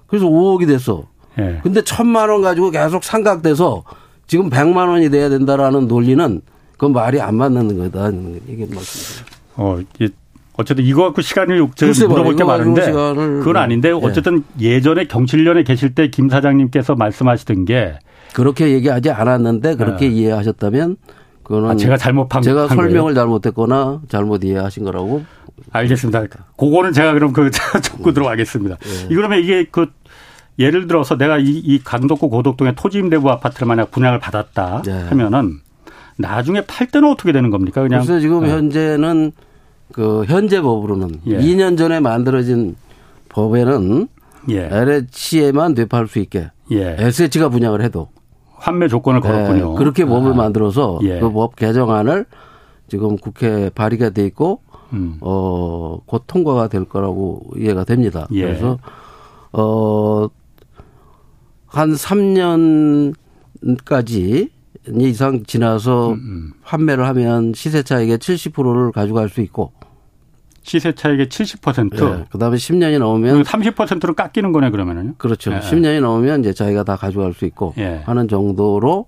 그래서 0.06 0.26
5억이 0.26 0.66
됐어. 0.66 1.04
예. 1.38 1.60
근데 1.62 1.82
천만 1.82 2.28
원 2.28 2.42
가지고 2.42 2.70
계속 2.70 3.04
삼각돼서 3.04 3.84
지금 4.26 4.50
100만 4.50 4.88
원이 4.88 5.10
돼야 5.10 5.28
된다라는 5.28 5.88
논리는 5.88 6.40
그건 6.72 6.92
말이 6.92 7.20
안 7.20 7.36
맞는 7.36 7.78
거다. 7.78 8.08
이게 8.48 8.66
말씀입니다. 8.66 9.32
어, 9.56 9.78
어쨌든 10.54 10.84
이거 10.84 11.04
갖고 11.04 11.22
시간을 11.22 11.66
제가 11.74 12.08
물어볼 12.08 12.36
게 12.36 12.44
많은데 12.44 12.92
그건 12.92 13.56
아닌데 13.56 13.88
예. 13.88 13.92
어쨌든 13.92 14.44
예. 14.60 14.66
예전에 14.72 15.04
경칠련에 15.06 15.62
계실 15.64 15.94
때 15.94 16.08
김 16.08 16.28
사장님께서 16.28 16.94
말씀하시던 16.94 17.64
게 17.64 17.94
그렇게 18.34 18.70
얘기하지 18.70 19.10
않았는데 19.10 19.76
그렇게 19.76 20.08
네. 20.08 20.14
이해하셨다면 20.14 20.96
그거는 21.42 21.70
아, 21.70 21.76
제가 21.76 21.96
잘못 21.96 22.28
판, 22.28 22.42
제가 22.42 22.68
설명을. 22.68 23.14
잘못했거나 23.14 24.02
잘못 24.08 24.44
이해하신 24.44 24.84
거라고 24.84 25.24
알겠습니다. 25.70 26.24
그거는 26.56 26.92
제가 26.92 27.12
그럼 27.12 27.32
그 27.32 27.50
적고 27.82 28.12
들어가겠습니다. 28.12 28.76
네. 28.76 29.14
그러면 29.14 29.40
이게 29.40 29.66
그 29.70 29.86
예를 30.58 30.86
들어서 30.86 31.16
내가 31.16 31.38
이, 31.38 31.44
이 31.46 31.78
강덕구 31.82 32.28
고덕동에 32.28 32.74
토지 32.74 32.98
임대부 32.98 33.30
아파트를 33.30 33.66
만약 33.66 33.90
분양을 33.90 34.18
받았다 34.20 34.82
네. 34.84 35.02
하면은 35.08 35.58
나중에 36.16 36.62
팔 36.66 36.86
때는 36.86 37.10
어떻게 37.10 37.32
되는 37.32 37.50
겁니까? 37.50 37.82
그냥 37.82 38.00
그래서 38.00 38.20
지금 38.20 38.42
네. 38.44 38.50
현재는 38.50 39.32
그 39.92 40.24
현재 40.26 40.60
법으로는 40.60 41.20
예. 41.26 41.38
2년 41.38 41.76
전에 41.76 42.00
만들어진 42.00 42.76
법에는 43.30 44.08
예. 44.50 44.68
LH에만 44.70 45.74
되팔 45.74 46.06
수 46.08 46.18
있게 46.18 46.50
예. 46.70 46.96
SH가 46.98 47.48
분양을 47.48 47.82
해도 47.82 48.08
환매 48.62 48.86
조건을 48.86 49.20
네, 49.20 49.28
걸었군요. 49.28 49.74
그렇게 49.74 50.04
법을 50.04 50.32
아. 50.32 50.34
만들어서 50.34 51.00
예. 51.02 51.18
그법 51.18 51.56
개정안을 51.56 52.26
지금 52.86 53.16
국회에 53.16 53.70
발의가 53.70 54.10
돼 54.10 54.24
있고 54.26 54.60
음. 54.92 55.16
어곧 55.20 56.22
통과가 56.28 56.68
될 56.68 56.84
거라고 56.84 57.42
이해가 57.56 57.82
됩니다. 57.84 58.28
예. 58.32 58.42
그래서 58.42 58.78
어한 59.50 60.30
3년까지 61.72 64.50
이상 64.86 65.42
지나서 65.44 66.10
음, 66.10 66.14
음. 66.14 66.52
판매를 66.62 67.06
하면 67.08 67.52
시세 67.54 67.82
차익의 67.82 68.18
70%를 68.18 68.92
가져갈 68.92 69.28
수 69.28 69.40
있고 69.40 69.72
시세 70.62 70.92
차익의 70.92 71.26
70%. 71.26 71.90
네. 72.18 72.24
그다음에 72.30 72.56
10년이 72.56 72.98
넘으면 72.98 73.42
30%로 73.42 74.14
깎이는 74.14 74.52
거네 74.52 74.70
그러면은요. 74.70 75.14
그렇죠. 75.18 75.50
네. 75.50 75.60
10년이 75.60 76.00
넘으면 76.00 76.40
이제 76.40 76.52
자기가 76.52 76.84
다 76.84 76.96
가져갈 76.96 77.34
수 77.34 77.44
있고 77.44 77.74
네. 77.76 78.02
하는 78.04 78.28
정도로 78.28 79.06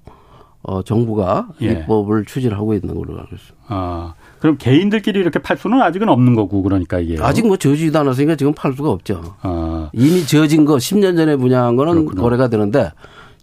어 0.67 0.83
정부가 0.83 1.49
예. 1.61 1.73
입법을 1.73 2.25
추진하고 2.25 2.73
있는 2.75 2.95
걸로 2.95 3.19
알고 3.19 3.35
있습니다. 3.35 3.67
아. 3.69 4.15
그럼 4.41 4.57
개인들끼리 4.59 5.21
이렇게 5.21 5.39
팔 5.39 5.57
수는 5.59 5.81
아직은 5.83 6.09
없는 6.09 6.35
거고 6.35 6.63
그러니까 6.63 6.99
이게 6.99 7.23
아직 7.23 7.47
뭐 7.47 7.57
저지도 7.59 7.99
않았으니까 7.99 8.37
지금 8.37 8.55
팔 8.55 8.73
수가 8.73 8.91
없죠. 8.91 9.37
아. 9.43 9.91
이미 9.93 10.25
저진 10.27 10.65
거 10.65 10.77
10년 10.77 11.17
전에 11.17 11.37
분양한 11.37 11.77
거는 11.77 11.95
그렇구나. 12.07 12.23
거래가 12.23 12.49
되는데 12.49 12.91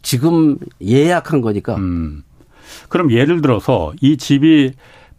지금 0.02 0.58
예약한 0.84 1.42
거니까. 1.42 1.76
음. 1.76 2.24
그럼 2.90 3.12
예를 3.12 3.42
들어서 3.42 3.94
이 4.02 4.18
집이 4.18 4.72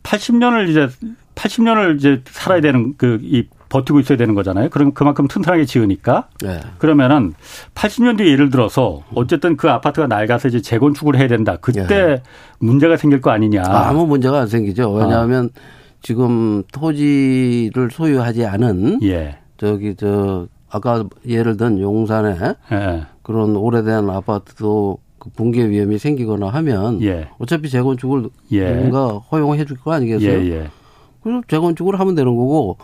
80년을 0.03 0.69
이제 0.69 0.89
80년을 1.35 1.97
이제 1.97 2.23
살아야 2.27 2.61
되는 2.61 2.95
그 2.97 3.19
이 3.23 3.45
버티고 3.69 4.01
있어야 4.01 4.19
되는 4.19 4.35
거잖아요. 4.35 4.69
그럼 4.69 4.93
그만큼 4.93 5.27
튼튼하게 5.29 5.65
지으니까. 5.65 6.29
네. 6.43 6.61
그러면은 6.77 7.33
80년 7.75 8.19
뒤에 8.19 8.31
예를 8.33 8.51
들어서 8.51 9.03
어쨌든 9.15 9.57
그 9.57 9.71
아파트가 9.71 10.07
낡아서 10.09 10.49
이제 10.49 10.61
재건축을 10.61 11.17
해야 11.17 11.27
된다. 11.27 11.57
그때 11.59 11.87
네. 11.87 12.23
문제가 12.59 12.99
생길 12.99 13.23
거 13.23 13.31
아니냐. 13.31 13.63
아 13.65 13.93
무 13.95 14.07
문제가 14.07 14.41
안 14.41 14.47
생기죠. 14.47 14.93
왜냐하면 14.93 15.47
어. 15.47 15.61
지금 16.03 16.63
토지를 16.71 17.91
소유하지 17.91 18.45
않은 18.45 19.03
예. 19.05 19.39
저기 19.57 19.95
저 19.97 20.49
아까 20.69 21.05
예를 21.27 21.57
든 21.57 21.81
용산에 21.81 22.37
예. 22.73 23.03
그런 23.23 23.57
오래된 23.57 24.11
아파트도 24.11 24.99
그 25.19 25.31
붕괴 25.31 25.67
위험이 25.67 25.97
생기거나 25.99 26.49
하면 26.49 27.01
예. 27.03 27.29
어차피 27.39 27.71
재건축을 27.71 28.29
예. 28.53 28.75
누군가 28.75 29.07
허용해 29.31 29.65
줄 29.65 29.79
거 29.79 29.93
아니겠어요? 29.93 30.73
그래서 31.23 31.43
재건축을 31.49 31.99
하면 31.99 32.15
되는 32.15 32.35
거고 32.35 32.79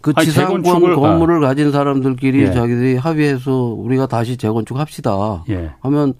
그 0.00 0.12
아니, 0.14 0.26
지상권 0.26 0.62
건물을 0.62 1.44
아. 1.44 1.48
가진 1.48 1.72
사람들끼리 1.72 2.42
예. 2.42 2.52
자기들이 2.52 2.96
합의해서 2.96 3.52
우리가 3.52 4.06
다시 4.06 4.36
재건축합시다 4.36 5.44
예. 5.50 5.72
하면 5.80 6.14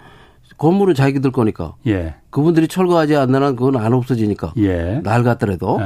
건물은 0.57 0.95
자기들 0.95 1.31
거니까 1.31 1.75
예. 1.87 2.17
그분들이 2.31 2.67
철거하지 2.67 3.17
않는 3.17 3.43
한 3.43 3.57
그건 3.57 3.77
안 3.77 3.93
없어지니까 3.93 4.55
예. 4.59 5.01
낡았더라도 5.05 5.79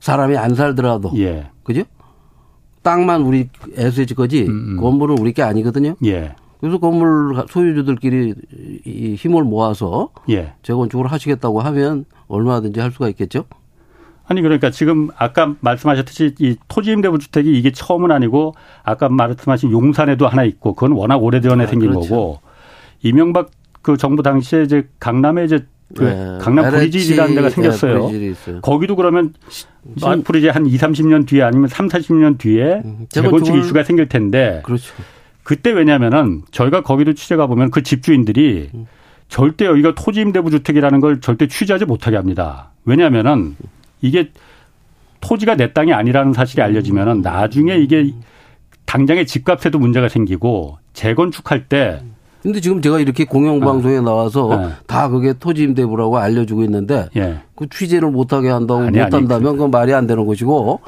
사람이 0.00 0.36
안 0.36 0.54
살더라도 0.54 1.12
예. 1.18 1.50
그죠? 1.62 1.82
땅만 2.82 3.22
우리 3.22 3.48
에서지 3.76 4.14
거지 4.14 4.44
음, 4.46 4.76
음. 4.76 4.76
건물은 4.80 5.18
우리 5.18 5.32
게 5.32 5.42
아니거든요. 5.42 5.96
예. 6.04 6.34
그래서 6.60 6.78
건물 6.78 7.44
소유주들끼리 7.48 8.34
힘을 9.16 9.44
모아서 9.44 10.10
예. 10.30 10.54
재건축을 10.62 11.06
하시겠다고 11.06 11.60
하면 11.60 12.04
얼마든지 12.28 12.80
할 12.80 12.92
수가 12.92 13.08
있겠죠. 13.08 13.44
아니 14.28 14.42
그러니까 14.42 14.70
지금 14.70 15.08
아까 15.16 15.54
말씀하셨듯이 15.60 16.34
이 16.40 16.56
토지 16.68 16.90
임대부 16.90 17.18
주택이 17.18 17.56
이게 17.56 17.70
처음은 17.70 18.10
아니고 18.10 18.54
아까 18.82 19.08
말씀하신 19.08 19.70
용산에도 19.70 20.26
하나 20.26 20.42
있고 20.44 20.74
그건 20.74 20.92
워낙 20.92 21.16
오래전에 21.16 21.64
아, 21.64 21.66
생긴 21.66 21.90
그렇죠. 21.90 22.08
거고 22.08 22.40
이명박 23.02 23.50
그 23.82 23.96
정부 23.96 24.22
당시에 24.22 24.62
이제 24.64 24.88
강남에 24.98 25.44
이제 25.44 25.64
그 25.96 26.02
네. 26.02 26.38
강남 26.40 26.70
브리지라는 26.70 27.36
데가 27.36 27.50
생겼어요. 27.50 28.10
네, 28.10 28.34
거기도 28.60 28.96
그러면 28.96 29.32
앞으로 30.02 30.40
이제 30.40 30.48
한 30.48 30.66
2, 30.66 30.76
30년 30.76 31.28
뒤에 31.28 31.42
아니면 31.42 31.68
3, 31.68 31.86
40년 31.86 32.38
뒤에 32.38 32.82
음, 32.84 33.06
재건축 33.08 33.54
이슈가 33.56 33.84
생길 33.84 34.08
텐데 34.08 34.62
그렇죠. 34.64 34.92
그때 35.44 35.70
왜냐면은 35.70 36.42
저희가 36.50 36.82
거기도 36.82 37.12
취재 37.12 37.36
가 37.36 37.46
보면 37.46 37.70
그 37.70 37.84
집주인들이 37.84 38.70
음. 38.74 38.86
절대 39.28 39.66
여기가 39.66 39.94
토지 39.94 40.20
임대부 40.20 40.50
주택이라는 40.50 41.00
걸 41.00 41.20
절대 41.20 41.46
취재하지 41.46 41.84
못하게 41.84 42.16
합니다. 42.16 42.72
왜냐면은 42.84 43.54
이게 44.00 44.30
토지가 45.20 45.56
내 45.56 45.72
땅이 45.72 45.92
아니라는 45.92 46.32
사실이 46.32 46.62
알려지면은 46.62 47.22
나중에 47.22 47.76
이게 47.76 48.12
당장의 48.84 49.26
집값에도 49.26 49.78
문제가 49.78 50.08
생기고 50.08 50.78
재건축할 50.92 51.68
때 51.68 52.02
근데 52.42 52.60
지금 52.60 52.80
제가 52.80 53.00
이렇게 53.00 53.24
공영방송에 53.24 53.96
어. 53.96 54.02
나와서 54.02 54.56
네. 54.56 54.68
다 54.86 55.08
그게 55.08 55.32
토지 55.32 55.64
임대부라고 55.64 56.18
알려주고 56.18 56.62
있는데 56.62 57.08
예. 57.16 57.40
그 57.56 57.68
취재를 57.68 58.12
못하게 58.12 58.50
한다고 58.50 58.82
아니, 58.82 58.98
못한다면 58.98 59.48
아니, 59.48 59.56
그건 59.56 59.70
말이 59.72 59.92
안 59.92 60.06
되는 60.06 60.24
것이고 60.26 60.80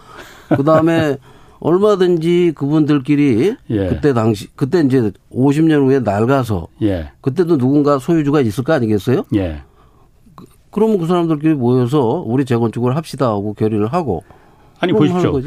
그 0.57 0.63
다음에 0.63 1.17
얼마든지 1.59 2.53
그분들끼리 2.55 3.57
예. 3.71 3.89
그때 3.89 4.13
당시 4.13 4.47
그때 4.55 4.81
이제 4.81 5.11
50년 5.33 5.85
후에 5.87 5.99
낡아서 5.99 6.69
예. 6.83 7.11
그때도 7.21 7.59
누군가 7.59 7.99
소유주가 7.99 8.41
있을 8.41 8.63
거 8.63 8.75
아니겠어요? 8.75 9.25
예. 9.35 9.63
그, 10.79 10.81
그러면 10.81 10.99
그 10.99 11.07
사람들끼리 11.07 11.55
모여서 11.55 12.23
우리 12.25 12.45
재건축을 12.45 12.97
합시다 12.97 13.27
하고 13.27 13.55
결의를 13.55 13.89
하고 13.89 14.23
아니 14.81 14.93
보십시오. 14.93 15.41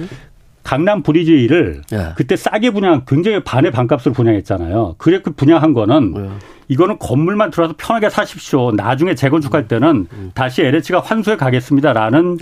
강남 0.64 1.02
브리지를 1.02 1.82
예. 1.94 2.14
그때 2.16 2.36
싸게 2.36 2.72
분양 2.72 3.04
굉장히 3.08 3.44
반의 3.44 3.72
반값으로 3.72 4.14
분양했잖아요. 4.14 4.96
그래 4.98 5.22
그 5.24 5.32
분양한 5.32 5.74
거는 5.74 6.14
예. 6.18 6.30
이거는 6.68 7.00
건물만 7.00 7.50
들어와서 7.52 7.76
편하게 7.78 8.10
사십시오. 8.10 8.72
나중에 8.72 9.16
재건축할 9.16 9.68
때는 9.68 10.08
음. 10.12 10.32
다시 10.34 10.62
LH가 10.62 11.00
환수해 11.00 11.36
가겠습니다라는 11.36 12.38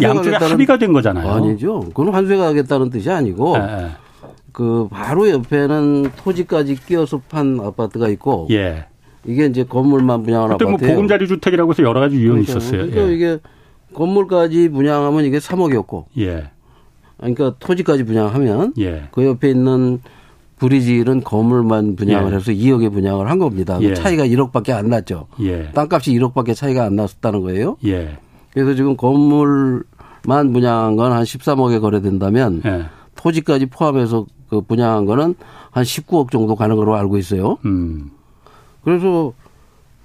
양쪽의 0.00 0.34
합의가 0.34 0.78
된 0.78 0.92
거잖아요. 0.92 1.30
아니죠. 1.30 1.80
그건 1.80 2.14
환수해 2.14 2.38
가겠다는 2.38 2.90
뜻이 2.90 3.10
아니고 3.10 3.56
예. 3.58 3.60
예. 3.60 3.90
그 4.52 4.86
바로 4.90 5.28
옆에는 5.28 6.12
토지까지 6.16 6.76
끼어서 6.86 7.20
판 7.28 7.58
아파트가 7.60 8.08
있고 8.08 8.46
예. 8.52 8.86
이게 9.26 9.46
이제 9.46 9.64
건물만 9.64 10.22
분양한 10.22 10.52
아파트예요. 10.52 10.76
그때 10.76 10.86
뭐 10.86 10.94
보금자리 10.94 11.26
주택이라고 11.26 11.72
해서 11.72 11.82
여러 11.82 12.00
가지 12.00 12.16
유형이 12.16 12.44
그러니까, 12.44 12.52
있었어요. 12.52 12.90
그러니까 12.90 13.08
예. 13.08 13.14
이게 13.14 13.38
건물까지 13.94 14.68
분양하면 14.70 15.24
이게 15.24 15.38
3억이었고 15.38 16.04
예. 16.18 16.50
그러니까 17.18 17.54
토지까지 17.58 18.04
분양하면 18.04 18.74
예. 18.78 19.04
그 19.12 19.24
옆에 19.24 19.50
있는 19.50 20.00
브리지는 20.58 21.22
건물만 21.22 21.96
분양을 21.96 22.32
예. 22.32 22.36
해서 22.36 22.52
2억에 22.52 22.92
분양을 22.92 23.28
한 23.30 23.38
겁니다. 23.38 23.78
그 23.78 23.84
예. 23.84 23.94
차이가 23.94 24.24
1억밖에 24.26 24.70
안 24.70 24.88
났죠. 24.88 25.26
예. 25.40 25.70
땅값이 25.74 26.12
1억밖에 26.18 26.54
차이가 26.54 26.84
안 26.84 26.96
났었다는 26.96 27.40
거예요. 27.40 27.76
예. 27.84 28.18
그래서 28.52 28.74
지금 28.74 28.96
건물만 28.96 30.52
분양한 30.52 30.96
건 30.96 31.12
한 31.12 31.22
13억에 31.24 31.80
거래된다면 31.80 32.62
예. 32.64 32.84
토지까지 33.16 33.66
포함해서 33.66 34.26
그 34.48 34.60
분양한 34.60 35.06
거는 35.06 35.34
한 35.70 35.82
19억 35.84 36.30
정도 36.30 36.54
가는 36.54 36.76
걸로 36.76 36.94
알고 36.94 37.16
있어요. 37.18 37.58
음. 37.64 38.10
그래서 38.84 39.32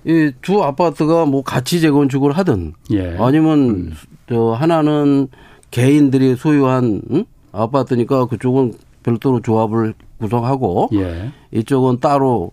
이 0.06 0.32
두 0.42 0.64
아파트가 0.64 1.26
뭐 1.26 1.44
같이 1.44 1.82
재건축을 1.82 2.32
하든 2.32 2.74
예. 2.92 3.18
아니면 3.20 3.60
음. 3.70 3.94
저 4.30 4.52
하나는 4.54 5.28
개인들이 5.72 6.36
소유한 6.36 7.02
응? 7.12 7.26
아파트니까 7.52 8.26
그쪽은 8.28 8.74
별도로 9.04 9.42
조합을 9.42 9.94
구성하고 10.20 10.90
예. 10.94 11.32
이쪽은 11.52 12.00
따로 12.00 12.52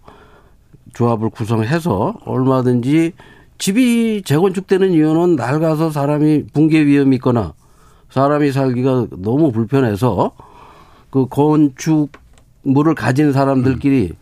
조합을 0.95 1.31
구성해서 1.31 2.15
얼마든지 2.25 3.13
집이 3.59 4.23
재건축되는 4.25 4.93
이유는 4.93 5.37
낡아서 5.37 5.91
사람이 5.91 6.47
붕괴 6.53 6.85
위험이 6.85 7.17
있거나 7.17 7.55
사람이 8.11 8.51
살기가 8.53 9.07
너무 9.19 9.53
불편해서 9.53 10.33
그 11.11 11.27
건축물을 11.27 12.95
가진 12.97 13.33
사람들끼리 13.33 14.13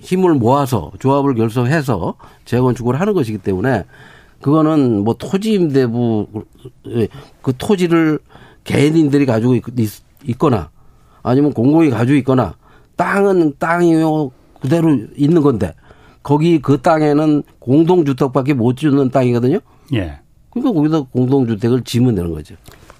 힘을 0.00 0.34
모아서 0.34 0.92
조합을 0.98 1.34
결성해서 1.34 2.14
재건축을 2.44 3.00
하는 3.00 3.14
것이기 3.14 3.38
때문에 3.38 3.84
그거는 4.40 5.04
뭐 5.04 5.14
토지 5.14 5.54
임대부 5.54 6.26
그 7.42 7.52
토지를 7.56 8.18
개인들이 8.64 9.26
가지고 9.26 9.54
있, 9.54 10.38
거나 10.38 10.70
아니면 11.22 11.52
공공이 11.52 11.90
가지고 11.90 12.16
있거나 12.18 12.54
땅은 12.96 13.54
땅이요 13.58 14.30
그대로 14.60 14.98
있는 15.16 15.42
건데 15.42 15.72
거기 16.22 16.60
그 16.60 16.80
땅에는 16.80 17.42
공동주택밖에 17.60 18.54
못 18.54 18.76
짓는 18.76 19.10
땅이거든요. 19.10 19.60
예. 19.94 20.18
그러니까 20.50 20.72
거기다 20.72 21.00
공동주택을 21.12 21.84
지면 21.84 22.14
되는 22.14 22.32
거죠. 22.32 22.56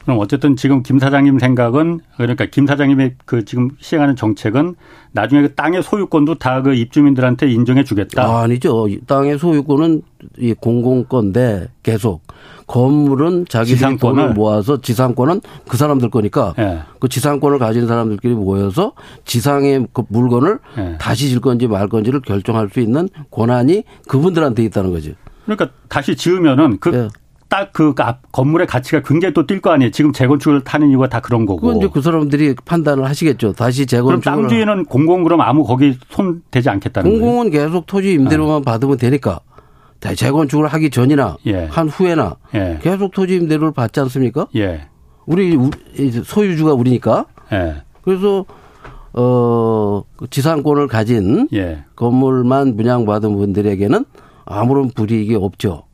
그럼 0.07 0.21
어쨌든 0.21 0.57
지금 0.57 0.83
김 0.83 0.99
사장님 0.99 1.39
생각은 1.39 2.01
그러니까 2.17 2.47
김 2.47 2.67
사장님의 2.67 3.17
그 3.25 3.45
지금 3.45 3.71
시행하는 3.81 4.17
정책은 4.17 4.77
나중에 5.13 5.43
그 5.43 5.55
땅의 5.55 5.83
소유권도 5.83 6.37
다 6.37 6.57
그 6.63 6.75
입주민들한테 6.75 7.51
인정해 7.51 7.85
주겠다. 7.85 8.23
아, 8.25 8.43
아니죠. 8.43 8.89
땅의 9.07 9.39
소유권은 9.39 10.03
이 10.39 10.55
공공권데 10.55 11.69
계속 11.83 12.23
건물은 12.67 13.47
자기들이 13.49 13.99
돈을 13.99 14.33
모아서 14.33 14.81
지상권은 14.81 15.41
그 15.69 15.77
사람들 15.77 16.11
거니까 16.11 16.55
네. 16.57 16.81
그 16.99 17.09
지상권을 17.09 17.59
가진 17.59 17.87
사람들끼리 17.87 18.35
모여서 18.35 18.93
지상의 19.25 19.87
그 19.93 20.03
물건을 20.09 20.59
네. 20.77 20.97
다시 20.99 21.29
질 21.29 21.41
건지 21.41 21.67
말 21.67 21.89
건지를 21.89 22.21
결정할 22.21 22.69
수 22.73 22.81
있는 22.81 23.09
권한이 23.31 23.85
그분들한테 24.09 24.65
있다는 24.65 24.91
거죠. 24.93 25.13
그러니까 25.45 25.71
다시 25.89 26.17
지으면은 26.17 26.79
그 26.81 26.89
네. 26.89 27.09
딱그 27.49 27.95
건물의 28.33 28.67
가치가 28.67 29.01
굉장히 29.03 29.33
또 29.35 29.47
뛸 29.47 29.61
거 29.61 29.71
아니에요. 29.71 29.91
지금 29.93 30.13
재건축을 30.13 30.65
타는 30.65 30.91
이유가 30.91 31.09
다 31.09 31.21
그런 31.21 31.47
거고. 31.47 31.61
그건 31.61 31.77
이제 31.77 31.89
그 31.93 32.01
사람들이 32.01 32.55
판단을 32.65 33.05
하시겠죠. 33.05 33.53
다시 33.53 33.87
재건축. 33.87 34.21
그럼 34.21 34.21
땅 34.21 34.49
뒤에는 34.49 34.85
공공 34.87 35.23
그럼 35.23 35.41
아무 35.41 35.65
거기 35.65 35.97
손 36.11 36.43
대지 36.51 36.69
않겠다는 36.69 37.11
거예요. 37.11 37.23
공공은 37.23 37.51
계속 37.51 37.87
토지 37.87 38.13
임대료만 38.15 38.63
네. 38.63 38.65
받으면 38.65 38.97
되니까. 38.97 39.41
재건축을 40.01 40.67
하기 40.69 40.91
전이나 40.91 41.37
예. 41.47 41.65
한 41.65 41.89
후에나 41.89 42.37
예. 42.55 42.79
계속 42.83 43.13
토지 43.13 43.37
임대료를 43.37 43.73
받지 43.73 43.99
않습니까? 44.01 44.47
예. 44.55 44.89
우리 45.25 45.57
소유주가 46.25 46.75
우리니까. 46.75 47.27
예. 47.53 47.83
그래서 48.03 48.45
어 49.15 50.03
지상권을 50.31 50.89
가진 50.89 51.49
예. 51.55 51.85
건물만 51.97 52.77
분양받은 52.77 53.35
분들에게는 53.37 54.05
아무런 54.45 54.91
불이익이 54.91 55.35
없죠. 55.35 55.85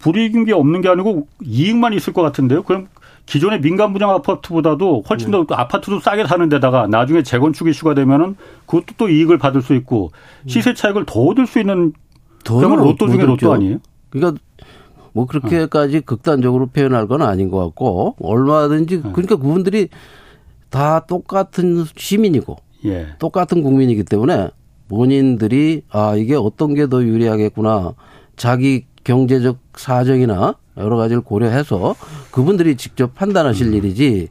불이익인 0.00 0.44
게 0.44 0.52
없는 0.52 0.80
게 0.80 0.88
아니고 0.88 1.28
이익만 1.42 1.92
있을 1.92 2.12
것 2.12 2.22
같은데요. 2.22 2.62
그럼 2.64 2.88
기존의 3.26 3.60
민간 3.60 3.92
분양 3.92 4.10
아파트보다도 4.10 5.04
훨씬 5.08 5.30
더 5.30 5.42
음. 5.42 5.46
아파트도 5.48 6.00
싸게 6.00 6.26
사는 6.26 6.48
데다가 6.48 6.86
나중에 6.88 7.22
재건축 7.22 7.68
이슈가 7.68 7.94
되면은 7.94 8.34
그것도 8.66 8.94
또 8.96 9.08
이익을 9.08 9.38
받을 9.38 9.62
수 9.62 9.74
있고 9.74 10.10
시세 10.46 10.74
차익을 10.74 11.04
더 11.06 11.20
얻을 11.20 11.46
수 11.46 11.60
있는 11.60 11.92
그건 12.44 12.78
로또 12.78 13.08
중에 13.08 13.24
로또 13.24 13.52
아니에요? 13.52 13.78
그러니까 14.08 14.40
뭐 15.12 15.26
그렇게까지 15.26 15.98
어. 15.98 16.00
극단적으로 16.04 16.66
표현할 16.66 17.06
건 17.06 17.22
아닌 17.22 17.50
것 17.50 17.58
같고 17.58 18.16
얼마든지 18.20 19.02
어. 19.04 19.12
그러니까 19.12 19.36
그분들이 19.36 19.88
다 20.70 21.00
똑같은 21.00 21.84
시민이고 21.96 22.56
예. 22.86 23.08
똑같은 23.18 23.62
국민이기 23.62 24.04
때문에 24.04 24.50
본인들이 24.88 25.82
아 25.90 26.14
이게 26.16 26.34
어떤 26.34 26.74
게 26.74 26.86
더 26.86 27.02
유리하겠구나 27.04 27.94
자기 28.36 28.86
경제적 29.04 29.58
사정이나 29.76 30.54
여러 30.76 30.96
가지를 30.96 31.22
고려해서 31.22 31.94
그분들이 32.30 32.76
직접 32.76 33.14
판단하실 33.14 33.68
음. 33.68 33.74
일이지 33.74 34.28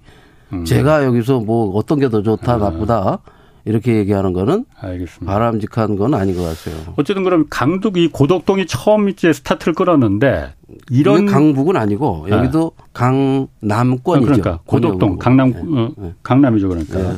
음. 0.53 0.65
제가 0.65 1.03
여기서 1.05 1.39
뭐 1.41 1.71
어떤 1.75 1.99
게 1.99 2.09
더 2.09 2.21
좋다 2.21 2.53
아. 2.53 2.57
나쁘다 2.57 3.19
이렇게 3.65 3.97
얘기하는 3.97 4.33
거는 4.33 4.65
알겠습니다. 4.79 5.31
바람직한 5.31 5.95
건 5.95 6.13
아닌 6.15 6.35
것 6.35 6.43
같아요. 6.43 6.93
어쨌든 6.95 7.23
그럼 7.23 7.45
강북 7.49 7.97
이 7.97 8.07
고덕동이 8.07 8.65
처음 8.65 9.09
이제 9.09 9.31
스타트를 9.33 9.73
끌었는데 9.73 10.53
이런 10.89 11.25
강북은 11.25 11.75
아니고 11.75 12.27
여기도 12.29 12.71
네. 12.77 12.83
강남권이죠. 12.93 14.25
그러니까 14.25 14.59
고덕동 14.65 15.17
강남 15.17 15.51
네. 15.51 15.59
어, 15.61 15.89
네. 15.97 16.13
강남이죠 16.23 16.69
그러니까. 16.69 16.97
네. 16.97 17.17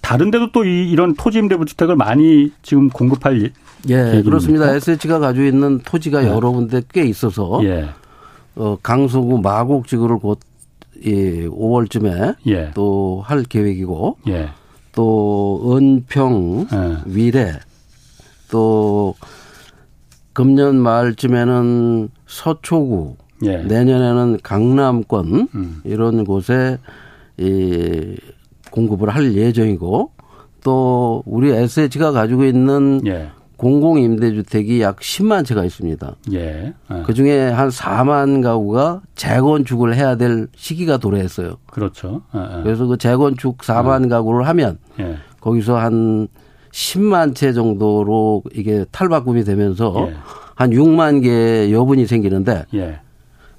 다른 0.00 0.30
데도 0.30 0.52
또 0.52 0.64
이, 0.64 0.90
이런 0.90 1.14
토지 1.14 1.38
임대부 1.38 1.66
주택을 1.66 1.94
많이 1.96 2.50
지금 2.62 2.88
공급할 2.88 3.50
예, 3.88 4.22
그렇습니다. 4.24 4.74
SH가 4.74 5.18
가지고 5.18 5.46
있는 5.46 5.80
토지가 5.80 6.22
네. 6.22 6.28
여러 6.28 6.50
군데 6.50 6.82
꽤 6.92 7.04
있어서 7.04 7.60
예. 7.64 7.88
어, 8.56 8.76
강서구 8.82 9.40
마곡 9.40 9.86
지구를 9.86 10.18
곧 10.18 10.40
예, 11.04 11.46
5월쯤에 11.46 12.36
예. 12.46 12.70
또할 12.74 13.44
계획이고 13.44 14.18
예. 14.28 14.48
또 14.92 15.76
은평, 15.76 16.66
예. 16.72 16.96
위례 17.06 17.52
또 18.50 19.14
금년 20.32 20.76
말쯤에는 20.76 22.08
서초구 22.26 23.16
예. 23.44 23.58
내년에는 23.58 24.38
강남권 24.42 25.48
음. 25.54 25.80
이런 25.84 26.24
곳에 26.24 26.78
이 27.36 28.16
공급을 28.70 29.10
할 29.10 29.34
예정이고 29.34 30.10
또 30.64 31.22
우리 31.26 31.50
SH가 31.50 32.10
가지고 32.10 32.44
있는 32.44 33.00
예. 33.06 33.30
공공임대주택이 33.58 34.80
약 34.80 34.96
10만 35.00 35.44
채가 35.44 35.64
있습니다. 35.64 36.14
예. 36.32 36.72
예. 36.90 37.02
그 37.04 37.12
중에 37.12 37.50
한 37.50 37.68
4만 37.68 38.42
가구가 38.42 39.02
재건축을 39.16 39.94
해야 39.94 40.16
될 40.16 40.46
시기가 40.56 40.96
도래했어요. 40.96 41.56
그렇죠. 41.66 42.22
예. 42.34 42.38
예. 42.38 42.62
그래서 42.62 42.86
그 42.86 42.96
재건축 42.96 43.58
4만 43.58 44.04
예. 44.04 44.08
가구를 44.08 44.46
하면 44.46 44.78
예. 45.00 45.16
거기서 45.40 45.76
한 45.76 46.28
10만 46.70 47.34
채 47.34 47.52
정도로 47.52 48.44
이게 48.54 48.84
탈바꿈이 48.92 49.42
되면서 49.42 50.08
한 50.54 50.70
6만 50.70 51.22
개의 51.22 51.72
여분이 51.72 52.06
생기는데 52.06 52.64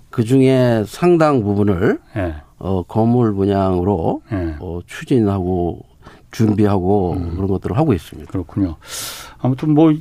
그 0.09 0.23
중에 0.23 0.83
상당 0.85 1.43
부분을 1.43 1.99
어, 2.59 2.83
건물 2.83 3.33
분양으로 3.33 4.21
어, 4.59 4.79
추진하고 4.85 5.88
준비하고 6.31 7.13
음. 7.13 7.31
그런 7.35 7.47
것들을 7.47 7.77
하고 7.77 7.93
있습니다. 7.93 8.31
그렇군요. 8.31 8.75
아무튼 9.39 9.73
뭐, 9.73 9.93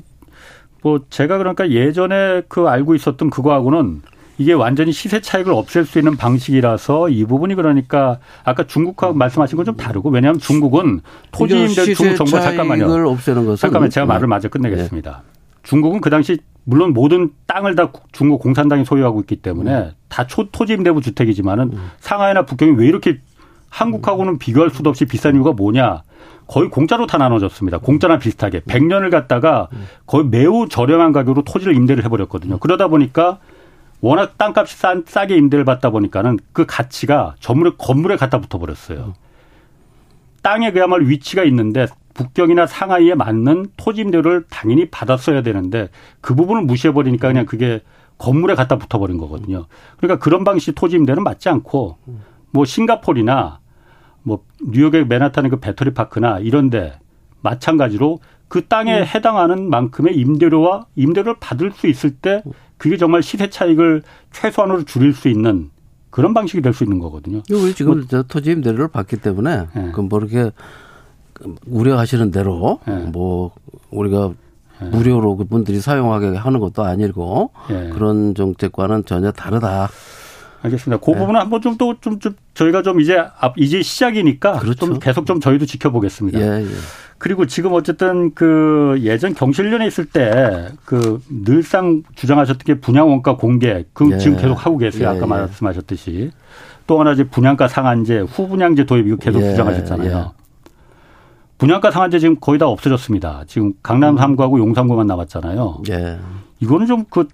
뭐 0.82 1.00
제가 1.10 1.38
그러니까 1.38 1.70
예전에 1.70 2.42
그 2.48 2.68
알고 2.68 2.94
있었던 2.94 3.30
그거하고는 3.30 4.02
이게 4.40 4.52
완전히 4.52 4.92
시세 4.92 5.20
차익을 5.20 5.52
없앨 5.52 5.84
수 5.84 5.98
있는 5.98 6.16
방식이라서 6.16 7.08
이 7.08 7.24
부분이 7.24 7.56
그러니까 7.56 8.18
아까 8.44 8.64
중국하고 8.66 9.14
말씀하신 9.14 9.56
건 9.56 9.66
좀 9.66 9.76
다르고 9.76 10.10
왜냐하면 10.10 10.38
중국은 10.38 11.00
토지 11.32 11.58
임대 11.58 11.92
중국 11.94 12.16
정부 12.16 12.30
잠깐만요. 12.40 12.86
잠깐만 13.56 13.90
제가 13.90 14.06
말을 14.06 14.28
마저 14.28 14.48
끝내겠습니다. 14.48 15.22
네. 15.24 15.38
중국은 15.64 16.00
그 16.00 16.08
당시 16.08 16.38
물론 16.64 16.92
모든 16.92 17.30
땅을 17.46 17.74
다 17.74 17.90
중국 18.12 18.40
공산당이 18.40 18.84
소유하고 18.84 19.20
있기 19.22 19.36
때문에 19.36 19.74
음. 19.74 19.90
다 20.08 20.26
초, 20.26 20.48
토지 20.50 20.74
임대부 20.74 21.00
주택이지만은 21.00 21.70
음. 21.72 21.90
상하이나 21.98 22.44
북경이 22.44 22.76
왜 22.76 22.86
이렇게 22.86 23.18
한국하고는 23.70 24.38
비교할 24.38 24.70
수도 24.70 24.88
없이 24.90 25.04
비싼 25.04 25.34
이유가 25.34 25.52
뭐냐? 25.52 26.02
거의 26.48 26.70
공짜로 26.70 27.06
다 27.06 27.18
나눠졌습니다. 27.18 27.78
공짜나 27.78 28.18
비슷하게. 28.18 28.60
100년을 28.60 29.10
갖다가 29.10 29.68
거의 30.06 30.26
매우 30.26 30.66
저렴한 30.68 31.12
가격으로 31.12 31.42
토지를 31.42 31.76
임대를 31.76 32.04
해버렸거든요. 32.04 32.58
그러다 32.58 32.88
보니까 32.88 33.38
워낙 34.00 34.38
땅값이 34.38 34.76
싸, 34.76 34.94
싸게 35.04 35.36
임대를 35.36 35.64
받다 35.64 35.90
보니까는 35.90 36.38
그 36.52 36.64
가치가 36.66 37.34
전물에, 37.38 37.72
건물에 37.76 38.16
갖다 38.16 38.40
붙어 38.40 38.58
버렸어요. 38.58 39.14
땅에 40.42 40.72
그야말로 40.72 41.04
위치가 41.04 41.44
있는데 41.44 41.86
북경이나 42.14 42.66
상하이에 42.66 43.14
맞는 43.14 43.66
토지 43.76 44.00
임대를 44.00 44.46
당연히 44.48 44.88
받았어야 44.88 45.42
되는데 45.42 45.88
그 46.20 46.34
부분을 46.34 46.62
무시해 46.62 46.94
버리니까 46.94 47.28
그냥 47.28 47.44
그게 47.44 47.82
건물에 48.16 48.54
갖다 48.54 48.76
붙어 48.76 48.98
버린 48.98 49.18
거거든요. 49.18 49.66
그러니까 49.98 50.22
그런 50.22 50.44
방식 50.44 50.74
토지 50.74 50.96
임대는 50.96 51.22
맞지 51.22 51.48
않고 51.50 51.98
뭐 52.52 52.64
싱가폴이나 52.64 53.60
뭐 54.28 54.44
뉴욕의 54.62 55.06
맨하탄의 55.06 55.50
그 55.50 55.56
배터리 55.58 55.92
파크나 55.92 56.38
이런데 56.40 56.98
마찬가지로 57.40 58.20
그 58.46 58.66
땅에 58.66 59.00
음. 59.00 59.04
해당하는 59.04 59.68
만큼의 59.68 60.16
임대료와 60.16 60.86
임대료를 60.96 61.36
받을 61.40 61.72
수 61.72 61.86
있을 61.86 62.10
때 62.10 62.42
그게 62.76 62.96
정말 62.96 63.22
시세 63.22 63.50
차익을 63.50 64.02
최소한으로 64.32 64.84
줄일 64.84 65.12
수 65.14 65.28
있는 65.28 65.70
그런 66.10 66.32
방식이 66.34 66.62
될 66.62 66.72
수 66.72 66.84
있는 66.84 66.98
거거든요. 66.98 67.42
우리 67.50 67.74
지금 67.74 67.94
뭐, 67.94 68.02
저 68.08 68.22
토지 68.22 68.52
임대료를 68.52 68.88
받기 68.88 69.16
때문에 69.18 69.66
네. 69.74 69.92
그뭐 69.92 70.08
이렇게 70.20 70.50
우려하시는 71.66 72.30
대로 72.30 72.80
네. 72.86 72.94
뭐 73.12 73.52
우리가 73.90 74.32
네. 74.80 74.88
무료로 74.90 75.36
그분들이 75.36 75.80
사용하게 75.80 76.36
하는 76.36 76.60
것도 76.60 76.84
아니고 76.84 77.50
그런 77.92 78.34
정책과는 78.34 79.04
전혀 79.04 79.32
다르다. 79.32 79.88
알겠습니다. 80.62 81.04
그 81.04 81.10
네. 81.12 81.18
부분은 81.18 81.40
한번 81.40 81.60
좀 81.60 81.76
또좀 81.76 82.00
좀, 82.00 82.18
좀 82.18 82.34
저희가 82.54 82.82
좀 82.82 83.00
이제 83.00 83.22
앞 83.38 83.54
이제 83.58 83.82
시작이니까 83.82 84.58
그렇죠. 84.58 84.86
좀 84.86 84.98
계속 84.98 85.26
좀 85.26 85.40
저희도 85.40 85.66
지켜보겠습니다. 85.66 86.40
예, 86.40 86.62
예. 86.64 86.66
그리고 87.18 87.46
지금 87.46 87.72
어쨌든 87.72 88.32
그 88.34 88.96
예전 89.02 89.34
경실련에 89.34 89.86
있을 89.86 90.06
때 90.06 90.68
그 90.84 91.20
늘상 91.28 92.02
주장하셨던 92.14 92.64
게 92.64 92.80
분양 92.80 93.08
원가 93.08 93.36
공개 93.36 93.84
그 93.92 94.10
예. 94.12 94.18
지금 94.18 94.36
계속 94.36 94.54
하고 94.54 94.78
계세요. 94.78 95.08
아까 95.08 95.18
예, 95.18 95.22
예. 95.22 95.26
말씀하셨듯이 95.26 96.30
또 96.86 96.98
하나 97.00 97.12
이제 97.12 97.24
분양가 97.24 97.68
상한제 97.68 98.20
후분양제 98.20 98.84
도입 98.84 99.06
이거 99.06 99.16
계속 99.16 99.42
예, 99.42 99.50
주장하셨잖아요. 99.50 100.32
분양가 101.58 101.90
상한제 101.90 102.20
지금 102.20 102.36
거의 102.40 102.58
다 102.58 102.66
없어졌습니다. 102.68 103.44
지금 103.48 103.72
강남 103.82 104.16
3구하고 104.16 104.54
음. 104.54 104.58
용산 104.60 104.86
구만 104.86 105.06
남았잖아요. 105.06 105.82
이거는 106.60 106.86
좀 106.86 107.04
그 107.10 107.26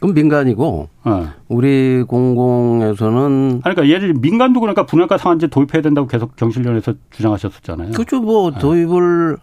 그럼 0.00 0.14
민간이고 0.14 0.88
네. 1.06 1.26
우리 1.48 2.04
공공에서는 2.06 3.62
아니 3.64 3.74
그러니까 3.74 3.88
예를 3.88 4.14
민간도 4.14 4.60
그러니까 4.60 4.86
분양가 4.86 5.18
상한제 5.18 5.48
도입해야 5.48 5.82
된다고 5.82 6.06
계속 6.06 6.36
경실련에서 6.36 6.94
주장하셨었잖아요. 7.10 7.92
그렇죠. 7.92 8.20
뭐 8.20 8.52
네. 8.52 8.58
도입을 8.60 9.38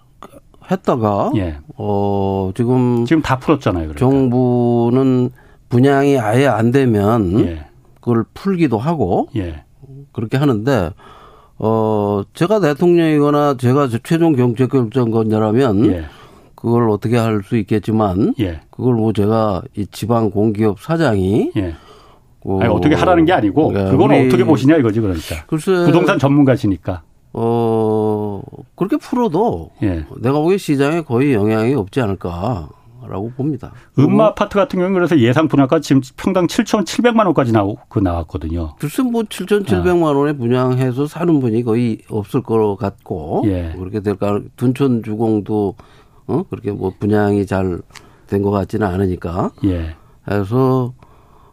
했다가 0.71 1.31
예. 1.35 1.57
어 1.77 2.51
지금 2.55 3.05
지금 3.05 3.21
다 3.21 3.37
풀었잖아요. 3.37 3.89
그러니까. 3.93 3.99
정부는 3.99 5.29
분양이 5.69 6.17
아예 6.17 6.47
안 6.47 6.71
되면 6.71 7.39
예. 7.41 7.67
그걸 7.99 8.23
풀기도 8.33 8.77
하고 8.77 9.27
예. 9.35 9.63
그렇게 10.13 10.37
하는데 10.37 10.91
어 11.57 12.21
제가 12.33 12.61
대통령이거나 12.61 13.57
제가 13.57 13.89
최종 14.03 14.37
정책 14.37 14.71
결정권자라면 14.71 15.85
예. 15.87 16.05
그걸 16.65 16.89
어떻게 16.89 17.15
할 17.15 17.43
수 17.43 17.57
있겠지만 17.57 18.33
예. 18.39 18.61
그걸 18.71 18.95
뭐 18.95 19.13
제가 19.13 19.61
이 19.77 19.85
지방 19.91 20.31
공기업 20.31 20.79
사장이 20.79 21.51
예. 21.57 21.75
어, 22.43 22.59
아니, 22.59 22.73
어떻게 22.73 22.95
하라는 22.95 23.25
게 23.25 23.33
아니고 23.33 23.67
그러니까 23.67 23.91
그건 23.91 24.11
어떻게 24.11 24.43
보시냐 24.43 24.77
이거지 24.77 24.99
그러니까 24.99 25.45
글쎄, 25.45 25.71
부동산 25.85 26.17
전문가시니까 26.17 27.03
어 27.33 28.41
그렇게 28.75 28.97
풀어도 28.97 29.69
예. 29.83 30.05
내가 30.21 30.39
보기에 30.39 30.57
시장에 30.57 31.01
거의 31.01 31.33
영향이 31.33 31.75
없지 31.75 32.01
않을까. 32.01 32.69
라고 33.07 33.29
봅니다. 33.29 33.71
음마 33.99 34.29
아파트 34.29 34.55
같은 34.55 34.79
경우는 34.79 34.95
그래서 34.95 35.19
예상 35.19 35.47
분양가 35.47 35.79
지금 35.79 36.01
평당 36.17 36.47
7,700만 36.47 37.25
원까지 37.25 37.51
나오, 37.51 37.77
그 37.87 37.99
나왔거든요. 37.99 38.73
글쎄 38.79 39.03
뭐 39.03 39.21
7,700만 39.21 40.17
원에 40.17 40.33
분양해서 40.33 41.05
사는 41.05 41.39
분이 41.39 41.61
거의 41.61 41.99
없을 42.09 42.41
것 42.41 42.77
같고 42.77 43.43
예. 43.45 43.75
그렇게 43.77 43.99
될까 43.99 44.41
둔촌 44.55 45.03
주공도 45.03 45.75
어 46.27 46.43
그렇게 46.49 46.71
뭐 46.71 46.91
분양이 46.99 47.45
잘 47.45 47.81
된 48.27 48.41
것 48.41 48.49
같지는 48.51 48.87
않으니까. 48.87 49.51
예. 49.65 49.95
그래서 50.25 50.93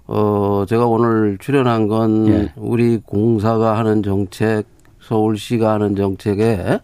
어 0.07 0.65
제가 0.67 0.87
오늘 0.87 1.37
출연한 1.39 1.87
건 1.87 2.27
예. 2.29 2.53
우리 2.57 2.97
공사가 2.99 3.77
하는 3.77 4.03
정책, 4.03 4.65
서울시가 5.01 5.71
하는 5.73 5.95
정책에 5.97 6.81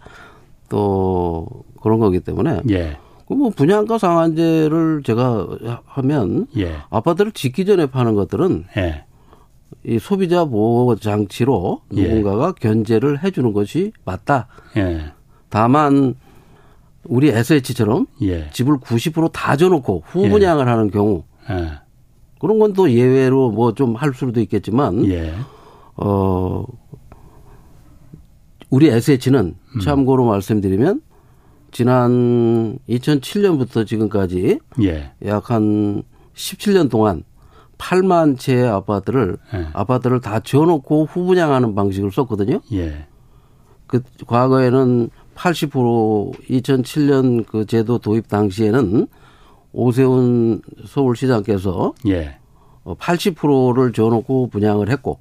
또 0.68 1.46
그런 1.82 1.98
거기 2.00 2.20
때문에. 2.20 2.60
예. 2.70 2.98
그뭐 3.26 3.50
분양가 3.50 3.98
상한제를 3.98 5.02
제가 5.04 5.80
하면 5.86 6.46
예. 6.58 6.76
아파트를 6.90 7.32
짓기 7.32 7.64
전에 7.66 7.86
파는 7.86 8.14
것들은 8.14 8.64
예. 8.76 9.04
이 9.84 9.98
소비자 9.98 10.44
보호 10.44 10.96
장치로 10.96 11.80
예. 11.96 12.02
누군가가 12.08 12.52
견제를 12.52 13.22
해주는 13.22 13.52
것이 13.52 13.92
맞다. 14.04 14.48
예. 14.76 15.12
다만 15.50 16.14
우리 17.08 17.28
SH처럼 17.30 18.06
예. 18.22 18.50
집을 18.50 18.76
90%다 18.78 19.56
줘놓고 19.56 20.02
후분양을 20.06 20.66
예. 20.66 20.70
하는 20.70 20.90
경우 20.90 21.24
예. 21.50 21.72
그런 22.40 22.58
건 22.58 22.72
또 22.74 22.90
예외로 22.90 23.50
뭐 23.50 23.72
좀 23.72 23.96
할 23.96 24.12
수도 24.14 24.40
있겠지만 24.40 25.04
예. 25.06 25.34
어 25.96 26.64
우리 28.70 28.88
SH는 28.88 29.54
음. 29.76 29.80
참고로 29.80 30.24
말씀드리면 30.26 31.00
지난 31.70 32.78
2007년부터 32.88 33.86
지금까지 33.86 34.60
예. 34.82 35.12
약한 35.26 36.02
17년 36.34 36.90
동안 36.90 37.24
8만 37.78 38.38
채의 38.38 38.68
아파트를 38.68 39.38
예. 39.54 39.66
아파트를 39.72 40.20
다 40.20 40.40
지어놓고 40.40 41.06
후분양하는 41.06 41.74
방식을 41.74 42.10
썼거든요. 42.12 42.60
예. 42.72 43.06
그 43.86 44.02
과거에는 44.26 45.08
80% 45.38 46.48
2007년 46.50 47.46
그 47.46 47.64
제도 47.64 47.98
도입 47.98 48.28
당시에는 48.28 49.06
오세훈 49.72 50.62
서울시장께서 50.86 51.94
예. 52.08 52.38
80%를 52.84 53.88
어, 53.88 53.92
지어놓고 53.92 54.48
분양을 54.48 54.90
했고 54.90 55.20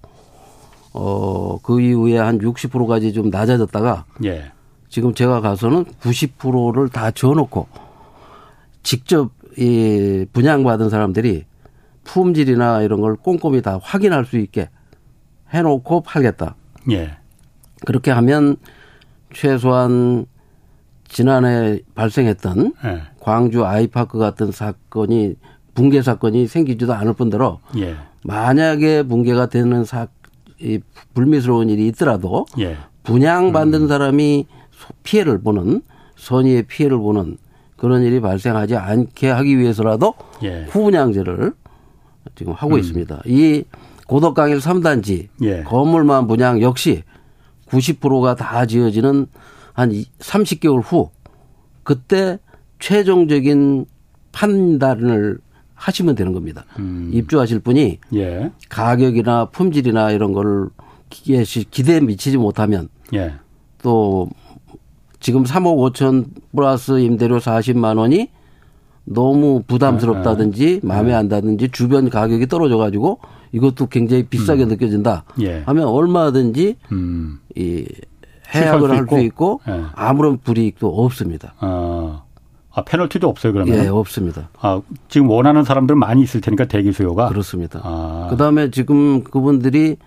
어, 0.93 1.59
그 1.61 1.80
이후에 1.80 2.18
한 2.18 2.39
60%까지 2.39 3.13
좀 3.13 3.30
낮아졌다가 3.30 4.05
예. 4.26 4.51
지금 4.89 5.13
제가 5.13 5.41
가서는 5.41 5.86
90%를 6.01 6.89
다 6.89 7.11
지어놓고 7.11 7.68
직접 8.84 9.32
이 9.57 10.26
분양받은 10.34 10.89
사람들이 10.89 11.45
품질이나 12.05 12.82
이런 12.82 13.01
걸 13.01 13.15
꼼꼼히 13.15 13.61
다 13.61 13.80
확인할 13.82 14.26
수 14.26 14.38
있게 14.38 14.70
해놓고 15.53 16.01
팔겠다. 16.01 16.55
예. 16.91 17.18
그렇게 17.86 18.11
하면 18.11 18.57
최소한 19.34 20.25
지난해 21.07 21.80
발생했던 21.95 22.73
예. 22.86 23.01
광주 23.19 23.65
아이파크 23.65 24.17
같은 24.17 24.51
사건이 24.51 25.36
붕괴 25.73 26.01
사건이 26.01 26.47
생기지도 26.47 26.93
않을 26.93 27.13
뿐더러 27.13 27.59
예. 27.78 27.95
만약에 28.23 29.03
붕괴가 29.03 29.47
되는 29.47 29.84
사, 29.86 30.07
이 30.59 30.80
불미스러운 31.13 31.69
일이 31.69 31.88
있더라도 31.88 32.45
예. 32.59 32.78
분양받는 33.03 33.84
음. 33.84 33.88
사람이 33.88 34.47
피해를 35.03 35.41
보는 35.41 35.82
선의의 36.15 36.63
피해를 36.63 36.97
보는 36.97 37.38
그런 37.78 38.01
일이 38.01 38.19
발생하지 38.19 38.75
않게 38.75 39.30
하기 39.30 39.57
위해서라도 39.59 40.15
예. 40.43 40.65
후분양제를 40.69 41.53
지금 42.36 42.53
하고 42.53 42.75
음. 42.75 42.80
있습니다. 42.80 43.21
이 43.25 43.63
고덕강일 44.07 44.57
3단지 44.57 45.28
예. 45.43 45.63
건물만 45.63 46.28
분양 46.28 46.61
역시 46.61 47.03
90%가 47.70 48.36
다 48.36 48.65
지어지는 48.65 49.28
한 49.74 49.91
30개월 50.20 50.82
후 50.84 51.09
그때 51.84 52.39
최종적인 52.80 53.86
판단을 54.32 55.39
하시면 55.76 56.15
되는 56.15 56.34
겁니다. 56.34 56.65
음. 56.80 57.11
입주하실 57.13 57.59
분이 57.59 57.99
예. 58.15 58.51
가격이나 58.70 59.45
품질이나 59.45 60.11
이런 60.11 60.34
걸 60.34 60.70
기대에 61.09 61.99
미치지 62.01 62.38
못하면 62.38 62.89
예. 63.13 63.34
또 63.82 64.28
지금 65.20 65.43
3억 65.43 65.93
5천 65.93 66.26
플러스 66.55 66.99
임대료 66.99 67.38
40만 67.38 67.97
원이 67.97 68.30
너무 69.05 69.63
부담스럽다든지 69.65 70.82
아, 70.84 70.86
아. 70.86 70.88
마음에 70.88 71.13
안 71.13 71.30
든다든지 71.30 71.70
주변 71.70 72.09
가격이 72.09 72.47
떨어져 72.47 72.78
가지고 72.78 73.20
이것도 73.51 73.87
굉장히 73.87 74.23
비싸게 74.23 74.63
음. 74.63 74.69
느껴진다. 74.69 75.23
예. 75.41 75.61
하면 75.65 75.87
얼마든지 75.87 76.77
음. 76.91 77.39
이 77.55 77.85
해약을 78.53 78.91
할수 78.91 79.19
있고, 79.19 79.61
예. 79.67 79.83
아무런 79.93 80.37
불이익도 80.37 80.87
없습니다. 80.87 81.53
아. 81.59 82.23
아, 82.71 82.83
페널티도 82.83 83.27
없어요, 83.27 83.53
그러면? 83.53 83.75
예, 83.83 83.87
없습니다. 83.87 84.49
아, 84.61 84.81
지금 85.09 85.29
원하는 85.29 85.63
사람들 85.63 85.95
많이 85.95 86.21
있을 86.21 86.41
테니까 86.41 86.65
대기 86.65 86.91
수요가? 86.91 87.27
그렇습니다. 87.27 87.81
아. 87.83 88.27
그 88.29 88.37
다음에 88.37 88.69
지금 88.69 89.23
그분들이 89.23 89.97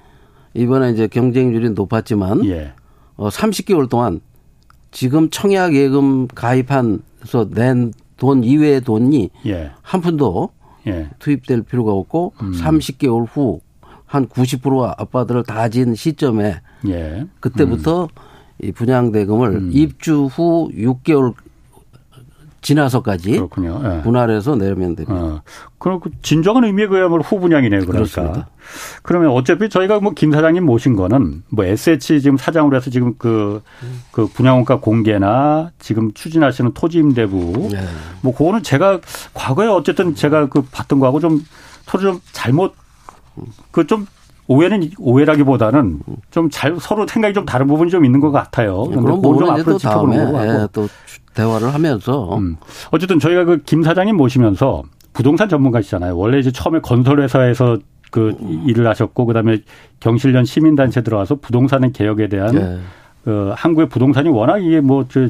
이번에 0.55 0.91
이제 0.93 1.09
경쟁률이 1.09 1.70
높았지만, 1.70 2.45
예. 2.47 2.72
어, 3.16 3.28
30개월 3.28 3.88
동안 3.88 4.20
지금 4.93 5.30
청약 5.30 5.74
예금 5.74 6.28
가입한서 6.28 7.49
낸 7.51 7.93
돈 8.20 8.45
이외의 8.45 8.82
돈이 8.82 9.30
예. 9.47 9.72
한 9.82 10.01
푼도 10.01 10.51
예. 10.87 11.11
투입될 11.18 11.62
필요가 11.62 11.93
없고 11.93 12.35
음. 12.43 12.53
30개월 12.53 13.26
후 13.31 13.61
한 14.11 14.26
90% 14.26 14.95
아파트를 14.99 15.45
다진 15.45 15.95
시점에 15.95 16.61
예. 16.89 17.26
그때부터 17.39 18.05
음. 18.05 18.09
이 18.61 18.72
분양 18.72 19.12
대금을 19.12 19.49
음. 19.51 19.70
입주 19.72 20.24
후 20.24 20.68
6개월 20.74 21.33
지나서까지 22.63 23.33
그렇군요. 23.33 23.81
예. 23.85 24.03
분할해서 24.03 24.55
내면 24.57 24.95
됩니다. 24.97 25.15
어. 25.15 25.43
그럼 25.79 26.01
그 26.01 26.11
진정한 26.23 26.65
의미의 26.65 26.89
그야말로 26.89 27.23
후분양이네요. 27.23 27.81
그러니까. 27.87 27.93
그렇습니다. 27.93 28.49
그러면 29.03 29.31
어차피 29.31 29.69
저희가 29.69 29.99
뭐 30.01 30.13
김 30.15 30.31
사장님 30.33 30.65
모신 30.65 30.95
거는 30.95 31.43
뭐 31.49 31.65
SH 31.65 32.21
지금 32.21 32.37
사장으로 32.37 32.77
해서 32.77 32.91
지금 32.91 33.15
그, 33.17 33.63
그 34.13 34.27
분양원가 34.27 34.81
공개나 34.81 35.71
지금 35.79 36.13
추진하시는 36.13 36.73
토지임대부 36.75 37.69
네. 37.73 37.81
뭐 38.21 38.35
그거는 38.35 38.63
제가 38.63 39.01
과거에 39.33 39.67
어쨌든 39.67 40.15
제가 40.15 40.49
그 40.51 40.63
봤던 40.71 41.01
거하고 41.01 41.21
좀 41.21 41.45
서로 41.87 42.03
좀 42.03 42.21
잘못 42.33 42.75
그좀 43.73 44.07
오해는 44.51 44.91
오해라기보다는 44.99 46.01
좀 46.31 46.51
잘 46.51 46.77
서로 46.81 47.07
생각이 47.07 47.33
좀 47.35 47.45
다른 47.47 47.69
부분이 47.69 47.91
좀 47.91 48.05
있는 48.05 48.19
것 48.19 48.33
같아요. 48.33 48.85
네, 48.91 48.97
그럼 48.97 49.23
좀 49.23 49.51
앞으로 49.51 49.79
지켜보는 49.79 50.33
거고 50.33 50.45
예, 50.45 50.67
또 50.73 50.89
대화를 51.35 51.73
하면서 51.73 52.37
음. 52.37 52.57
어쨌든 52.91 53.21
저희가 53.21 53.45
그 53.45 53.63
김 53.65 53.83
사장님 53.85 54.17
모시면서 54.17 54.83
부동산 55.13 55.49
전문가시잖아요. 55.49 56.17
원래 56.17 56.39
이제 56.41 56.51
처음에 56.51 56.81
건설회사에서 56.81 57.79
그 58.11 58.37
음. 58.41 58.65
일을 58.67 58.89
하셨고 58.89 59.25
그다음에 59.27 59.59
경실련 60.01 60.45
시민단체 60.45 61.03
들어와서 61.03 61.37
부동산의 61.37 61.93
개혁에 61.93 62.29
대한 62.29 62.55
네. 62.55 62.79
그 63.25 63.53
한국의 63.55 63.89
부동산이 63.89 64.31
워낙 64.31 64.59
이게 64.59 64.81
뭐저 64.81 65.29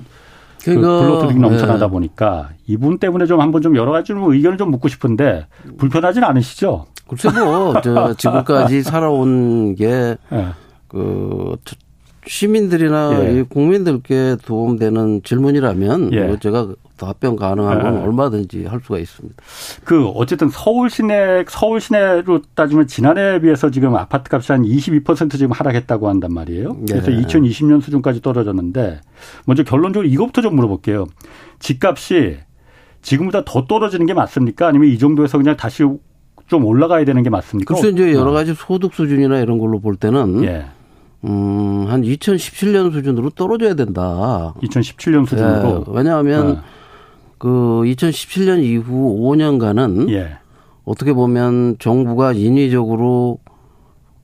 그 0.64 0.74
불로트릭이 0.74 1.40
넘쳐나다 1.40 1.86
네. 1.86 1.90
보니까 1.90 2.50
이분 2.66 2.98
때문에 2.98 3.26
좀 3.26 3.40
한번 3.40 3.60
좀 3.60 3.76
여러 3.76 3.92
가지 3.92 4.08
좀 4.08 4.22
의견을 4.32 4.56
좀 4.56 4.70
묻고 4.70 4.88
싶은데 4.88 5.46
불편하진 5.76 6.24
않으시죠? 6.24 6.86
글쎄 7.10 7.28
뭐, 7.40 7.80
저, 7.82 8.14
지금까지 8.16 8.82
살아온 8.82 9.74
게, 9.74 10.16
네. 10.30 10.46
그, 10.86 11.56
시민들이나 12.26 13.24
예. 13.24 13.42
국민들께 13.42 14.36
도움되는 14.44 15.22
질문이라면 15.24 16.12
예. 16.12 16.24
뭐 16.26 16.38
제가 16.38 16.68
답변 16.96 17.34
가능하면 17.34 17.96
예. 17.96 18.02
얼마든지 18.02 18.66
할 18.66 18.80
수가 18.84 18.98
있습니다. 18.98 19.42
그 19.84 20.06
어쨌든 20.08 20.50
서울 20.50 20.90
시내 20.90 21.44
서울 21.48 21.80
시내로 21.80 22.42
따지면 22.54 22.86
지난해에 22.86 23.40
비해서 23.40 23.70
지금 23.70 23.96
아파트 23.96 24.28
값이 24.32 24.52
한 24.52 24.62
22% 24.62 25.32
지금 25.38 25.52
하락했다고 25.52 26.08
한단 26.08 26.34
말이에요. 26.34 26.76
그래서 26.86 27.10
2020년 27.10 27.80
수준까지 27.80 28.20
떨어졌는데 28.20 29.00
먼저 29.46 29.64
결론적으로 29.64 30.06
이것부터 30.06 30.42
좀 30.42 30.56
물어볼게요. 30.56 31.06
집값이 31.58 32.36
지금보다 33.02 33.44
더 33.46 33.64
떨어지는 33.64 34.04
게 34.04 34.12
맞습니까? 34.12 34.68
아니면 34.68 34.88
이 34.88 34.98
정도에서 34.98 35.38
그냥 35.38 35.56
다시 35.56 35.84
좀 36.50 36.64
올라가야 36.64 37.04
되는 37.04 37.22
게 37.22 37.30
맞습니까? 37.30 37.74
글쎄 37.74 37.88
이제 37.90 38.12
여러 38.12 38.30
어. 38.30 38.34
가지 38.34 38.52
소득 38.54 38.92
수준이나 38.92 39.38
이런 39.38 39.58
걸로 39.58 39.78
볼 39.78 39.94
때는 39.94 40.42
예. 40.44 40.66
음, 41.24 41.86
한 41.88 42.02
2017년 42.02 42.92
수준으로 42.92 43.30
떨어져야 43.30 43.74
된다. 43.74 44.52
2017년 44.62 45.26
수준으로? 45.28 45.84
예, 45.88 45.92
왜냐하면 45.94 46.54
네. 46.54 46.60
그 47.38 47.48
2017년 47.84 48.62
이후 48.64 49.16
5년간은 49.20 50.10
예. 50.10 50.38
어떻게 50.84 51.12
보면 51.12 51.76
정부가 51.78 52.32
인위적으로 52.32 53.38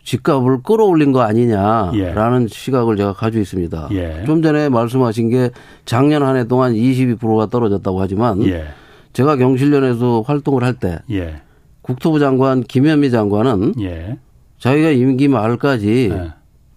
집값을 0.03 0.63
끌어올린 0.65 1.13
거 1.13 1.21
아니냐라는 1.21 2.43
예. 2.45 2.49
시각을 2.49 2.97
제가 2.97 3.13
가지고 3.13 3.43
있습니다. 3.43 3.89
예. 3.93 4.25
좀 4.27 4.43
전에 4.43 4.69
말씀하신 4.69 5.31
게 5.31 5.51
작년 5.85 6.23
한 6.25 6.37
해 6.37 6.45
동안 6.49 6.75
22%가 6.75 7.47
떨어졌다고 7.47 8.01
하지만 8.01 8.45
예. 8.47 8.65
제가 9.13 9.37
경실련에서 9.37 10.23
활동을 10.27 10.65
할때 10.65 10.99
예. 11.11 11.41
국토부 11.87 12.19
장관 12.19 12.63
김현미 12.63 13.11
장관은 13.11 13.75
예. 13.81 14.19
자기가 14.59 14.91
임기 14.91 15.29
말까지 15.29 16.13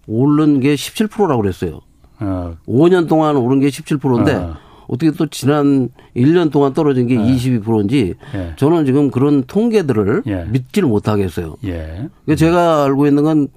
오른 0.08 0.60
게 0.60 0.76
17%라고 0.76 1.42
그랬어요. 1.42 1.80
어. 2.20 2.58
5년 2.68 3.08
동안 3.08 3.38
오른 3.38 3.60
게 3.60 3.70
17%인데 3.70 4.34
어. 4.36 4.58
어떻게 4.88 5.12
또 5.12 5.28
지난 5.28 5.90
1년 6.16 6.52
동안 6.52 6.74
떨어진 6.74 7.08
게 7.08 7.16
예. 7.16 7.20
22%인지 7.20 8.16
예. 8.36 8.54
저는 8.58 8.86
지금 8.86 9.12
그런 9.12 9.44
통계들을 9.44 10.24
예. 10.28 10.46
믿지를 10.50 10.90
못하겠어요. 10.90 11.56
예. 11.66 12.10
음. 12.28 12.36
제가 12.36 12.86
알고 12.86 13.08
있는 13.08 13.24
건 13.24 13.48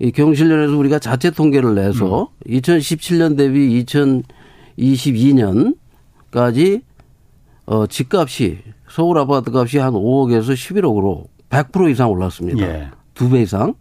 이 0.00 0.10
경실련에서 0.10 0.76
우리가 0.76 0.98
자체 0.98 1.30
통계를 1.30 1.76
내서 1.76 2.28
음. 2.46 2.50
2017년 2.50 3.36
대비 3.36 3.84
2022년까지 4.76 6.82
어 7.66 7.86
집값이 7.86 8.58
서울 8.94 9.18
아파트 9.18 9.50
값이 9.52 9.78
한 9.78 9.92
5억에서 9.94 10.52
11억으로 10.52 11.26
100% 11.50 11.90
이상 11.90 12.12
올랐습니다. 12.12 12.64
예. 12.64 12.90
두배 13.14 13.42
이상. 13.42 13.74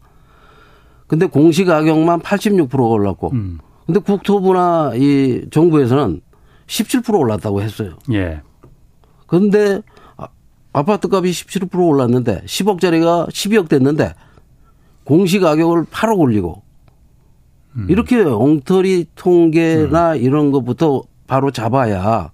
근데 1.06 1.28
공시 1.28 1.66
가격만 1.66 2.22
86%가 2.22 2.82
올랐고. 2.82 3.30
음. 3.34 3.60
근데 3.86 4.00
국토부나 4.00 4.94
이 4.96 5.46
정부에서는 5.52 6.20
17% 6.66 7.16
올랐다고 7.16 7.62
했어요. 7.62 7.94
예. 8.12 8.42
그런데 9.28 9.84
아파트 10.72 11.08
값이 11.12 11.46
17% 11.46 11.88
올랐는데 11.88 12.42
10억짜리가 12.46 13.30
12억 13.30 13.70
됐는데 13.70 14.16
공시 15.04 15.38
가격을 15.38 15.84
8억 15.92 16.18
올리고 16.18 16.64
음. 17.76 17.86
이렇게 17.88 18.20
엉터리 18.20 19.06
통계나 19.14 20.14
음. 20.14 20.18
이런 20.18 20.52
것부터 20.52 21.04
바로 21.28 21.52
잡아야 21.52 22.32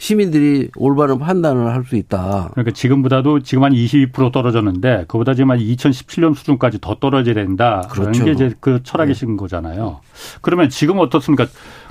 시민들이 0.00 0.70
올바른 0.76 1.18
판단을 1.18 1.66
할 1.74 1.84
수 1.84 1.96
있다. 1.96 2.50
그러니까 2.52 2.72
지금보다도 2.74 3.40
지금 3.40 3.64
한 3.64 3.72
22% 3.72 4.32
떨어졌는데 4.32 5.04
그보다 5.08 5.34
지금 5.34 5.50
한 5.50 5.58
2017년 5.58 6.34
수준까지 6.34 6.78
더 6.80 6.94
떨어져야 6.94 7.34
된다. 7.34 7.86
그렇죠. 7.90 8.24
게 8.24 8.32
이제 8.32 8.54
그 8.60 8.82
철학이신 8.82 9.30
네. 9.30 9.36
거잖아요. 9.36 10.00
그러면 10.40 10.68
지금 10.68 10.98
어떻습니까? 10.98 11.46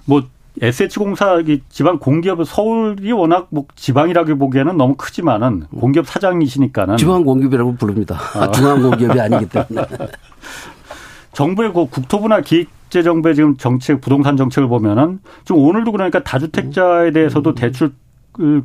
뭐 0.05 0.23
SH공사 0.61 1.43
지방 1.69 1.99
공기업 1.99 2.45
서울이 2.45 3.11
워낙 3.11 3.47
뭐 3.49 3.65
지방이라고 3.75 4.37
보기에는 4.37 4.77
너무 4.77 4.95
크지만은 4.95 5.65
공기업 5.79 6.07
사장이시니까는 6.07 6.97
지방 6.97 7.23
공기업이라고 7.23 7.75
부릅니다. 7.75 8.19
아. 8.35 8.49
중앙 8.51 8.81
공기업이 8.81 9.19
아니기 9.19 9.49
때문에. 9.49 9.85
정부의 11.33 11.73
그 11.73 11.85
국토부나 11.85 12.41
기획 12.41 12.78
재정부의 12.89 13.35
지금 13.35 13.57
정책 13.57 14.01
부동산 14.01 14.37
정책을 14.37 14.67
보면은 14.67 15.19
지금 15.45 15.61
오늘도 15.61 15.91
그러니까 15.91 16.23
다주택자에 16.23 17.11
대해서도 17.11 17.53
대출 17.55 17.93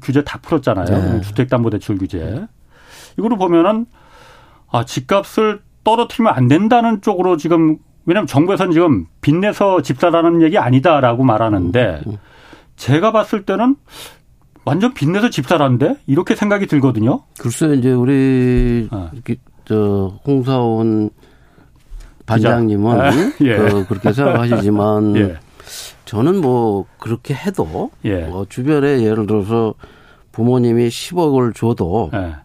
규제 0.00 0.22
다 0.22 0.38
풀었잖아요. 0.40 0.86
네. 0.86 1.20
주택담보대출 1.20 1.98
규제. 1.98 2.46
이거를 3.18 3.36
보면은 3.36 3.86
아 4.70 4.84
집값을 4.84 5.60
떨어뜨리면 5.84 6.32
안 6.34 6.48
된다는 6.48 7.00
쪽으로 7.00 7.36
지금 7.36 7.78
왜냐하면 8.06 8.26
정부에서는 8.26 8.72
지금 8.72 9.06
빚내서 9.20 9.82
집사라는 9.82 10.42
얘기 10.42 10.58
아니다라고 10.58 11.24
말하는데 11.24 12.02
음, 12.06 12.12
음. 12.12 12.18
제가 12.76 13.12
봤을 13.12 13.44
때는 13.44 13.76
완전 14.64 14.94
빚내서 14.94 15.30
집사라는데 15.30 15.96
이렇게 16.06 16.34
생각이 16.34 16.66
들거든요. 16.66 17.22
글쎄 17.38 17.74
이제 17.74 17.92
우리 17.92 18.88
어. 18.90 19.10
저 19.64 20.18
홍사원 20.26 21.10
반장님은 22.26 23.00
아, 23.00 23.10
예. 23.42 23.56
그, 23.56 23.86
그렇게 23.86 24.12
생각하시지만 24.12 25.16
예. 25.16 25.36
저는 26.04 26.40
뭐 26.40 26.86
그렇게 26.98 27.34
해도 27.34 27.90
예. 28.04 28.24
뭐 28.26 28.46
주변에 28.48 29.02
예를 29.02 29.26
들어서 29.26 29.74
부모님이 30.32 30.88
10억을 30.88 31.54
줘도 31.54 32.10
예. 32.14 32.36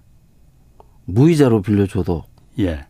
무이자로 1.05 1.61
빌려줘도 1.61 2.23
예. 2.59 2.85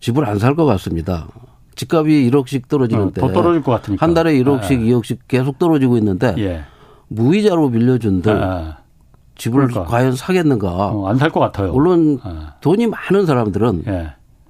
집을 0.00 0.24
안 0.26 0.38
살 0.38 0.54
것 0.54 0.64
같습니다. 0.64 1.28
집값이 1.76 2.30
1억씩 2.30 2.68
떨어지는데 2.68 3.20
어, 3.22 3.26
더 3.28 3.32
떨어질 3.32 3.62
것 3.62 3.72
같으니까 3.72 4.04
한 4.04 4.12
달에 4.14 4.34
1억씩, 4.34 4.62
아. 4.62 4.68
2억씩 4.68 5.18
계속 5.28 5.58
떨어지고 5.58 5.96
있는데 5.98 6.34
예. 6.38 6.64
무이자로 7.08 7.70
빌려준들 7.70 8.42
아. 8.42 8.78
집을 9.36 9.66
그러니까. 9.68 9.84
과연 9.84 10.16
사겠는가? 10.16 10.68
어, 10.68 11.06
안살 11.08 11.30
것 11.30 11.40
같아요. 11.40 11.72
물론 11.72 12.18
아. 12.22 12.54
돈이 12.60 12.86
많은 12.86 13.24
사람들은 13.26 13.84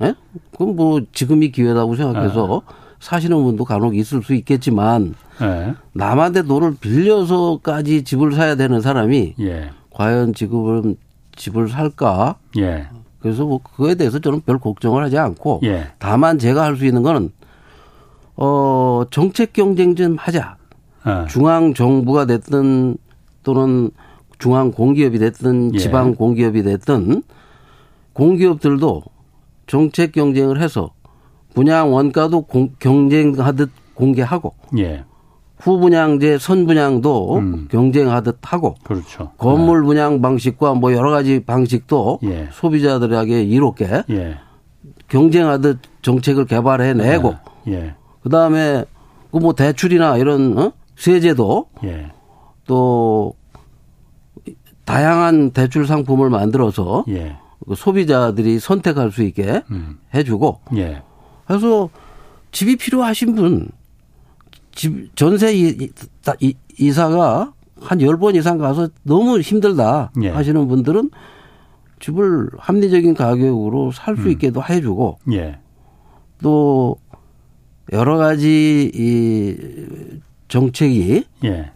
예. 0.02 0.06
예? 0.06 0.14
그럼 0.56 0.76
뭐 0.76 1.00
지금이 1.12 1.50
기회라고 1.50 1.96
생각해서 1.96 2.62
예. 2.64 2.74
사시는 3.00 3.42
분도 3.42 3.64
간혹 3.64 3.96
있을 3.96 4.22
수 4.22 4.34
있겠지만 4.34 5.14
예. 5.42 5.74
남한테 5.92 6.42
돈을 6.42 6.76
빌려서까지 6.80 8.04
집을 8.04 8.32
사야 8.32 8.54
되는 8.56 8.80
사람이 8.80 9.34
예. 9.40 9.70
과연 9.90 10.34
지금은 10.34 10.96
집을 11.36 11.68
살까? 11.68 12.36
예. 12.58 12.88
그래서 13.20 13.44
뭐 13.44 13.58
그거에 13.62 13.94
대해서 13.94 14.18
저는 14.18 14.40
별 14.42 14.58
걱정을 14.58 15.02
하지 15.04 15.18
않고 15.18 15.60
예. 15.64 15.88
다만 15.98 16.38
제가 16.38 16.62
할 16.64 16.76
수 16.76 16.84
있는 16.86 17.02
거는 17.02 17.30
어 18.36 19.02
정책 19.10 19.52
경쟁 19.52 19.94
좀 19.94 20.16
하자. 20.18 20.56
어. 21.04 21.26
중앙 21.28 21.72
정부가 21.74 22.26
됐든 22.26 22.96
또는 23.42 23.90
중앙 24.38 24.70
공기업이 24.70 25.18
됐든 25.18 25.74
예. 25.74 25.78
지방 25.78 26.14
공기업이 26.14 26.62
됐든 26.62 27.22
공기업들도 28.12 29.02
정책 29.70 30.10
경쟁을 30.10 30.60
해서 30.60 30.90
분양 31.54 31.92
원가도 31.92 32.42
공, 32.42 32.70
경쟁하듯 32.80 33.70
공개하고 33.94 34.52
예. 34.78 35.04
후분양제 35.58 36.38
선분양도 36.38 37.36
음. 37.36 37.68
경쟁하듯 37.70 38.38
하고 38.42 38.74
그렇죠. 38.82 39.30
건물 39.38 39.82
네. 39.82 39.86
분양 39.86 40.20
방식과 40.20 40.74
뭐 40.74 40.92
여러 40.92 41.12
가지 41.12 41.44
방식도 41.44 42.18
예. 42.24 42.48
소비자들에게 42.50 43.44
이롭게 43.44 44.02
예. 44.10 44.38
경쟁하듯 45.06 45.78
정책을 46.02 46.46
개발해 46.46 46.94
내고 46.94 47.36
예. 47.68 47.72
예. 47.72 47.94
그다음에 48.24 48.84
그뭐 49.30 49.52
대출이나 49.52 50.16
이런 50.16 50.58
어? 50.58 50.72
세제도 50.96 51.66
예. 51.84 52.10
또 52.66 53.34
다양한 54.84 55.52
대출 55.52 55.86
상품을 55.86 56.28
만들어서 56.28 57.04
예. 57.06 57.36
그 57.36 57.49
소비자들이 57.74 58.58
선택할 58.58 59.12
수 59.12 59.22
있게 59.22 59.62
음. 59.70 59.98
해주고 60.14 60.60
그래서 61.46 61.90
집이 62.52 62.76
필요하신 62.76 63.34
분 63.34 63.68
집, 64.72 65.14
전세 65.16 65.54
이, 65.54 65.90
이사가 66.78 67.52
한 67.80 67.98
10번 67.98 68.36
이상 68.36 68.58
가서 68.58 68.88
너무 69.02 69.40
힘들다 69.40 70.12
예. 70.22 70.28
하시는 70.28 70.68
분들은 70.68 71.10
집을 71.98 72.50
합리적인 72.58 73.14
가격으로 73.14 73.92
살수 73.92 74.22
음. 74.22 74.30
있게도 74.32 74.62
해주고 74.62 75.18
예. 75.32 75.58
또 76.42 76.96
여러 77.92 78.16
가지 78.16 78.90
이 78.94 80.20
정책이 80.48 81.24
예. 81.44 81.72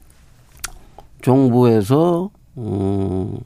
정부에서 1.22 2.30
음 2.58 3.38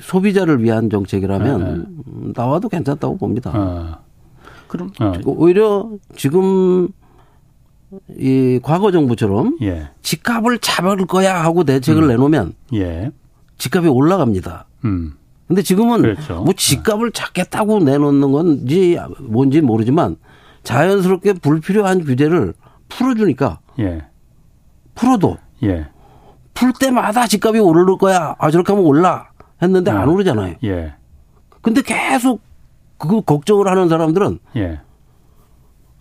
소비자를 0.00 0.62
위한 0.62 0.90
정책이라면 0.90 1.94
네. 2.06 2.32
나와도 2.34 2.68
괜찮다고 2.68 3.16
봅니다. 3.18 3.50
아. 3.54 3.98
그럼 4.68 4.90
어. 5.00 5.12
오히려 5.24 5.90
지금 6.16 6.88
이 8.16 8.60
과거 8.62 8.92
정부처럼 8.92 9.58
예. 9.62 9.90
집값을 10.02 10.58
잡을 10.60 11.06
거야 11.06 11.42
하고 11.42 11.64
대책을 11.64 12.04
음. 12.04 12.08
내놓으면 12.08 12.54
예. 12.74 13.10
집값이 13.58 13.88
올라갑니다. 13.88 14.66
음. 14.84 15.14
근데 15.48 15.62
지금은 15.62 16.02
그렇죠. 16.02 16.42
뭐 16.44 16.54
집값을 16.56 17.10
잡겠다고 17.10 17.80
내놓는 17.80 18.30
건지 18.30 18.96
뭔지 19.20 19.60
모르지만 19.60 20.16
자연스럽게 20.62 21.34
불필요한 21.34 22.04
규제를 22.04 22.54
풀어주니까 22.88 23.58
예. 23.80 24.04
풀어도 24.94 25.38
예. 25.64 25.88
풀 26.54 26.72
때마다 26.78 27.26
집값이 27.26 27.58
오를 27.58 27.84
거야. 27.96 28.36
아 28.38 28.50
저렇게 28.52 28.72
하면 28.72 28.84
올라 28.86 29.29
했는데 29.62 29.90
안 29.90 30.08
아. 30.08 30.12
오르잖아요. 30.12 30.56
예. 30.64 30.94
근데 31.62 31.82
계속 31.82 32.40
그 32.98 33.20
걱정을 33.22 33.66
하는 33.68 33.88
사람들은 33.88 34.38
예. 34.56 34.80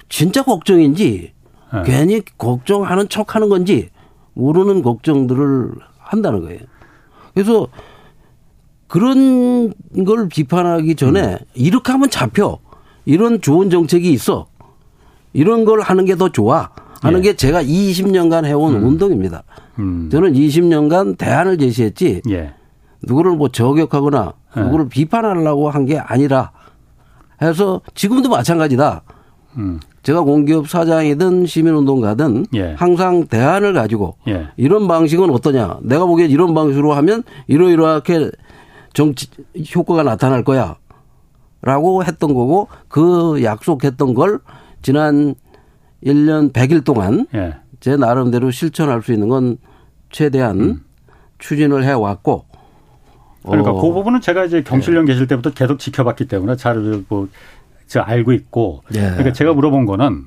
진짜 0.09 0.43
걱정인지 0.43 1.33
네. 1.73 1.81
괜히 1.85 2.21
걱정하는 2.37 3.09
척 3.09 3.35
하는 3.35 3.49
건지 3.49 3.89
모르는 4.33 4.81
걱정들을 4.81 5.71
한다는 5.97 6.41
거예요. 6.41 6.59
그래서 7.33 7.67
그런 8.87 9.71
걸 10.05 10.27
비판하기 10.29 10.95
전에 10.95 11.21
음. 11.33 11.37
이렇게 11.53 11.91
하면 11.91 12.09
잡혀. 12.09 12.57
이런 13.05 13.39
좋은 13.41 13.69
정책이 13.69 14.11
있어. 14.11 14.47
이런 15.33 15.63
걸 15.65 15.81
하는 15.81 16.05
게 16.05 16.15
더 16.15 16.29
좋아. 16.29 16.69
하는 17.01 17.19
예. 17.19 17.29
게 17.29 17.35
제가 17.35 17.63
20년간 17.63 18.45
해온 18.45 18.75
음. 18.75 18.83
운동입니다. 18.87 19.43
음. 19.77 20.09
저는 20.11 20.33
20년간 20.33 21.17
대안을 21.17 21.57
제시했지. 21.59 22.21
예. 22.29 22.53
누구를 23.03 23.31
뭐 23.33 23.49
저격하거나 23.49 24.33
예. 24.57 24.61
누구를 24.61 24.89
비판하려고 24.89 25.69
한 25.69 25.85
게 25.85 25.97
아니라 25.97 26.51
해서 27.41 27.81
지금도 27.95 28.29
마찬가지다. 28.29 29.01
음. 29.57 29.79
제가 30.03 30.21
공기업 30.21 30.67
사장이든 30.69 31.45
시민운동가든 31.45 32.45
예. 32.55 32.73
항상 32.77 33.25
대안을 33.27 33.73
가지고 33.73 34.15
예. 34.27 34.47
이런 34.57 34.87
방식은 34.87 35.29
어떠냐. 35.29 35.79
내가 35.83 36.05
보기엔 36.05 36.29
이런 36.29 36.53
방식으로 36.53 36.93
하면 36.93 37.23
이러이러하게 37.47 38.31
정치 38.93 39.27
효과가 39.75 40.03
나타날 40.03 40.43
거야. 40.43 40.75
라고 41.61 42.03
했던 42.03 42.33
거고 42.33 42.67
그 42.87 43.41
약속했던 43.43 44.13
걸 44.13 44.39
지난 44.81 45.35
1년 46.03 46.53
100일 46.53 46.83
동안 46.85 47.27
예. 47.35 47.55
제 47.79 47.95
나름대로 47.97 48.51
실천할 48.51 49.01
수 49.01 49.11
있는 49.13 49.27
건 49.29 49.57
최대한 50.11 50.59
음. 50.59 50.81
추진을 51.37 51.83
해 51.85 51.91
왔고 51.91 52.45
그러니까 53.43 53.71
어. 53.71 53.81
그 53.81 53.91
부분은 53.93 54.21
제가 54.21 54.45
이제 54.45 54.61
경실련 54.63 55.07
예. 55.07 55.13
계실 55.13 55.27
때부터 55.27 55.51
계속 55.51 55.79
지켜봤기 55.79 56.27
때문에 56.27 56.55
잘뭐 56.55 57.29
제가 57.87 58.07
알고 58.07 58.33
있고 58.33 58.83
예. 58.95 58.99
그러니까 58.99 59.33
제가 59.33 59.53
물어본 59.53 59.85
거는 59.85 60.25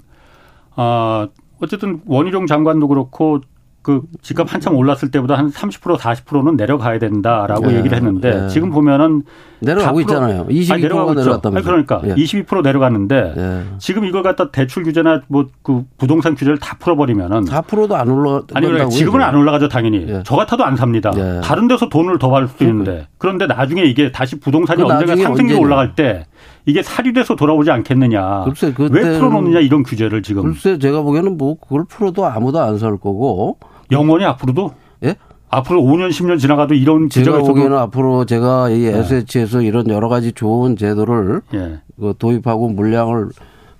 아 0.74 1.28
어쨌든 1.60 2.00
원희룡 2.06 2.46
장관도 2.46 2.88
그렇고 2.88 3.40
그 3.82 4.02
집값 4.22 4.52
한참 4.54 4.76
올랐을 4.76 5.10
때보다 5.10 5.36
한 5.36 5.50
30% 5.50 5.96
40%는 5.98 6.56
내려가야 6.56 6.98
된다라고 7.00 7.66
네. 7.66 7.78
얘기를 7.78 7.96
했는데 7.96 8.30
네. 8.42 8.48
지금 8.48 8.70
보면은 8.70 9.22
내려가고 9.58 10.00
있잖아요. 10.02 10.46
22%가 10.48 10.74
아니, 10.74 10.82
내려가고 10.82 11.14
내려갔다면서. 11.14 11.56
아니, 11.72 11.84
그러니까 11.86 12.08
예. 12.08 12.14
22% 12.22 12.62
내려갔는데 12.62 13.34
예. 13.36 13.62
지금 13.78 14.04
이걸 14.04 14.22
갖다 14.22 14.50
대출 14.50 14.82
규제나 14.84 15.22
뭐 15.28 15.46
그 15.62 15.84
부동산 15.98 16.34
규제를 16.34 16.58
다 16.58 16.76
풀어버리면은 16.78 17.44
4%도 17.44 17.94
안 17.96 18.08
올라. 18.08 18.42
아니 18.54 18.66
그러니까 18.66 18.88
지금은 18.88 19.20
안 19.20 19.34
올라가죠 19.34 19.68
당연히. 19.68 20.06
예. 20.08 20.22
저 20.24 20.36
같아도 20.36 20.64
안 20.64 20.76
삽니다. 20.76 21.10
예. 21.16 21.40
다른 21.42 21.66
데서 21.68 21.88
돈을 21.88 22.18
더 22.18 22.30
받을 22.30 22.48
수 22.48 22.62
있는데 22.64 23.06
그런데 23.18 23.46
나중에 23.46 23.82
이게 23.82 24.10
다시 24.12 24.38
부동산이 24.38 24.82
그 24.82 24.88
언젠가 24.88 25.16
상승률 25.16 25.58
올라갈 25.58 25.94
때 25.94 26.26
이게 26.66 26.82
사리돼서 26.82 27.34
돌아오지 27.36 27.70
않겠느냐. 27.72 28.44
글쎄, 28.44 28.72
왜 28.78 29.18
풀어놓느냐 29.18 29.58
이런 29.60 29.82
규제를 29.82 30.22
지금. 30.22 30.42
글쎄 30.44 30.78
제가 30.78 31.02
보기에는 31.02 31.36
뭐 31.36 31.56
그걸 31.58 31.84
풀어도 31.88 32.24
아무도 32.26 32.60
안 32.60 32.78
살 32.78 32.92
거고. 32.92 33.58
영원히 33.92 34.24
앞으로도? 34.24 34.72
예? 35.04 35.16
앞으로 35.48 35.82
5년 35.82 36.08
10년 36.08 36.38
지나가도 36.38 36.74
이런 36.74 37.10
제가 37.10 37.40
보기에는 37.40 37.76
앞으로 37.76 38.24
제가 38.24 38.70
이 38.70 38.86
SH에서 38.86 39.58
네. 39.58 39.66
이런 39.66 39.88
여러 39.90 40.08
가지 40.08 40.32
좋은 40.32 40.76
제도를 40.76 41.42
네. 41.52 41.78
그 42.00 42.14
도입하고 42.18 42.70
물량을 42.70 43.28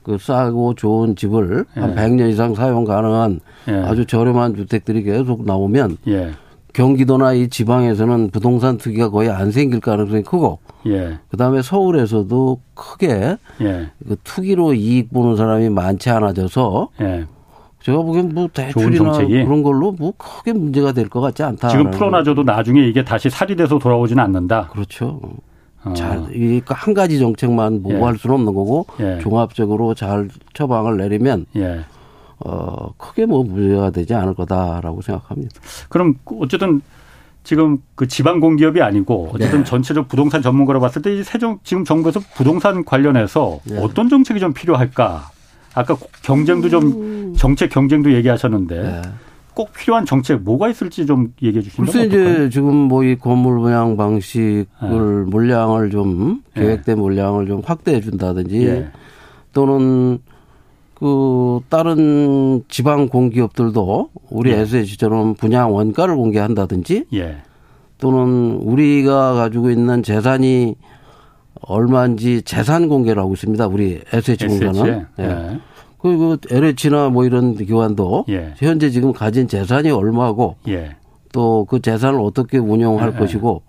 그 0.02 0.18
싸고 0.18 0.74
좋은 0.74 1.16
집을 1.16 1.64
네. 1.74 1.80
한 1.80 1.94
100년 1.94 2.30
이상 2.30 2.54
사용 2.54 2.84
가능한 2.84 3.40
예. 3.68 3.72
아주 3.72 4.04
저렴한 4.04 4.56
주택들이 4.56 5.02
계속 5.02 5.46
나오면 5.46 5.96
예. 6.08 6.32
경기도나 6.74 7.32
이 7.34 7.48
지방에서는 7.48 8.30
부동산 8.30 8.76
투기가 8.76 9.10
거의 9.10 9.30
안 9.30 9.50
생길 9.50 9.80
가능성이 9.80 10.22
크고 10.22 10.58
예. 10.86 11.18
그다음에 11.30 11.62
서울에서도 11.62 12.60
크게 12.74 13.36
예. 13.62 13.90
그 14.06 14.16
투기로 14.24 14.74
이익 14.74 15.12
보는 15.12 15.36
사람이 15.36 15.70
많지 15.70 16.10
않아져서 16.10 16.88
예. 17.00 17.26
제가 17.82 17.98
보기엔 18.02 18.30
뭐 18.34 18.48
대출이나 18.52 19.12
그런 19.26 19.62
걸로 19.62 19.92
뭐 19.92 20.12
크게 20.16 20.52
문제가 20.52 20.92
될 20.92 21.08
것 21.08 21.20
같지 21.20 21.42
않다. 21.42 21.68
지금 21.68 21.90
풀어놔줘도 21.90 22.42
나중에 22.44 22.80
이게 22.86 23.04
다시 23.04 23.28
살이돼서 23.28 23.78
돌아오지는 23.78 24.22
않는다. 24.22 24.68
그렇죠. 24.68 25.20
어. 25.84 25.92
잘, 25.94 26.24
이한 26.34 26.94
가지 26.94 27.18
정책만 27.18 27.82
보고할 27.82 28.14
예. 28.14 28.18
수는 28.18 28.36
없는 28.36 28.54
거고 28.54 28.86
예. 29.00 29.18
종합적으로 29.20 29.94
잘 29.94 30.28
처방을 30.54 30.96
내리면 30.96 31.46
예. 31.56 31.80
어, 32.38 32.92
크게 32.96 33.26
뭐 33.26 33.42
문제가 33.42 33.90
되지 33.90 34.14
않을 34.14 34.34
거다라고 34.34 35.02
생각합니다. 35.02 35.60
그럼 35.88 36.14
어쨌든 36.40 36.80
지금 37.44 37.78
그 37.96 38.06
지방 38.06 38.38
공기업이 38.38 38.80
아니고 38.80 39.30
어쨌든 39.34 39.58
네. 39.58 39.64
전체적 39.64 40.06
부동산 40.06 40.40
전문가로 40.40 40.78
봤을 40.78 41.02
때이 41.02 41.24
세정 41.24 41.58
지금 41.64 41.84
정부에서 41.84 42.20
부동산 42.36 42.84
관련해서 42.84 43.58
네. 43.64 43.78
어떤 43.82 44.08
정책이 44.08 44.38
좀 44.38 44.52
필요할까? 44.52 45.30
아까 45.74 45.96
경쟁도 46.22 46.68
좀 46.68 46.84
음. 46.84 47.21
정책 47.42 47.70
경쟁도 47.70 48.12
얘기하셨는데 48.12 48.82
네. 48.82 49.02
꼭 49.52 49.72
필요한 49.72 50.06
정책 50.06 50.42
뭐가 50.42 50.68
있을지 50.68 51.06
좀 51.06 51.32
얘기해 51.42 51.60
주시면 51.60 51.90
글쎄 51.90 52.06
이제 52.06 52.48
지금 52.50 52.72
뭐 52.72 53.02
이 53.02 53.16
건물 53.16 53.58
분양 53.58 53.96
방식을 53.96 54.66
네. 54.80 54.88
물량을 55.26 55.90
좀 55.90 56.44
네. 56.54 56.62
계획된 56.62 57.00
물량을 57.00 57.48
좀 57.48 57.60
확대해 57.64 58.00
준다든지 58.00 58.64
예. 58.68 58.90
또는 59.52 60.20
그 60.94 61.58
다른 61.68 62.62
지방 62.68 63.08
공기업들도 63.08 64.10
우리 64.30 64.52
예. 64.52 64.58
SH처럼 64.58 65.34
분양 65.34 65.74
원가를 65.74 66.14
공개한다든지 66.14 67.06
예. 67.12 67.38
또는 67.98 68.52
우리가 68.52 69.34
가지고 69.34 69.70
있는 69.70 70.04
재산이 70.04 70.76
얼마인지 71.62 72.42
재산 72.42 72.88
공개를 72.88 73.20
하고 73.20 73.34
있습니다. 73.34 73.66
우리 73.66 74.00
SH 74.12 74.46
공사는. 74.46 75.06
예. 75.18 75.24
예. 75.24 75.58
그리고 76.02 76.36
LH나 76.50 77.10
뭐 77.10 77.24
이런 77.24 77.54
기관도 77.54 78.24
예. 78.28 78.54
현재 78.56 78.90
지금 78.90 79.12
가진 79.12 79.46
재산이 79.46 79.90
얼마고 79.90 80.56
예. 80.66 80.96
또그 81.32 81.80
재산을 81.80 82.20
어떻게 82.20 82.58
운용할 82.58 83.12
예. 83.14 83.18
것이고 83.18 83.62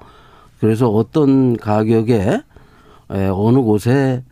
그래서 0.59 0.89
어떤 0.89 1.55
가격에 1.55 2.41
어느 3.07 3.59
곳에 3.59 4.23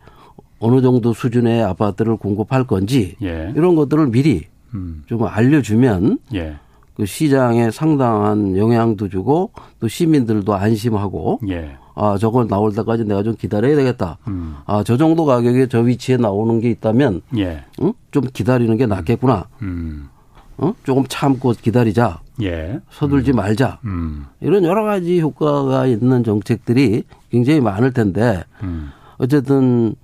어느 0.58 0.82
정도 0.82 1.12
수준의 1.12 1.62
아파트를 1.62 2.16
공급할 2.16 2.66
건지 2.66 3.16
예. 3.22 3.52
이런 3.54 3.76
것들을 3.76 4.08
미리 4.08 4.46
음. 4.74 5.04
좀 5.06 5.24
알려주면 5.24 6.18
예. 6.34 6.56
그 7.02 7.06
시장에 7.06 7.72
상당한 7.72 8.56
영향도 8.56 9.08
주고 9.08 9.50
또 9.80 9.88
시민들도 9.88 10.54
안심하고 10.54 11.40
예. 11.48 11.76
아 11.96 12.16
저걸 12.16 12.46
나올 12.46 12.72
때까지 12.72 13.04
내가 13.06 13.24
좀 13.24 13.34
기다려야 13.34 13.74
되겠다. 13.74 14.18
음. 14.28 14.54
아저 14.66 14.96
정도 14.96 15.24
가격에 15.24 15.66
저 15.66 15.80
위치에 15.80 16.16
나오는 16.16 16.60
게 16.60 16.70
있다면 16.70 17.22
예. 17.38 17.64
응? 17.82 17.92
좀 18.12 18.22
기다리는 18.32 18.76
게 18.76 18.86
낫겠구나. 18.86 19.48
음. 19.62 20.10
어? 20.58 20.72
조금 20.84 21.04
참고 21.08 21.50
기다리자. 21.50 22.20
예. 22.40 22.78
서둘지 22.92 23.32
음. 23.32 23.34
말자. 23.34 23.80
음. 23.84 24.26
이런 24.40 24.62
여러 24.62 24.84
가지 24.84 25.20
효과가 25.20 25.86
있는 25.86 26.22
정책들이 26.22 27.02
굉장히 27.30 27.60
많을 27.60 27.92
텐데 27.92 28.44
음. 28.62 28.92
어쨌든 29.18 29.96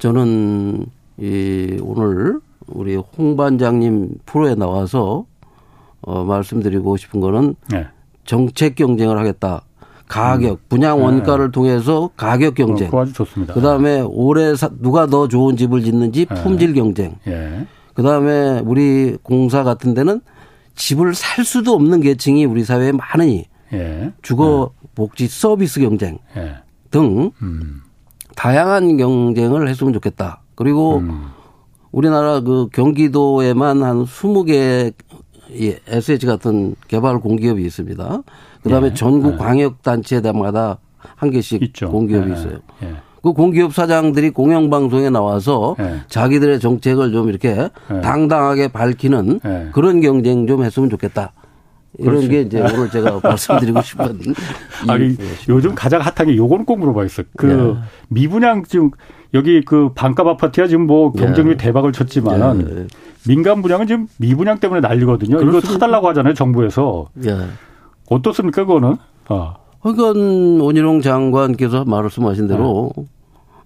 저는 0.00 0.84
이 1.18 1.78
오늘 1.80 2.40
우리 2.66 2.96
홍 2.96 3.36
반장님 3.36 4.16
프로에 4.26 4.56
나와서 4.56 5.24
어 6.02 6.24
말씀드리고 6.24 6.96
싶은 6.96 7.20
거는 7.20 7.54
네. 7.70 7.86
정책 8.24 8.74
경쟁을 8.76 9.18
하겠다. 9.18 9.62
가격, 10.08 10.52
음. 10.52 10.56
분양 10.68 11.02
원가를 11.02 11.46
네. 11.46 11.52
통해서 11.52 12.10
가격 12.16 12.54
경쟁. 12.54 12.88
어, 12.92 13.02
아주 13.02 13.12
좋습니다. 13.12 13.54
그다음에 13.54 14.00
올해 14.00 14.56
사, 14.56 14.70
누가 14.80 15.06
더 15.06 15.28
좋은 15.28 15.56
집을 15.56 15.82
짓는지 15.82 16.26
네. 16.26 16.42
품질 16.42 16.72
경쟁. 16.72 17.16
예. 17.26 17.66
그다음에 17.94 18.60
우리 18.64 19.16
공사 19.22 19.62
같은 19.64 19.92
데는 19.94 20.20
집을 20.74 21.14
살 21.14 21.44
수도 21.44 21.74
없는 21.74 22.00
계층이 22.00 22.44
우리 22.46 22.64
사회에 22.64 22.92
많으니 22.92 23.46
예. 23.72 24.12
주거 24.22 24.72
네. 24.80 24.88
복지 24.94 25.26
서비스 25.28 25.80
경쟁 25.80 26.18
예. 26.36 26.56
등 26.90 27.30
음. 27.42 27.82
다양한 28.34 28.96
경쟁을 28.96 29.68
했으면 29.68 29.92
좋겠다. 29.92 30.42
그리고 30.54 30.98
음. 30.98 31.26
우리나라 31.92 32.40
그 32.40 32.68
경기도에만 32.72 33.82
한 33.82 34.04
20개 34.04 34.92
SH 35.52 36.26
같은 36.26 36.74
개발 36.88 37.18
공기업이 37.18 37.64
있습니다. 37.64 38.22
그다음에 38.62 38.88
예. 38.88 38.94
전국 38.94 39.34
예. 39.34 39.36
광역 39.36 39.82
단체마다 39.82 40.78
한 41.16 41.30
개씩 41.30 41.62
있죠. 41.62 41.90
공기업이 41.90 42.30
예. 42.30 42.34
있어요. 42.34 42.58
예. 42.82 42.94
그 43.22 43.32
공기업 43.32 43.74
사장들이 43.74 44.30
공영방송에 44.30 45.10
나와서 45.10 45.76
예. 45.80 46.00
자기들의 46.08 46.60
정책을 46.60 47.12
좀 47.12 47.28
이렇게 47.28 47.68
예. 47.90 48.00
당당하게 48.00 48.68
밝히는 48.68 49.40
그런 49.72 50.00
경쟁 50.00 50.46
좀 50.46 50.62
했으면 50.62 50.90
좋겠다. 50.90 51.32
이런 51.98 52.16
그렇지. 52.16 52.28
게 52.28 52.40
이제 52.42 52.60
오늘 52.60 52.90
제가 52.90 53.20
말씀드리고 53.24 53.82
싶은. 53.82 54.20
아니, 54.88 55.16
요즘 55.48 55.74
가장 55.74 56.00
핫한 56.00 56.28
게 56.28 56.36
요거는 56.36 56.64
꼭 56.64 56.78
물어봐야겠어요. 56.78 57.26
그 57.36 57.76
예. 57.78 57.88
미분양 58.08 58.64
지금 58.64 58.90
여기 59.34 59.62
그 59.64 59.90
반값 59.94 60.26
아파트야 60.26 60.66
지금 60.66 60.86
뭐 60.86 61.12
경쟁률 61.12 61.54
예. 61.54 61.56
대박을 61.56 61.92
쳤지만은 61.92 62.68
예. 62.70 62.86
민간 63.26 63.62
분양은 63.62 63.86
지금 63.86 64.06
미분양 64.18 64.58
때문에 64.58 64.80
난리거든요. 64.80 65.40
이거 65.40 65.60
사달라고 65.60 66.08
하잖아요, 66.08 66.34
정부에서. 66.34 67.08
예. 67.26 67.36
어떻습니까, 68.10 68.64
그거는? 68.64 68.96
어. 69.28 69.54
그러니까 69.82 70.64
원희룡 70.64 71.02
장관께서 71.02 71.84
말씀하신 71.84 72.48
대로 72.48 72.90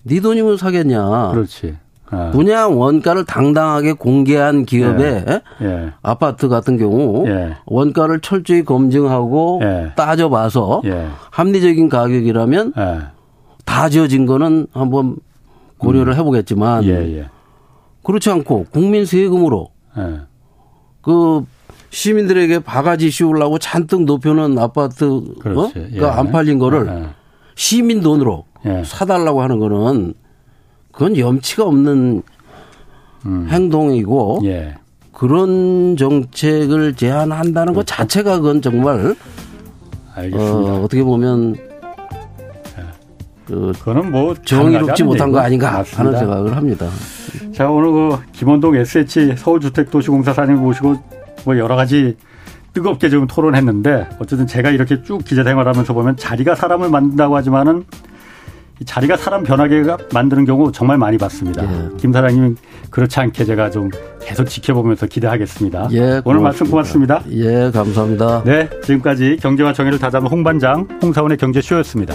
네, 0.02 0.16
네 0.16 0.20
돈이면 0.20 0.56
사겠냐. 0.56 1.30
그렇지. 1.32 1.76
아. 2.12 2.30
분양 2.30 2.78
원가를 2.78 3.24
당당하게 3.24 3.94
공개한 3.94 4.66
기업의 4.66 5.24
예. 5.28 5.40
예. 5.62 5.92
아파트 6.02 6.48
같은 6.48 6.76
경우 6.76 7.26
예. 7.26 7.56
원가를 7.64 8.20
철저히 8.20 8.62
검증하고 8.64 9.60
예. 9.62 9.92
따져봐서 9.96 10.82
예. 10.84 11.08
합리적인 11.30 11.88
가격이라면 11.88 12.74
예. 12.76 12.98
다 13.64 13.88
지어진 13.88 14.26
거는 14.26 14.66
한번 14.72 15.16
고려를 15.78 16.12
음. 16.12 16.18
해보겠지만 16.18 16.84
그렇지 18.04 18.30
않고 18.30 18.66
국민 18.70 19.06
세금으로 19.06 19.70
그 21.00 21.44
시민들에게 21.90 22.58
바가지 22.60 23.10
씌우려고 23.10 23.58
잔뜩 23.58 24.04
높여놓은 24.04 24.58
아파트가 24.58 25.50
어? 25.56 26.10
안 26.10 26.30
팔린 26.30 26.58
거를 26.58 27.08
시민 27.54 28.00
돈으로 28.00 28.44
사달라고 28.84 29.40
하는 29.40 29.58
거는 29.58 30.14
그건 30.92 31.16
염치가 31.16 31.64
없는 31.64 32.22
음. 33.26 33.46
행동이고 33.50 34.40
예. 34.44 34.74
그런 35.12 35.96
정책을 35.96 36.94
제안한다는 36.94 37.74
것 37.74 37.86
자체가 37.86 38.38
그건 38.38 38.60
정말 38.62 39.14
알겠습니다. 40.14 40.72
어, 40.72 40.82
어떻게 40.82 41.02
보면 41.02 41.56
예. 41.56 42.82
그 43.46 43.72
그거는 43.78 44.10
뭐 44.10 44.34
정의롭지 44.34 45.04
못한 45.04 45.32
거 45.32 45.38
아닌가 45.40 45.70
맞습니다. 45.72 45.98
하는 45.98 46.18
생각을 46.18 46.56
합니다. 46.56 46.88
자 47.54 47.70
오늘 47.70 47.90
그 47.92 48.18
김원동 48.32 48.76
SH 48.76 49.36
서울주택도시공사 49.36 50.32
사장님 50.32 50.62
모시고 50.62 50.96
뭐 51.44 51.58
여러 51.58 51.76
가지 51.76 52.16
뜨겁게 52.72 53.10
좀 53.10 53.26
토론했는데 53.26 54.08
어쨌든 54.18 54.46
제가 54.46 54.70
이렇게 54.70 55.02
쭉 55.02 55.24
기자 55.24 55.44
생활하면서 55.44 55.92
보면 55.92 56.16
자리가 56.16 56.54
사람을 56.54 56.88
만든다고 56.88 57.36
하지만은 57.36 57.84
자리가 58.84 59.16
사람 59.16 59.42
변하게 59.42 59.84
만드는 60.12 60.44
경우 60.44 60.72
정말 60.72 60.98
많이 60.98 61.18
봤습니다. 61.18 61.62
예. 61.64 61.88
김 61.98 62.12
사장님 62.12 62.56
그렇지 62.90 63.20
않게 63.20 63.44
제가 63.44 63.70
좀 63.70 63.90
계속 64.20 64.48
지켜보면서 64.48 65.06
기대하겠습니다. 65.06 65.88
예, 65.92 66.20
오늘 66.24 66.40
말씀 66.40 66.68
고맙습니다. 66.68 67.22
예, 67.30 67.70
감사합니다. 67.70 68.42
네, 68.44 68.68
지금까지 68.82 69.38
경제와 69.40 69.72
정의를 69.72 69.98
다잡는 69.98 70.30
홍반장 70.30 70.88
홍사원의 71.02 71.38
경제쇼였습니다. 71.38 72.14